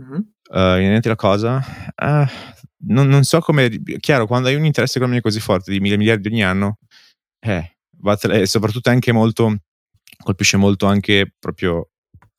mm-hmm. 0.00 0.20
uh, 0.50 0.78
inerenti 0.78 1.08
alla 1.08 1.16
cosa. 1.16 1.64
Uh, 1.96 2.26
non, 2.86 3.08
non, 3.08 3.24
so 3.24 3.40
come. 3.40 3.68
Chiaro, 3.98 4.26
quando 4.26 4.48
hai 4.48 4.54
un 4.54 4.64
interesse 4.64 4.98
economico 4.98 5.28
così 5.28 5.40
forte 5.40 5.70
di 5.70 5.80
mille 5.80 5.96
miliardi 5.96 6.28
ogni 6.28 6.42
anno, 6.42 6.78
eh, 7.40 7.76
e 8.30 8.46
soprattutto 8.46 8.90
anche 8.90 9.12
molto. 9.12 9.56
colpisce 10.22 10.56
molto 10.56 10.86
anche 10.86 11.32
proprio 11.38 11.90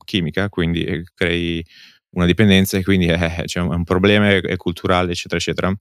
chimica, 0.04 0.48
quindi 0.48 0.84
eh, 0.84 1.04
crei 1.14 1.64
una 2.10 2.26
dipendenza 2.26 2.78
e 2.78 2.84
quindi 2.84 3.06
eh, 3.06 3.18
c'è 3.18 3.46
cioè 3.46 3.62
un 3.64 3.84
problema 3.84 4.28
è 4.28 4.56
culturale, 4.56 5.12
eccetera, 5.12 5.36
eccetera. 5.36 5.74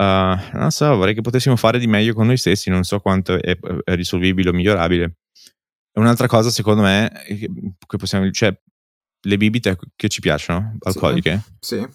Uh, 0.00 0.56
non 0.56 0.70
so, 0.70 0.96
vorrei 0.96 1.12
che 1.12 1.20
potessimo 1.20 1.56
fare 1.56 1.78
di 1.78 1.86
meglio 1.86 2.14
con 2.14 2.24
noi 2.24 2.38
stessi, 2.38 2.70
non 2.70 2.84
so 2.84 3.00
quanto 3.00 3.34
è, 3.34 3.58
è 3.84 3.94
risolvibile 3.94 4.48
o 4.48 4.52
migliorabile. 4.54 5.16
Un'altra 5.98 6.26
cosa, 6.26 6.48
secondo 6.48 6.80
me, 6.80 7.12
che 7.26 7.96
possiamo, 7.98 8.30
cioè, 8.30 8.58
le 9.26 9.36
bibite 9.36 9.76
che 9.96 10.08
ci 10.08 10.20
piacciono, 10.20 10.78
alcoliche, 10.78 11.42
sì, 11.58 11.76
sì. 11.76 11.86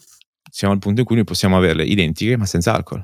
siamo 0.52 0.76
al 0.76 0.80
punto 0.80 1.00
in 1.00 1.08
cui 1.08 1.16
noi 1.16 1.24
possiamo 1.24 1.58
averle 1.58 1.84
identiche 1.84 2.38
ma 2.38 2.46
senza 2.46 2.76
alcol. 2.76 3.04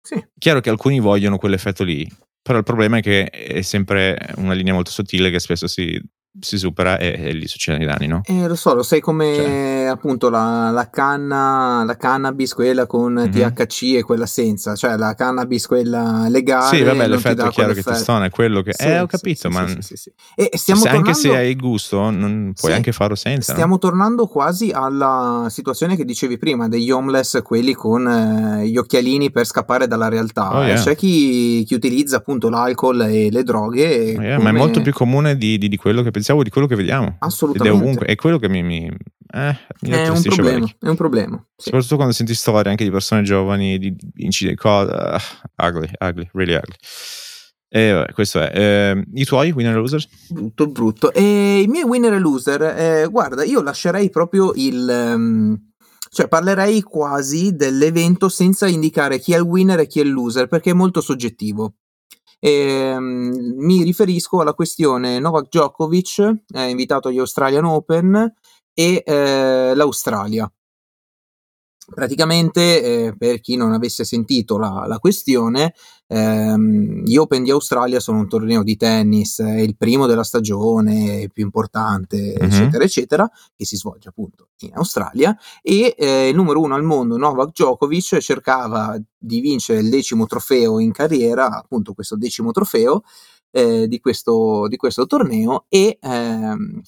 Sì. 0.00 0.24
Chiaro 0.38 0.60
che 0.60 0.70
alcuni 0.70 1.00
vogliono 1.00 1.36
quell'effetto 1.36 1.82
lì, 1.82 2.08
però 2.40 2.58
il 2.58 2.64
problema 2.64 2.98
è 2.98 3.02
che 3.02 3.28
è 3.30 3.62
sempre 3.62 4.32
una 4.36 4.52
linea 4.52 4.74
molto 4.74 4.92
sottile 4.92 5.32
che 5.32 5.40
spesso 5.40 5.66
si 5.66 6.00
si 6.38 6.58
supera 6.58 6.96
e, 6.96 7.16
e 7.18 7.32
lì 7.32 7.48
succedono 7.48 7.82
i 7.82 7.86
danni, 7.86 8.06
no? 8.06 8.20
Eh, 8.24 8.46
lo 8.46 8.54
so, 8.54 8.74
lo 8.74 8.84
sai 8.84 9.00
come 9.00 9.34
cioè. 9.34 9.86
appunto 9.90 10.28
la, 10.28 10.70
la, 10.70 10.88
canna, 10.88 11.82
la 11.84 11.96
cannabis, 11.96 12.54
quella 12.54 12.86
con 12.86 13.14
mm-hmm. 13.14 13.30
THC 13.30 13.96
e 13.96 14.02
quella 14.02 14.26
senza, 14.26 14.76
cioè 14.76 14.96
la 14.96 15.14
cannabis, 15.14 15.66
quella 15.66 16.28
legale. 16.28 16.76
Sì, 16.76 16.82
vabbè, 16.82 17.08
l'effetto 17.08 17.46
è 17.46 17.48
chiaro 17.48 17.72
che 17.72 17.82
ti 17.82 17.94
stona, 17.94 18.26
è 18.26 18.30
quello 18.30 18.62
che... 18.62 18.72
Sì, 18.74 18.84
eh, 18.84 19.00
ho 19.00 19.06
capito, 19.06 19.48
sì, 19.50 19.54
ma... 19.54 19.66
Sì, 19.80 19.96
sì, 19.96 20.12
e 20.36 20.50
stiamo 20.54 20.82
tornando... 20.82 21.08
Anche 21.08 21.20
se 21.20 21.36
hai 21.36 21.50
il 21.50 21.56
gusto, 21.56 22.10
non 22.10 22.52
puoi 22.58 22.72
anche 22.72 22.92
farlo 22.92 23.16
senza. 23.16 23.52
Stiamo 23.52 23.72
no? 23.72 23.78
tornando 23.78 24.26
quasi 24.26 24.70
alla 24.70 25.48
situazione 25.50 25.96
che 25.96 26.04
dicevi 26.04 26.38
prima, 26.38 26.68
degli 26.68 26.90
homeless, 26.90 27.42
quelli 27.42 27.74
con 27.74 28.06
eh, 28.06 28.68
gli 28.68 28.76
occhialini 28.76 29.32
per 29.32 29.46
scappare 29.46 29.88
dalla 29.88 30.08
realtà. 30.08 30.58
Oh, 30.58 30.64
yeah. 30.64 30.80
C'è 30.80 30.94
chi, 30.94 31.64
chi, 31.64 31.74
utilizza 31.74 32.18
appunto 32.18 32.48
l'alcol 32.48 33.02
e 33.02 33.30
le 33.30 33.42
droghe. 33.42 34.14
Oh, 34.16 34.22
yeah, 34.22 34.36
come... 34.36 34.38
Ma 34.38 34.48
è 34.50 34.52
molto 34.52 34.80
più 34.80 34.92
comune 34.92 35.36
di, 35.36 35.58
di, 35.58 35.68
di 35.68 35.76
quello 35.76 36.02
che 36.02 36.10
pensiamo 36.20 36.42
di 36.42 36.50
quello 36.50 36.66
che 36.66 36.76
vediamo. 36.76 37.16
Assolutamente. 37.20 37.76
Ed 37.76 37.80
è 37.80 37.82
ovunque. 37.82 38.06
È 38.06 38.14
quello 38.14 38.38
che 38.38 38.48
mi, 38.48 38.62
mi, 38.62 38.86
eh, 38.86 39.56
mi 39.80 39.90
è, 39.90 40.08
un 40.08 40.22
problema, 40.22 40.66
è 40.78 40.88
un 40.88 40.96
problema. 40.96 41.36
Sì. 41.56 41.64
Soprattutto 41.64 41.96
quando 41.96 42.14
senti 42.14 42.34
storie 42.34 42.70
anche 42.70 42.84
di 42.84 42.90
persone 42.90 43.22
giovani, 43.22 43.78
di, 43.78 43.96
incidenti, 44.16 44.60
cose. 44.60 44.92
Uh, 44.92 45.64
ugly, 45.64 45.90
ugly, 45.98 46.28
really 46.32 46.54
ugly. 46.54 46.76
E 47.72 47.92
vabbè, 47.92 48.12
questo 48.12 48.40
è. 48.40 48.50
Eh, 48.54 49.04
I 49.14 49.24
tuoi 49.24 49.50
winner 49.52 49.74
e 49.74 49.78
loser? 49.78 50.04
Brutto, 50.28 50.66
brutto. 50.68 51.12
E 51.12 51.60
I 51.60 51.66
miei 51.68 51.84
winner 51.84 52.12
e 52.12 52.18
loser, 52.18 52.62
eh, 52.62 53.08
guarda, 53.10 53.44
io 53.44 53.62
lascerei 53.62 54.10
proprio 54.10 54.52
il. 54.54 55.12
Um, 55.14 55.68
cioè 56.12 56.26
parlerei 56.26 56.82
quasi 56.82 57.54
dell'evento 57.54 58.28
senza 58.28 58.66
indicare 58.66 59.20
chi 59.20 59.32
è 59.32 59.36
il 59.36 59.42
winner 59.42 59.78
e 59.78 59.86
chi 59.86 60.00
è 60.00 60.02
il 60.02 60.10
loser, 60.10 60.48
perché 60.48 60.70
è 60.70 60.74
molto 60.74 61.00
soggettivo. 61.00 61.74
E, 62.40 62.94
um, 62.96 63.54
mi 63.58 63.82
riferisco 63.82 64.40
alla 64.40 64.54
questione 64.54 65.18
Novak 65.18 65.48
Djokovic, 65.48 66.44
è 66.48 66.62
invitato 66.62 67.08
agli 67.08 67.18
Australian 67.18 67.64
Open, 67.66 68.34
e 68.72 69.02
eh, 69.04 69.74
l'Australia. 69.74 70.50
Praticamente, 71.92 72.82
eh, 72.82 73.16
per 73.16 73.40
chi 73.40 73.56
non 73.56 73.72
avesse 73.72 74.04
sentito 74.04 74.56
la, 74.58 74.84
la 74.86 74.98
questione, 74.98 75.74
ehm, 76.10 77.04
gli 77.04 77.16
Open 77.16 77.44
di 77.44 77.50
Australia 77.50 78.00
sono 78.00 78.18
un 78.18 78.28
torneo 78.28 78.62
di 78.62 78.76
tennis, 78.76 79.40
è 79.40 79.60
il 79.60 79.76
primo 79.76 80.06
della 80.06 80.24
stagione, 80.24 81.28
più 81.32 81.44
importante, 81.44 82.16
mm-hmm. 82.16 82.50
eccetera, 82.50 82.84
eccetera, 82.84 83.30
che 83.56 83.64
si 83.64 83.76
svolge 83.76 84.08
appunto 84.08 84.48
in 84.60 84.72
Australia. 84.74 85.36
E 85.62 85.94
eh, 85.96 86.28
il 86.28 86.34
numero 86.34 86.60
uno 86.60 86.74
al 86.74 86.82
mondo, 86.82 87.16
Novak 87.16 87.50
Djokovic, 87.50 88.18
cercava 88.18 89.00
di 89.16 89.40
vincere 89.40 89.80
il 89.80 89.88
decimo 89.88 90.26
trofeo 90.26 90.80
in 90.80 90.92
carriera, 90.92 91.48
appunto 91.50 91.92
questo 91.94 92.16
decimo 92.16 92.50
trofeo 92.50 93.02
eh, 93.52 93.86
di, 93.86 94.00
questo, 94.00 94.66
di, 94.68 94.76
questo, 94.76 95.06
torneo, 95.06 95.66
e 95.68 95.98
ehm, 96.00 96.80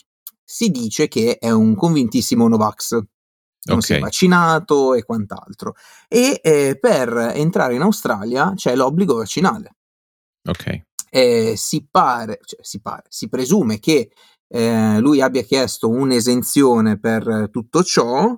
si 0.44 0.70
dice 0.70 1.08
che 1.08 1.38
è 1.38 1.50
un 1.50 1.74
convintissimo 1.74 2.48
Novax 2.48 2.98
non 3.64 3.78
okay. 3.78 3.80
si 3.82 3.92
è 3.94 3.98
vaccinato 3.98 4.94
e 4.94 5.04
quant'altro. 5.04 5.74
E 6.08 6.40
eh, 6.42 6.78
per 6.80 7.32
entrare 7.34 7.74
in 7.74 7.82
Australia 7.82 8.52
c'è 8.54 8.74
l'obbligo 8.74 9.14
vaccinale. 9.14 9.76
Ok. 10.48 10.82
Eh, 11.10 11.54
si 11.56 11.86
pare, 11.90 12.40
cioè, 12.44 12.60
si 12.62 12.80
pare, 12.80 13.04
si 13.08 13.28
presume 13.28 13.78
che 13.78 14.10
eh, 14.48 14.98
lui 14.98 15.20
abbia 15.20 15.42
chiesto 15.42 15.88
un'esenzione 15.88 16.98
per 16.98 17.48
tutto 17.50 17.82
ciò 17.82 18.34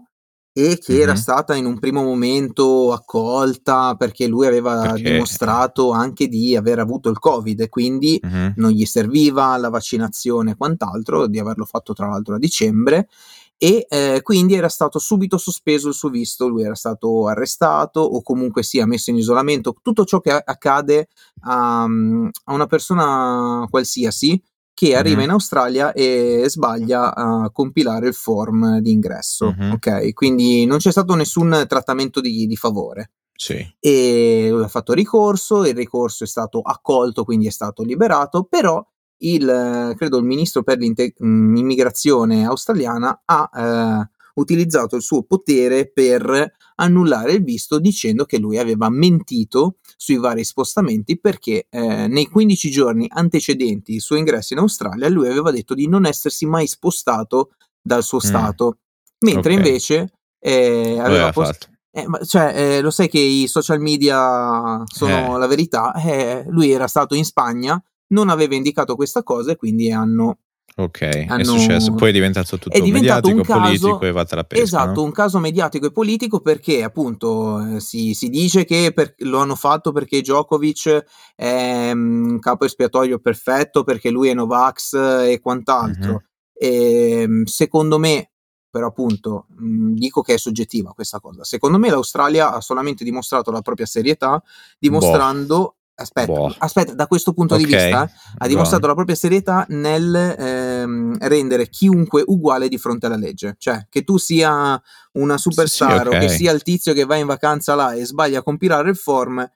e 0.57 0.79
che 0.79 0.93
mm-hmm. 0.93 1.03
era 1.03 1.17
stata 1.17 1.57
in 1.57 1.67
un 1.67 1.81
primo 1.81 2.05
momento 2.05 2.93
accolta 2.93 3.97
perché 3.97 4.29
lui 4.29 4.47
aveva 4.47 4.83
perché... 4.83 5.11
dimostrato 5.11 5.91
anche 5.91 6.29
di 6.29 6.55
aver 6.55 6.79
avuto 6.79 7.11
il 7.11 7.19
covid 7.19 7.61
e 7.61 7.69
quindi 7.69 8.21
mm-hmm. 8.25 8.53
non 8.57 8.71
gli 8.71 8.85
serviva 8.85 9.57
la 9.57 9.69
vaccinazione 9.69 10.53
e 10.53 10.57
quant'altro, 10.57 11.27
di 11.27 11.41
averlo 11.41 11.65
fatto 11.65 11.93
tra 11.93 12.07
l'altro 12.07 12.37
a 12.37 12.39
dicembre 12.39 13.09
e 13.57 13.87
eh, 13.89 14.21
quindi 14.23 14.55
era 14.55 14.69
stato 14.69 14.99
subito 14.99 15.39
sospeso 15.39 15.89
il 15.89 15.95
suo 15.95 16.09
visto, 16.09 16.49
lui 16.49 16.65
era 16.65 16.75
stato 16.75 17.29
arrestato 17.29 18.01
o 18.01 18.23
comunque 18.23 18.63
sia 18.63 18.87
messo 18.87 19.11
in 19.11 19.17
isolamento, 19.17 19.75
tutto 19.83 20.05
ciò 20.05 20.21
che 20.21 20.31
accade 20.33 21.09
a, 21.43 21.83
a 21.85 22.53
una 22.53 22.67
persona 22.67 23.67
qualsiasi 23.71 24.43
che 24.75 24.97
arriva 24.97 25.19
mm-hmm. 25.19 25.25
in 25.25 25.31
Australia 25.31 25.93
e 25.93 26.45
sbaglia 26.49 27.15
a 27.15 27.51
compilare 27.53 28.09
il 28.09 28.15
form 28.15 28.81
di 28.81 28.91
ingresso, 28.91 29.55
mm-hmm. 29.57 29.73
ok? 29.73 30.13
Quindi 30.13 30.67
non 30.67 30.79
c'è 30.79 30.91
stato 30.91 31.15
nessun 31.15 31.65
trattamento 31.69 32.21
di, 32.21 32.47
di 32.47 32.57
favore. 32.57 33.13
Sì. 33.37 33.65
E 33.79 34.49
lui 34.51 34.65
ha 34.65 34.69
fatto 34.69 34.93
ricorso, 34.93 35.65
il 35.65 35.75
ricorso 35.75 36.25
è 36.25 36.27
stato 36.27 36.61
accolto, 36.61 37.25
quindi 37.25 37.47
è 37.47 37.51
stato 37.51 37.83
liberato, 37.85 38.45
però 38.45 38.85
il, 39.19 39.95
credo 39.97 40.19
il 40.19 40.25
ministro 40.25 40.63
per 40.63 40.79
l'immigrazione 40.79 42.45
australiana 42.45 43.23
ha 43.25 43.51
eh, 43.55 44.11
utilizzato 44.35 44.97
il 44.97 45.03
suo 45.03 45.23
potere 45.23 45.91
per 45.91 46.55
annullare 46.77 47.33
il 47.33 47.45
visto 47.45 47.79
dicendo 47.79 48.25
che 48.25 48.39
lui 48.39 48.59
aveva 48.59 48.89
mentito 48.89 49.77
sui 49.97 50.17
vari 50.17 50.45
spostamenti 50.45 51.19
perché 51.19 51.67
eh, 51.71 52.09
nei 52.09 52.27
15 52.27 52.71
giorni 52.71 53.07
antecedenti 53.09 53.95
il 53.95 54.01
suo 54.01 54.17
ingresso 54.17 54.55
in 54.55 54.59
Australia 54.61 55.09
lui 55.09 55.29
aveva 55.29 55.51
detto 55.53 55.75
di 55.75 55.89
non 55.89 56.05
essersi 56.05 56.47
mai 56.47 56.67
spostato 56.67 57.53
dal 57.81 58.03
suo 58.03 58.19
mm. 58.19 58.27
stato, 58.27 58.79
mentre 59.21 59.53
okay. 59.53 59.65
invece 59.65 60.13
eh, 60.41 60.99
aveva 60.99 61.31
post- 61.31 61.71
eh, 61.97 62.07
cioè, 62.27 62.53
eh, 62.57 62.81
lo 62.81 62.91
sai 62.91 63.09
che 63.09 63.21
i 63.21 63.47
social 63.47 63.79
media 63.79 64.83
sono 64.87 65.37
eh. 65.37 65.39
la 65.39 65.47
verità. 65.47 65.93
Eh, 65.95 66.45
lui 66.49 66.73
era 66.73 66.89
stato 66.89 67.15
in 67.15 67.25
Spagna 67.25 67.81
non 68.09 68.29
aveva 68.29 68.55
indicato 68.55 68.97
questa 68.97 69.23
cosa 69.23 69.53
e 69.53 69.57
quindi 69.57 69.91
hanno 69.91 70.39
Ok, 70.77 71.03
hanno... 71.29 71.41
è 71.41 71.45
successo, 71.45 71.95
poi 71.95 72.09
è 72.09 72.13
diventato 72.13 72.59
tutto 72.59 72.77
è 72.77 72.81
diventato 72.81 73.29
mediatico, 73.29 73.37
un 73.37 73.61
caso, 73.61 73.87
politico 73.87 74.07
e 74.07 74.11
va 74.11 74.25
pesca. 74.25 74.65
Esatto, 74.65 75.01
no? 75.01 75.03
un 75.03 75.13
caso 75.13 75.39
mediatico 75.39 75.87
e 75.87 75.93
politico 75.93 76.41
perché 76.41 76.83
appunto 76.83 77.77
eh, 77.77 77.81
si, 77.81 78.13
si, 78.13 78.29
dice 78.29 78.65
che 78.65 78.93
per, 78.93 79.15
lo 79.19 79.39
hanno 79.39 79.55
fatto 79.55 79.93
perché 79.93 80.21
Djokovic 80.21 81.05
è 81.37 81.93
un 81.93 82.35
mm, 82.35 82.39
capo 82.39 82.65
espiatorio 82.65 83.21
perfetto, 83.21 83.85
perché 83.85 84.11
lui 84.11 84.31
è 84.31 84.35
Novax 84.35 84.95
e 84.95 85.39
quant'altro. 85.41 86.11
Mm-hmm. 86.11 87.43
E, 87.43 87.43
secondo 87.45 88.01
me, 88.01 88.33
però 88.69 88.89
appunto 88.89 89.47
mh, 89.51 89.67
mm, 89.67 89.95
dico 89.95 90.23
che 90.23 90.35
è 90.35 90.39
soggettiva 90.39 90.93
questa 90.93 91.21
cosa, 91.21 91.45
secondo 91.45 91.79
me 91.79 91.89
l'Australia 91.89 92.53
ha 92.53 92.61
solamente 92.61 93.05
dimostrato 93.05 93.53
la 93.53 93.61
propria 93.61 93.87
serietà 93.87 94.43
dimostrando... 94.77 95.57
Boh 95.57 95.77
Aspetta, 95.97 96.33
boh. 96.33 96.53
aspetta, 96.59 96.93
da 96.93 97.07
questo 97.07 97.33
punto 97.33 97.55
okay. 97.55 97.67
di 97.67 97.73
vista 97.73 98.11
ha 98.39 98.49
dimostrato 98.49 98.81
Buon. 98.81 98.89
la 98.89 98.95
propria 98.95 99.15
serietà 99.15 99.65
nel 99.69 100.15
ehm, 100.15 101.19
rendere 101.21 101.69
chiunque 101.69 102.25
uguale 102.27 102.69
di 102.69 102.79
fronte 102.79 103.07
alla 103.07 103.17
legge. 103.17 103.55
Cioè, 103.59 103.87
che 103.89 104.03
tu 104.03 104.17
sia 104.17 104.81
una 105.13 105.39
superstar 105.39 106.03
sì, 106.03 106.07
okay. 106.09 106.19
o 106.19 106.21
che 106.21 106.29
sia 106.29 106.51
il 106.51 106.63
tizio 106.63 106.95
che 106.95 107.05
va 107.05 107.15
in 107.15 107.27
vacanza 107.27 107.77
là 107.77 107.93
e 107.93 108.05
sbaglia 108.05 108.41
a 108.41 108.43
compilare 108.43 108.91
il 108.91 108.97
form, 108.97 109.49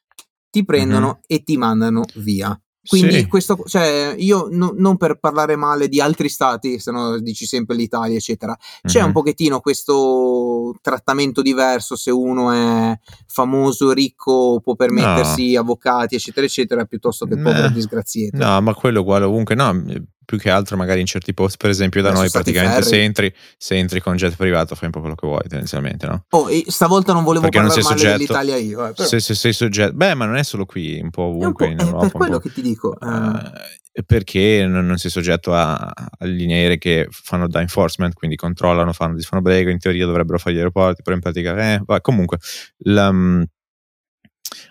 ti 0.51 0.65
prendono 0.65 1.07
mm-hmm. 1.07 1.23
e 1.27 1.43
ti 1.43 1.57
mandano 1.57 2.05
via. 2.15 2.59
Quindi 2.89 3.19
sì. 3.19 3.27
questo, 3.27 3.63
cioè, 3.67 4.15
io 4.17 4.49
no, 4.51 4.73
non 4.75 4.97
per 4.97 5.19
parlare 5.19 5.57
male 5.57 5.89
di 5.89 6.01
altri 6.01 6.31
stati, 6.31 6.79
se 6.79 6.91
no 6.91 7.19
dici 7.19 7.45
sempre 7.45 7.77
l'Italia, 7.77 8.17
eccetera, 8.17 8.57
c'è 8.83 8.99
mm-hmm. 8.99 9.07
un 9.07 9.13
pochettino 9.13 9.61
questo 9.61 10.75
trattamento 10.81 11.43
diverso 11.43 11.97
se 11.97 12.11
uno 12.11 12.51
è 12.51 12.99
famoso, 13.27 13.93
ricco, 13.93 14.61
può 14.63 14.75
permettersi 14.75 15.53
no. 15.53 15.61
avvocati, 15.61 16.15
eccetera, 16.15 16.47
eccetera, 16.47 16.85
piuttosto 16.87 17.27
che 17.27 17.37
povero 17.37 17.67
eh, 17.67 17.73
disgraziato. 17.73 18.37
No, 18.39 18.61
ma 18.63 18.73
quello 18.73 19.01
uguale 19.01 19.27
ovunque, 19.27 19.55
no, 19.55 19.83
più 20.29 20.37
che 20.37 20.51
altro 20.51 20.77
magari 20.77 21.01
in 21.01 21.07
certi 21.07 21.33
posti, 21.33 21.57
per 21.57 21.71
esempio 21.71 22.03
da 22.03 22.09
Adesso 22.09 22.21
noi 22.21 22.31
praticamente 22.31 22.83
se 22.83 23.03
entri, 23.03 23.35
se 23.57 23.77
entri, 23.77 24.03
con 24.03 24.15
jet 24.15 24.37
privato 24.37 24.75
fai 24.75 24.85
un 24.85 24.91
po' 24.91 25.01
quello 25.01 25.15
che 25.15 25.27
vuoi 25.27 25.41
tendenzialmente, 25.49 26.07
no? 26.07 26.27
Oh, 26.29 26.49
stavolta 26.67 27.15
non 27.15 27.25
volevo 27.25 27.49
Perché 27.49 27.57
parlare 27.57 27.81
non 27.81 27.89
male 27.89 27.99
soggetto, 27.99 28.19
dell'Italia 28.19 28.57
io. 28.57 28.89
Eh, 28.89 28.93
se, 29.07 29.21
se, 29.21 29.35
sei 29.35 29.55
soggetto, 29.55 29.95
beh 29.95 30.13
ma 30.13 30.27
non 30.27 30.37
è 30.37 30.43
solo 30.43 30.67
qui, 30.67 31.01
un 31.01 31.09
po' 31.09 31.23
ovunque 31.23 31.69
un 31.69 31.77
po', 31.77 31.83
in 31.83 31.89
Europa. 31.89 32.07
È 32.07 32.11
per 32.11 32.19
quello 32.19 32.39
che 32.41 32.53
ti 32.53 32.61
dico. 32.61 32.95
Uh, 33.01 34.03
perché 34.05 34.67
non, 34.67 34.85
non, 34.85 34.99
sei 34.99 35.11
soggetto 35.11 35.55
a, 35.55 35.77
a 35.79 36.25
linee 36.27 36.59
aeree 36.59 36.77
che 36.77 37.07
fanno 37.09 37.49
da 37.49 37.63
enforcement, 37.63 38.13
quindi 38.13 38.37
controllano, 38.37 38.93
fanno, 38.93 39.15
disfanno 39.15 39.41
brego, 39.41 39.71
in 39.71 39.79
teoria 39.79 40.05
dovrebbero 40.05 40.37
fare 40.37 40.55
gli 40.55 40.59
aeroporti, 40.59 41.03
però 41.03 41.17
in 41.17 41.23
pratica, 41.23 41.57
eh, 41.73 41.81
va, 41.87 42.03
comunque, 42.03 42.37
la, 42.81 43.11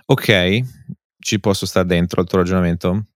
ok, 0.06 0.60
ci 1.18 1.40
posso 1.40 1.66
stare 1.66 1.88
dentro 1.88 2.22
al 2.22 2.28
tuo 2.28 2.38
ragionamento. 2.38 3.08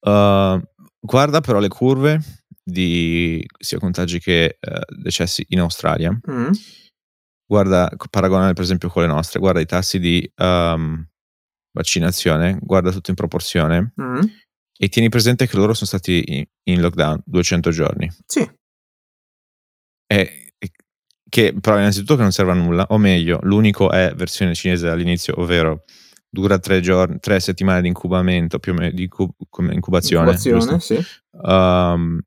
Uh, 0.00 0.60
Guarda 1.08 1.40
però 1.40 1.58
le 1.58 1.68
curve 1.68 2.20
di 2.62 3.42
sia 3.58 3.78
contagi 3.78 4.18
che 4.18 4.58
uh, 4.60 4.94
decessi 4.94 5.42
in 5.48 5.60
Australia. 5.60 6.10
Mm. 6.30 6.50
Guarda, 7.46 7.90
paragonale 8.10 8.52
per 8.52 8.62
esempio 8.62 8.90
con 8.90 9.02
le 9.02 9.08
nostre, 9.08 9.40
guarda 9.40 9.58
i 9.58 9.64
tassi 9.64 9.98
di 9.98 10.30
um, 10.36 11.02
vaccinazione, 11.72 12.58
guarda 12.60 12.92
tutto 12.92 13.08
in 13.08 13.16
proporzione 13.16 13.94
mm. 13.98 14.20
e 14.76 14.88
tieni 14.90 15.08
presente 15.08 15.46
che 15.46 15.56
loro 15.56 15.72
sono 15.72 15.86
stati 15.86 16.22
in, 16.26 16.44
in 16.64 16.82
lockdown 16.82 17.22
200 17.24 17.70
giorni. 17.70 18.12
Sì. 18.26 18.46
E, 20.06 20.52
che 21.26 21.54
però 21.58 21.78
innanzitutto 21.78 22.16
che 22.16 22.22
non 22.22 22.32
serve 22.32 22.52
a 22.52 22.54
nulla, 22.54 22.84
o 22.90 22.98
meglio, 22.98 23.38
l'unico 23.44 23.90
è 23.90 24.12
versione 24.14 24.54
cinese 24.54 24.90
all'inizio, 24.90 25.40
ovvero 25.40 25.84
dura 26.28 26.58
tre, 26.58 26.80
giorni, 26.80 27.18
tre 27.20 27.40
settimane 27.40 27.80
di 27.80 27.88
incubamento, 27.88 28.58
più 28.58 28.72
o 28.72 28.74
meno 28.74 28.90
di 28.92 29.04
incub- 29.04 29.34
incubazione. 29.72 30.32
Incubazione, 30.32 30.80
sì. 30.80 31.02
Um, 31.30 32.20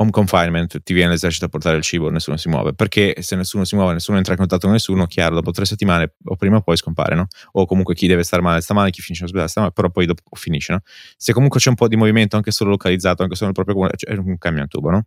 home 0.00 0.10
confinement, 0.10 0.82
ti 0.82 0.94
viene 0.94 1.10
l'esercito 1.10 1.44
a 1.44 1.48
portare 1.48 1.76
il 1.76 1.82
cibo, 1.82 2.08
nessuno 2.08 2.38
si 2.38 2.48
muove. 2.48 2.72
Perché 2.72 3.16
se 3.20 3.36
nessuno 3.36 3.64
si 3.64 3.74
muove, 3.74 3.92
nessuno 3.92 4.16
entra 4.16 4.32
in 4.32 4.38
contatto 4.38 4.62
con 4.62 4.72
nessuno, 4.72 5.06
chiaro, 5.06 5.34
dopo 5.34 5.50
tre 5.50 5.66
settimane 5.66 6.14
o 6.24 6.36
prima 6.36 6.56
o 6.56 6.62
poi 6.62 6.78
scompare, 6.78 7.14
no? 7.14 7.26
O 7.52 7.66
comunque 7.66 7.94
chi 7.94 8.06
deve 8.06 8.22
stare 8.22 8.40
male 8.40 8.62
sta 8.62 8.72
male, 8.72 8.90
chi 8.90 9.02
finisce 9.02 9.24
in 9.24 9.28
ospedale 9.28 9.50
sta 9.50 9.60
male, 9.60 9.72
però 9.72 9.90
poi 9.90 10.06
dopo 10.06 10.22
finisce, 10.36 10.72
no? 10.72 10.80
Se 11.16 11.34
comunque 11.34 11.60
c'è 11.60 11.68
un 11.68 11.74
po' 11.74 11.86
di 11.86 11.96
movimento, 11.96 12.36
anche 12.36 12.50
solo 12.50 12.70
localizzato, 12.70 13.22
anche 13.22 13.34
solo 13.34 13.52
nel 13.52 13.54
proprio 13.54 13.74
comune, 13.74 13.92
cioè, 13.96 14.14
è 14.14 14.16
un 14.16 14.38
camion 14.38 14.68
tubo, 14.68 14.88
no? 14.88 15.06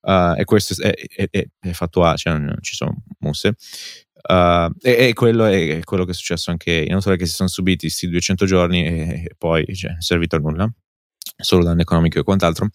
Uh, 0.00 0.34
e 0.36 0.44
questo 0.44 0.80
è, 0.80 0.92
è, 0.92 1.28
è, 1.30 1.48
è 1.58 1.72
fattuale, 1.72 2.16
cioè 2.18 2.36
non 2.36 2.56
ci 2.60 2.74
sono 2.74 3.02
musse. 3.20 3.54
Uh, 4.20 4.72
e, 4.80 5.08
e, 5.08 5.12
quello 5.14 5.44
è 5.44 5.80
quello 5.84 6.04
che 6.04 6.10
è 6.10 6.14
successo 6.14 6.50
anche 6.50 6.72
in 6.72 6.92
Australia, 6.92 7.20
che 7.20 7.26
si 7.28 7.34
sono 7.34 7.48
subiti 7.48 7.86
questi 7.86 8.08
200 8.08 8.46
giorni 8.46 8.84
e, 8.84 9.24
e 9.24 9.34
poi 9.38 9.64
cioè, 9.74 9.90
non 9.90 9.98
è 9.98 10.02
servito 10.02 10.36
a 10.36 10.38
nulla, 10.40 10.72
solo 11.36 11.64
danno 11.64 11.80
economico 11.80 12.18
e 12.18 12.22
quant'altro. 12.24 12.68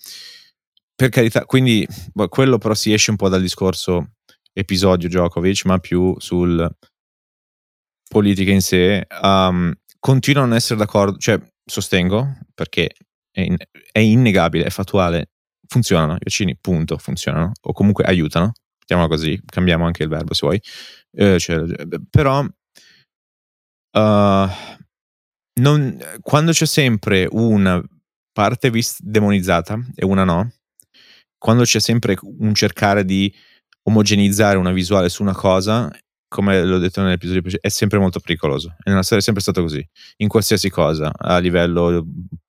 Per 0.96 1.10
carità, 1.10 1.46
quindi 1.46 1.86
boh, 2.14 2.28
quello 2.28 2.58
però 2.58 2.74
si 2.74 2.94
esce 2.94 3.12
un 3.12 3.18
po' 3.18 3.30
dal 3.30 3.42
discorso 3.42 4.14
episodio 4.54 5.10
Djokovic, 5.10 5.66
ma 5.66 5.80
più 5.80 6.16
sul 6.20 6.70
politica 8.08 8.52
in 8.52 8.62
sé. 8.62 9.06
Um, 9.22 9.74
continuo 10.00 10.44
a 10.44 10.46
non 10.46 10.56
essere 10.56 10.80
d'accordo, 10.80 11.18
cioè 11.18 11.40
sostengo, 11.66 12.38
perché 12.54 12.92
è, 13.32 13.42
in, 13.42 13.58
è 13.92 14.00
innegabile, 14.00 14.66
è 14.66 14.70
fattuale, 14.70 15.32
funzionano, 15.68 16.14
i 16.14 16.20
vaccini, 16.24 16.58
punto, 16.60 16.98
funzionano, 16.98 17.52
o 17.62 17.74
comunque 17.74 18.04
aiutano, 18.06 18.54
mettiamola 18.84 19.08
così, 19.08 19.42
cambiamo 19.46 19.86
anche 19.86 20.04
il 20.04 20.10
verbo 20.10 20.34
se 20.34 20.46
vuoi, 20.46 20.62
eh, 21.16 21.40
cioè, 21.40 21.64
però 22.10 22.42
uh, 22.42 24.50
non, 25.62 25.98
quando 26.22 26.52
c'è 26.52 26.66
sempre 26.66 27.28
una 27.32 27.82
parte 28.32 28.70
vis- 28.70 29.02
demonizzata 29.02 29.80
e 29.96 30.06
una 30.06 30.24
no, 30.24 30.52
quando 31.38 31.64
c'è 31.64 31.80
sempre 31.80 32.18
un 32.22 32.54
cercare 32.54 33.06
di 33.06 33.34
omogenizzare 33.84 34.58
una 34.58 34.72
visuale 34.72 35.10
su 35.10 35.22
una 35.22 35.36
cosa, 35.36 35.90
come 36.28 36.64
l'ho 36.64 36.80
detto 36.80 37.02
nell'episodio 37.02 37.42
precedente, 37.42 37.68
è 37.68 37.72
sempre 37.72 38.00
molto 38.00 38.20
pericoloso. 38.20 38.76
E 38.80 38.90
nella 38.90 39.04
storia 39.04 39.20
è 39.20 39.24
sempre 39.24 39.44
stato 39.44 39.62
così, 39.62 39.88
in 40.18 40.28
qualsiasi 40.28 40.70
cosa, 40.70 41.12
a 41.16 41.38
livello 41.38 42.04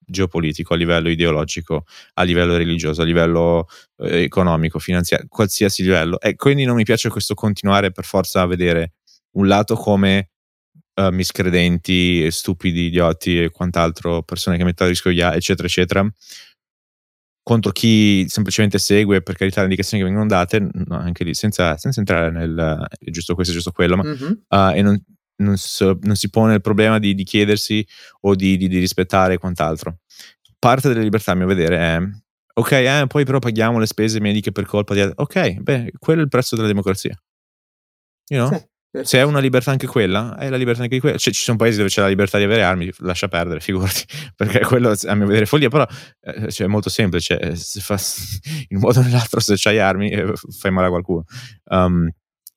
geopolitico, 0.06 0.74
a 0.74 0.76
livello 0.76 1.08
ideologico, 1.08 1.84
a 2.14 2.22
livello 2.22 2.56
religioso, 2.56 3.02
a 3.02 3.04
livello 3.04 3.66
eh, 3.98 4.22
economico, 4.22 4.78
finanziario, 4.78 5.26
qualsiasi 5.28 5.82
livello. 5.82 6.20
E 6.20 6.36
quindi 6.36 6.64
non 6.64 6.76
mi 6.76 6.84
piace 6.84 7.08
questo 7.08 7.34
continuare 7.34 7.92
per 7.92 8.04
forza 8.04 8.42
a 8.42 8.46
vedere 8.46 8.94
un 9.32 9.46
lato 9.46 9.74
come 9.74 10.30
uh, 10.94 11.08
miscredenti, 11.08 12.30
stupidi, 12.30 12.86
idioti 12.86 13.42
e 13.42 13.50
quant'altro, 13.50 14.22
persone 14.22 14.56
che 14.56 14.64
mettono 14.64 14.88
a 14.88 14.92
rischio 14.92 15.10
gli 15.10 15.20
altri, 15.20 15.38
eccetera, 15.38 15.66
eccetera, 15.66 16.12
contro 17.42 17.72
chi 17.72 18.24
semplicemente 18.28 18.78
segue 18.78 19.22
per 19.22 19.36
carità 19.36 19.58
le 19.58 19.64
indicazioni 19.64 20.02
che 20.02 20.08
vengono 20.08 20.28
date, 20.28 20.60
no, 20.60 20.98
anche 20.98 21.24
lì 21.24 21.34
senza, 21.34 21.76
senza 21.76 22.00
entrare 22.00 22.30
nel 22.30 22.86
è 22.98 23.10
giusto 23.10 23.34
questo, 23.34 23.52
è 23.52 23.56
giusto 23.56 23.72
quello, 23.72 23.96
ma 23.96 24.04
mm-hmm. 24.04 24.32
uh, 24.48 24.70
e 24.74 24.82
non, 24.82 25.02
non, 25.36 25.56
so, 25.56 25.98
non, 26.02 26.16
si 26.16 26.30
pone 26.30 26.54
il 26.54 26.60
problema 26.60 26.98
di, 26.98 27.14
di 27.14 27.24
chiedersi 27.24 27.86
o 28.20 28.34
di, 28.34 28.56
di, 28.56 28.68
di, 28.68 28.78
rispettare 28.78 29.38
quant'altro. 29.38 29.98
Parte 30.58 30.88
della 30.88 31.02
libertà, 31.02 31.32
a 31.32 31.34
mio 31.34 31.46
vedere, 31.46 31.76
è 31.78 31.98
ok, 32.54 32.72
eh, 32.72 33.04
poi 33.08 33.24
però 33.24 33.38
paghiamo 33.38 33.78
le 33.78 33.86
spese 33.86 34.20
mediche 34.20 34.52
per 34.52 34.64
colpa 34.64 34.94
di 34.94 35.00
altri. 35.00 35.16
Ok, 35.18 35.60
beh, 35.60 35.92
quello 35.98 36.20
è 36.20 36.24
il 36.24 36.30
prezzo 36.30 36.56
della 36.56 36.68
democrazia. 36.68 37.20
You 38.28 38.46
know? 38.46 38.58
Sì. 38.58 38.66
Se 39.02 39.18
è 39.18 39.22
una 39.22 39.40
libertà 39.40 39.72
anche 39.72 39.88
quella, 39.88 40.36
è 40.38 40.48
la 40.48 40.56
libertà 40.56 40.84
anche 40.84 41.00
quella. 41.00 41.18
Cioè, 41.18 41.32
ci 41.32 41.42
sono 41.42 41.56
paesi 41.56 41.78
dove 41.78 41.88
c'è 41.88 42.00
la 42.00 42.06
libertà 42.06 42.38
di 42.38 42.44
avere 42.44 42.62
armi, 42.62 42.92
lascia 42.98 43.26
perdere, 43.26 43.58
figurati, 43.60 44.04
perché 44.36 44.60
quello 44.60 44.90
a 44.90 45.14
mio 45.16 45.26
vedere 45.26 45.44
è 45.44 45.48
follia, 45.48 45.68
però 45.68 45.84
eh, 46.20 46.50
cioè, 46.52 46.68
è 46.68 46.70
molto 46.70 46.90
semplice, 46.90 47.38
eh, 47.40 47.56
fa, 47.56 47.98
in 48.68 48.76
un 48.76 48.82
modo 48.82 49.00
o 49.00 49.02
nell'altro 49.02 49.40
se 49.40 49.54
c'hai 49.56 49.80
armi 49.80 50.10
eh, 50.10 50.32
fai 50.56 50.70
male 50.70 50.86
a 50.86 50.90
qualcuno. 50.90 51.24
Um, 51.64 52.08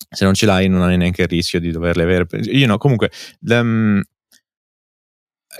se 0.09 0.23
non 0.25 0.33
ce 0.33 0.45
l'hai 0.45 0.67
non 0.69 0.81
hai 0.81 0.97
neanche 0.97 1.23
il 1.23 1.27
rischio 1.27 1.59
di 1.59 1.71
doverle 1.71 2.03
avere. 2.03 2.27
Io 2.51 2.67
no, 2.67 2.77
comunque, 2.77 3.11
um, 3.41 4.01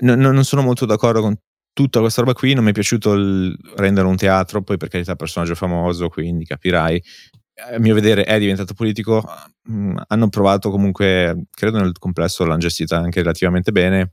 no, 0.00 0.14
non 0.14 0.44
sono 0.44 0.62
molto 0.62 0.86
d'accordo 0.86 1.20
con 1.20 1.36
tutta 1.72 2.00
questa 2.00 2.22
roba 2.22 2.32
qui, 2.32 2.54
non 2.54 2.64
mi 2.64 2.70
è 2.70 2.72
piaciuto 2.72 3.14
rendere 3.76 4.06
un 4.06 4.16
teatro, 4.16 4.62
poi 4.62 4.76
per 4.76 4.88
carità 4.88 5.14
personaggio 5.14 5.54
famoso, 5.54 6.08
quindi 6.08 6.44
capirai, 6.44 7.00
a 7.72 7.78
mio 7.78 7.94
vedere 7.94 8.24
è 8.24 8.38
diventato 8.38 8.74
politico, 8.74 9.22
mm, 9.70 9.96
hanno 10.08 10.28
provato 10.28 10.70
comunque, 10.70 11.46
credo 11.50 11.78
nel 11.78 11.92
complesso 11.98 12.44
l'hanno 12.44 12.58
gestita 12.58 12.98
anche 12.98 13.20
relativamente 13.20 13.72
bene. 13.72 14.10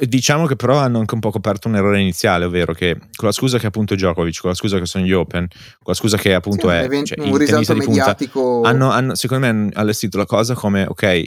Diciamo 0.00 0.46
che 0.46 0.56
però 0.56 0.78
hanno 0.78 0.98
anche 0.98 1.14
un 1.14 1.20
po' 1.20 1.30
coperto 1.30 1.68
un 1.68 1.76
errore 1.76 2.00
iniziale, 2.00 2.44
ovvero 2.44 2.72
che 2.72 2.96
con 3.14 3.28
la 3.28 3.32
scusa 3.32 3.58
che 3.58 3.66
appunto 3.66 3.94
è 3.94 3.96
Djokovic, 3.96 4.40
con 4.40 4.50
la 4.50 4.56
scusa 4.56 4.78
che 4.78 4.86
sono 4.86 5.04
gli 5.04 5.12
Open, 5.12 5.46
con 5.48 5.58
la 5.84 5.94
scusa 5.94 6.16
che 6.16 6.34
appunto 6.34 6.68
sì, 6.68 6.74
è 6.74 6.82
event- 6.84 7.06
cioè, 7.06 7.20
un 7.20 7.36
risalto 7.36 7.74
mediatico. 7.74 8.40
Punta, 8.40 8.68
hanno, 8.68 8.90
hanno, 8.90 9.14
secondo 9.14 9.46
me 9.46 9.50
hanno 9.50 9.70
allestito 9.74 10.18
la 10.18 10.26
cosa 10.26 10.54
come 10.54 10.84
ok, 10.86 11.22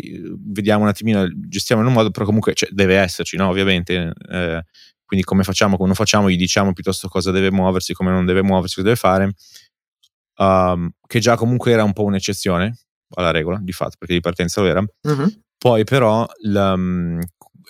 vediamo 0.51 0.83
un 0.83 0.89
attimino, 0.89 1.27
gestiamo 1.47 1.81
in 1.81 1.87
un 1.87 1.93
modo, 1.93 2.11
però 2.11 2.25
comunque 2.25 2.53
cioè, 2.53 2.69
deve 2.71 2.95
esserci, 2.97 3.37
no? 3.37 3.47
Ovviamente. 3.47 4.13
Eh, 4.29 4.63
quindi 5.07 5.25
come 5.25 5.43
facciamo, 5.43 5.75
come 5.75 5.87
non 5.87 5.95
facciamo, 5.95 6.29
gli 6.29 6.35
diciamo 6.35 6.73
piuttosto 6.73 7.07
cosa 7.07 7.31
deve 7.31 7.49
muoversi, 7.49 7.93
come 7.93 8.11
non 8.11 8.25
deve 8.25 8.43
muoversi, 8.43 8.75
cosa 8.75 8.87
deve 8.87 8.99
fare 8.99 9.33
um, 10.37 10.89
che 11.05 11.19
già 11.19 11.35
comunque 11.35 11.71
era 11.71 11.83
un 11.83 11.93
po' 11.93 12.03
un'eccezione 12.03 12.77
alla 13.15 13.31
regola, 13.31 13.59
di 13.61 13.71
fatto, 13.71 13.95
perché 13.97 14.15
di 14.15 14.19
partenza 14.19 14.61
lo 14.61 14.67
era. 14.67 14.79
Uh-huh. 14.79 15.31
Poi 15.57 15.83
però 15.83 16.27
la, 16.41 16.75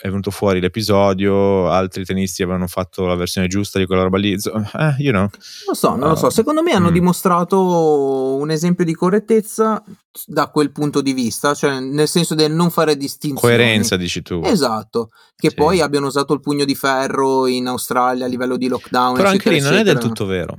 è 0.00 0.08
venuto 0.08 0.30
fuori 0.30 0.60
l'episodio, 0.60 1.68
altri 1.68 2.04
tennisti 2.04 2.42
avevano 2.42 2.66
fatto 2.68 3.04
la 3.06 3.16
versione 3.16 3.48
giusta 3.48 3.78
di 3.78 3.86
quella 3.86 4.02
roba 4.02 4.18
lì. 4.18 4.32
Eh, 4.32 4.94
you 4.98 5.10
know. 5.10 5.22
Non 5.22 5.30
lo 5.66 5.74
so, 5.74 5.90
non 5.90 6.02
uh, 6.02 6.08
lo 6.10 6.14
so. 6.14 6.30
Secondo 6.30 6.62
me 6.62 6.72
hanno 6.72 6.90
mm. 6.90 6.92
dimostrato 6.92 8.36
un 8.36 8.50
esempio 8.50 8.84
di 8.84 8.94
correttezza 8.94 9.82
da 10.26 10.48
quel 10.48 10.70
punto 10.70 11.00
di 11.00 11.12
vista, 11.12 11.54
cioè 11.54 11.80
nel 11.80 12.08
senso 12.08 12.34
del 12.34 12.52
non 12.52 12.70
fare 12.70 12.96
distinzioni. 12.96 13.40
Coerenza, 13.40 13.96
dici 13.96 14.22
tu. 14.22 14.40
Esatto. 14.44 15.10
Che 15.34 15.50
sì. 15.50 15.54
poi 15.54 15.80
abbiano 15.80 16.06
usato 16.06 16.32
il 16.32 16.40
pugno 16.40 16.64
di 16.64 16.74
ferro 16.74 17.46
in 17.46 17.66
Australia 17.66 18.24
a 18.24 18.28
livello 18.28 18.56
di 18.56 18.68
lockdown. 18.68 19.14
Però 19.14 19.28
anche 19.28 19.50
lì 19.50 19.60
non 19.60 19.74
è 19.74 19.82
del 19.82 19.98
tutto 19.98 20.26
vero. 20.26 20.58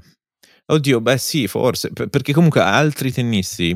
Oddio, 0.66 1.02
beh 1.02 1.18
sì, 1.18 1.48
forse, 1.48 1.90
perché 1.92 2.32
comunque 2.32 2.62
altri 2.62 3.12
tennisti 3.12 3.76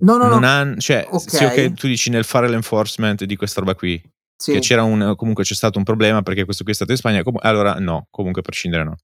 No, 0.00 0.16
no, 0.16 0.26
no. 0.26 0.46
hanno, 0.46 0.76
cioè, 0.78 1.06
okay. 1.08 1.28
sì, 1.28 1.44
ok, 1.44 1.72
tu 1.74 1.86
dici 1.86 2.10
nel 2.10 2.24
fare 2.24 2.48
l'enforcement 2.48 3.24
di 3.24 3.36
questa 3.36 3.60
roba 3.60 3.74
qui, 3.76 4.02
Sì. 4.36 4.52
Che 4.52 4.60
c'era 4.60 4.82
un, 4.82 5.14
comunque 5.16 5.44
c'è 5.44 5.54
stato 5.54 5.78
un 5.78 5.84
problema 5.84 6.22
perché 6.22 6.44
questo 6.44 6.64
qui 6.64 6.72
è 6.72 6.74
stato 6.76 6.90
in 6.90 6.98
Spagna. 6.98 7.22
Com- 7.22 7.38
allora 7.40 7.74
no, 7.78 8.06
comunque 8.10 8.40
a 8.40 8.44
prescindere 8.44 8.84
no. 8.84 8.96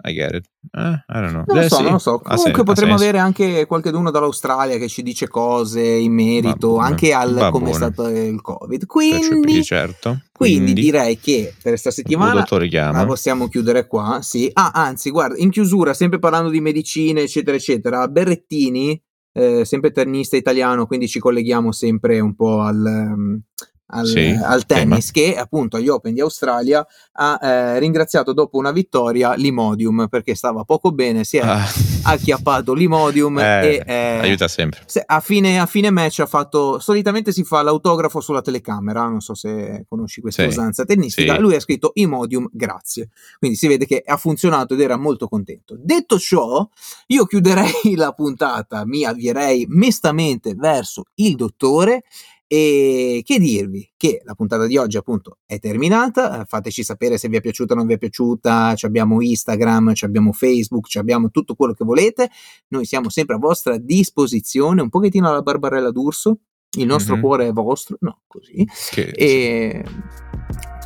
I 0.00 0.12
get 0.12 0.32
it. 0.32 0.44
Eh, 0.70 1.04
I 1.08 1.20
don't 1.20 1.30
know. 1.30 1.44
Non 1.46 1.56
lo 1.56 1.68
so, 1.68 1.76
sì, 1.76 1.82
non 1.82 1.92
lo 1.92 1.98
so. 1.98 2.20
Comunque 2.20 2.62
potremmo 2.62 2.94
avere 2.94 3.18
anche 3.18 3.66
qualcuno 3.66 4.10
dall'australia 4.10 4.76
che 4.78 4.86
ci 4.86 5.02
dice 5.02 5.26
cose 5.26 5.80
in 5.80 6.12
merito 6.12 6.74
va 6.74 6.84
anche 6.84 7.12
al 7.12 7.48
come 7.50 7.70
è 7.70 7.72
stato 7.72 8.08
il 8.08 8.40
Covid. 8.40 8.86
Quindi, 8.86 9.64
certo. 9.64 10.20
quindi, 10.30 10.64
quindi 10.64 10.80
direi 10.80 11.18
che 11.18 11.52
per 11.60 11.72
questa 11.72 11.90
settimana 11.90 12.46
la 12.48 13.04
possiamo 13.06 13.48
chiudere 13.48 13.88
qua. 13.88 14.20
Sì. 14.22 14.48
Ah, 14.52 14.70
anzi, 14.72 15.10
guarda, 15.10 15.36
in 15.38 15.50
chiusura, 15.50 15.92
sempre 15.94 16.20
parlando 16.20 16.50
di 16.50 16.60
medicine, 16.60 17.22
eccetera, 17.22 17.56
eccetera, 17.56 18.06
Berrettini, 18.06 19.02
eh, 19.32 19.64
sempre 19.64 19.90
tennista 19.90 20.36
italiano, 20.36 20.86
quindi 20.86 21.08
ci 21.08 21.18
colleghiamo 21.18 21.72
sempre 21.72 22.20
un 22.20 22.36
po' 22.36 22.60
al, 22.60 23.42
al, 23.90 24.06
sì, 24.06 24.38
al 24.42 24.66
tennis 24.66 25.10
tema. 25.10 25.26
che 25.26 25.36
appunto 25.38 25.76
agli 25.76 25.88
Open 25.88 26.12
di 26.12 26.20
Australia 26.20 26.86
ha 27.12 27.38
eh, 27.40 27.78
ringraziato 27.78 28.32
dopo 28.32 28.58
una 28.58 28.72
vittoria 28.72 29.34
l'Imodium 29.34 30.08
perché 30.08 30.34
stava 30.34 30.64
poco 30.64 30.92
bene, 30.92 31.24
si 31.24 31.38
è 31.38 31.40
ah. 31.40 31.66
acchiappato 32.04 32.74
l'Imodium 32.74 33.38
eh, 33.38 33.66
e 33.66 33.82
eh, 33.86 34.18
aiuta 34.18 34.48
sempre. 34.48 34.80
A 35.06 35.20
fine, 35.20 35.58
a 35.58 35.66
fine, 35.66 35.90
match 35.90 36.20
ha 36.20 36.26
fatto, 36.26 36.78
solitamente 36.78 37.32
si 37.32 37.44
fa 37.44 37.62
l'autografo 37.62 38.20
sulla 38.20 38.42
telecamera, 38.42 39.06
non 39.06 39.20
so 39.20 39.34
se 39.34 39.84
conosci 39.88 40.20
questa 40.20 40.42
sì, 40.42 40.48
usanza 40.48 40.84
tennistica, 40.84 41.34
sì. 41.34 41.40
lui 41.40 41.54
ha 41.54 41.60
scritto 41.60 41.92
Imodium 41.94 42.48
grazie, 42.52 43.08
quindi 43.38 43.56
si 43.56 43.66
vede 43.68 43.86
che 43.86 44.02
ha 44.04 44.16
funzionato 44.16 44.74
ed 44.74 44.80
era 44.80 44.96
molto 44.96 45.28
contento. 45.28 45.76
Detto 45.78 46.18
ciò, 46.18 46.68
io 47.06 47.24
chiuderei 47.24 47.94
la 47.96 48.12
puntata, 48.12 48.84
mi 48.84 49.04
avvierei 49.04 49.66
mestamente 49.68 50.54
verso 50.54 51.04
il 51.14 51.36
dottore 51.36 52.02
e 52.50 53.22
che 53.26 53.38
dirvi? 53.38 53.92
Che 53.94 54.22
la 54.24 54.34
puntata 54.34 54.64
di 54.66 54.78
oggi 54.78 54.96
appunto 54.96 55.36
è 55.44 55.58
terminata, 55.58 56.46
fateci 56.46 56.82
sapere 56.82 57.18
se 57.18 57.28
vi 57.28 57.36
è 57.36 57.42
piaciuta 57.42 57.74
o 57.74 57.76
non 57.76 57.86
vi 57.86 57.92
è 57.92 57.98
piaciuta, 57.98 58.74
abbiamo 58.80 59.20
Instagram, 59.20 59.92
abbiamo 60.00 60.32
Facebook, 60.32 60.96
abbiamo 60.96 61.30
tutto 61.30 61.54
quello 61.54 61.74
che 61.74 61.84
volete, 61.84 62.30
noi 62.68 62.86
siamo 62.86 63.10
sempre 63.10 63.34
a 63.34 63.38
vostra 63.38 63.76
disposizione, 63.76 64.80
un 64.80 64.88
pochettino 64.88 65.28
alla 65.28 65.42
Barbarella 65.42 65.90
d'Urso, 65.90 66.38
il 66.78 66.86
nostro 66.86 67.14
mm-hmm. 67.14 67.22
cuore 67.22 67.48
è 67.48 67.52
vostro, 67.52 67.98
no, 68.00 68.20
così. 68.26 68.66
Che, 68.92 69.10
e 69.10 69.84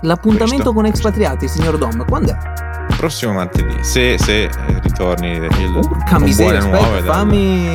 l'appuntamento 0.01 0.73
Questo. 0.73 0.73
con 0.73 0.87
Expatriati, 0.87 1.47
signor 1.47 1.79
Dom, 1.79 2.05
quando 2.07 2.33
è? 2.33 2.61
Prossimo 2.97 3.35
martedì, 3.35 3.85
se, 3.85 4.19
se 4.19 4.45
eh, 4.45 4.81
ritorni 4.81 5.39
Urca 5.39 6.19
miseria, 6.19 6.59
aspetta, 6.59 7.13
fammi 7.13 7.67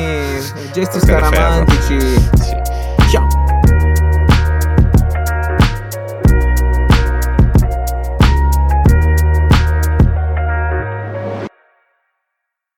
gesti 0.72 1.00
scaramantici. 1.00 1.98
Sì. 2.00 2.57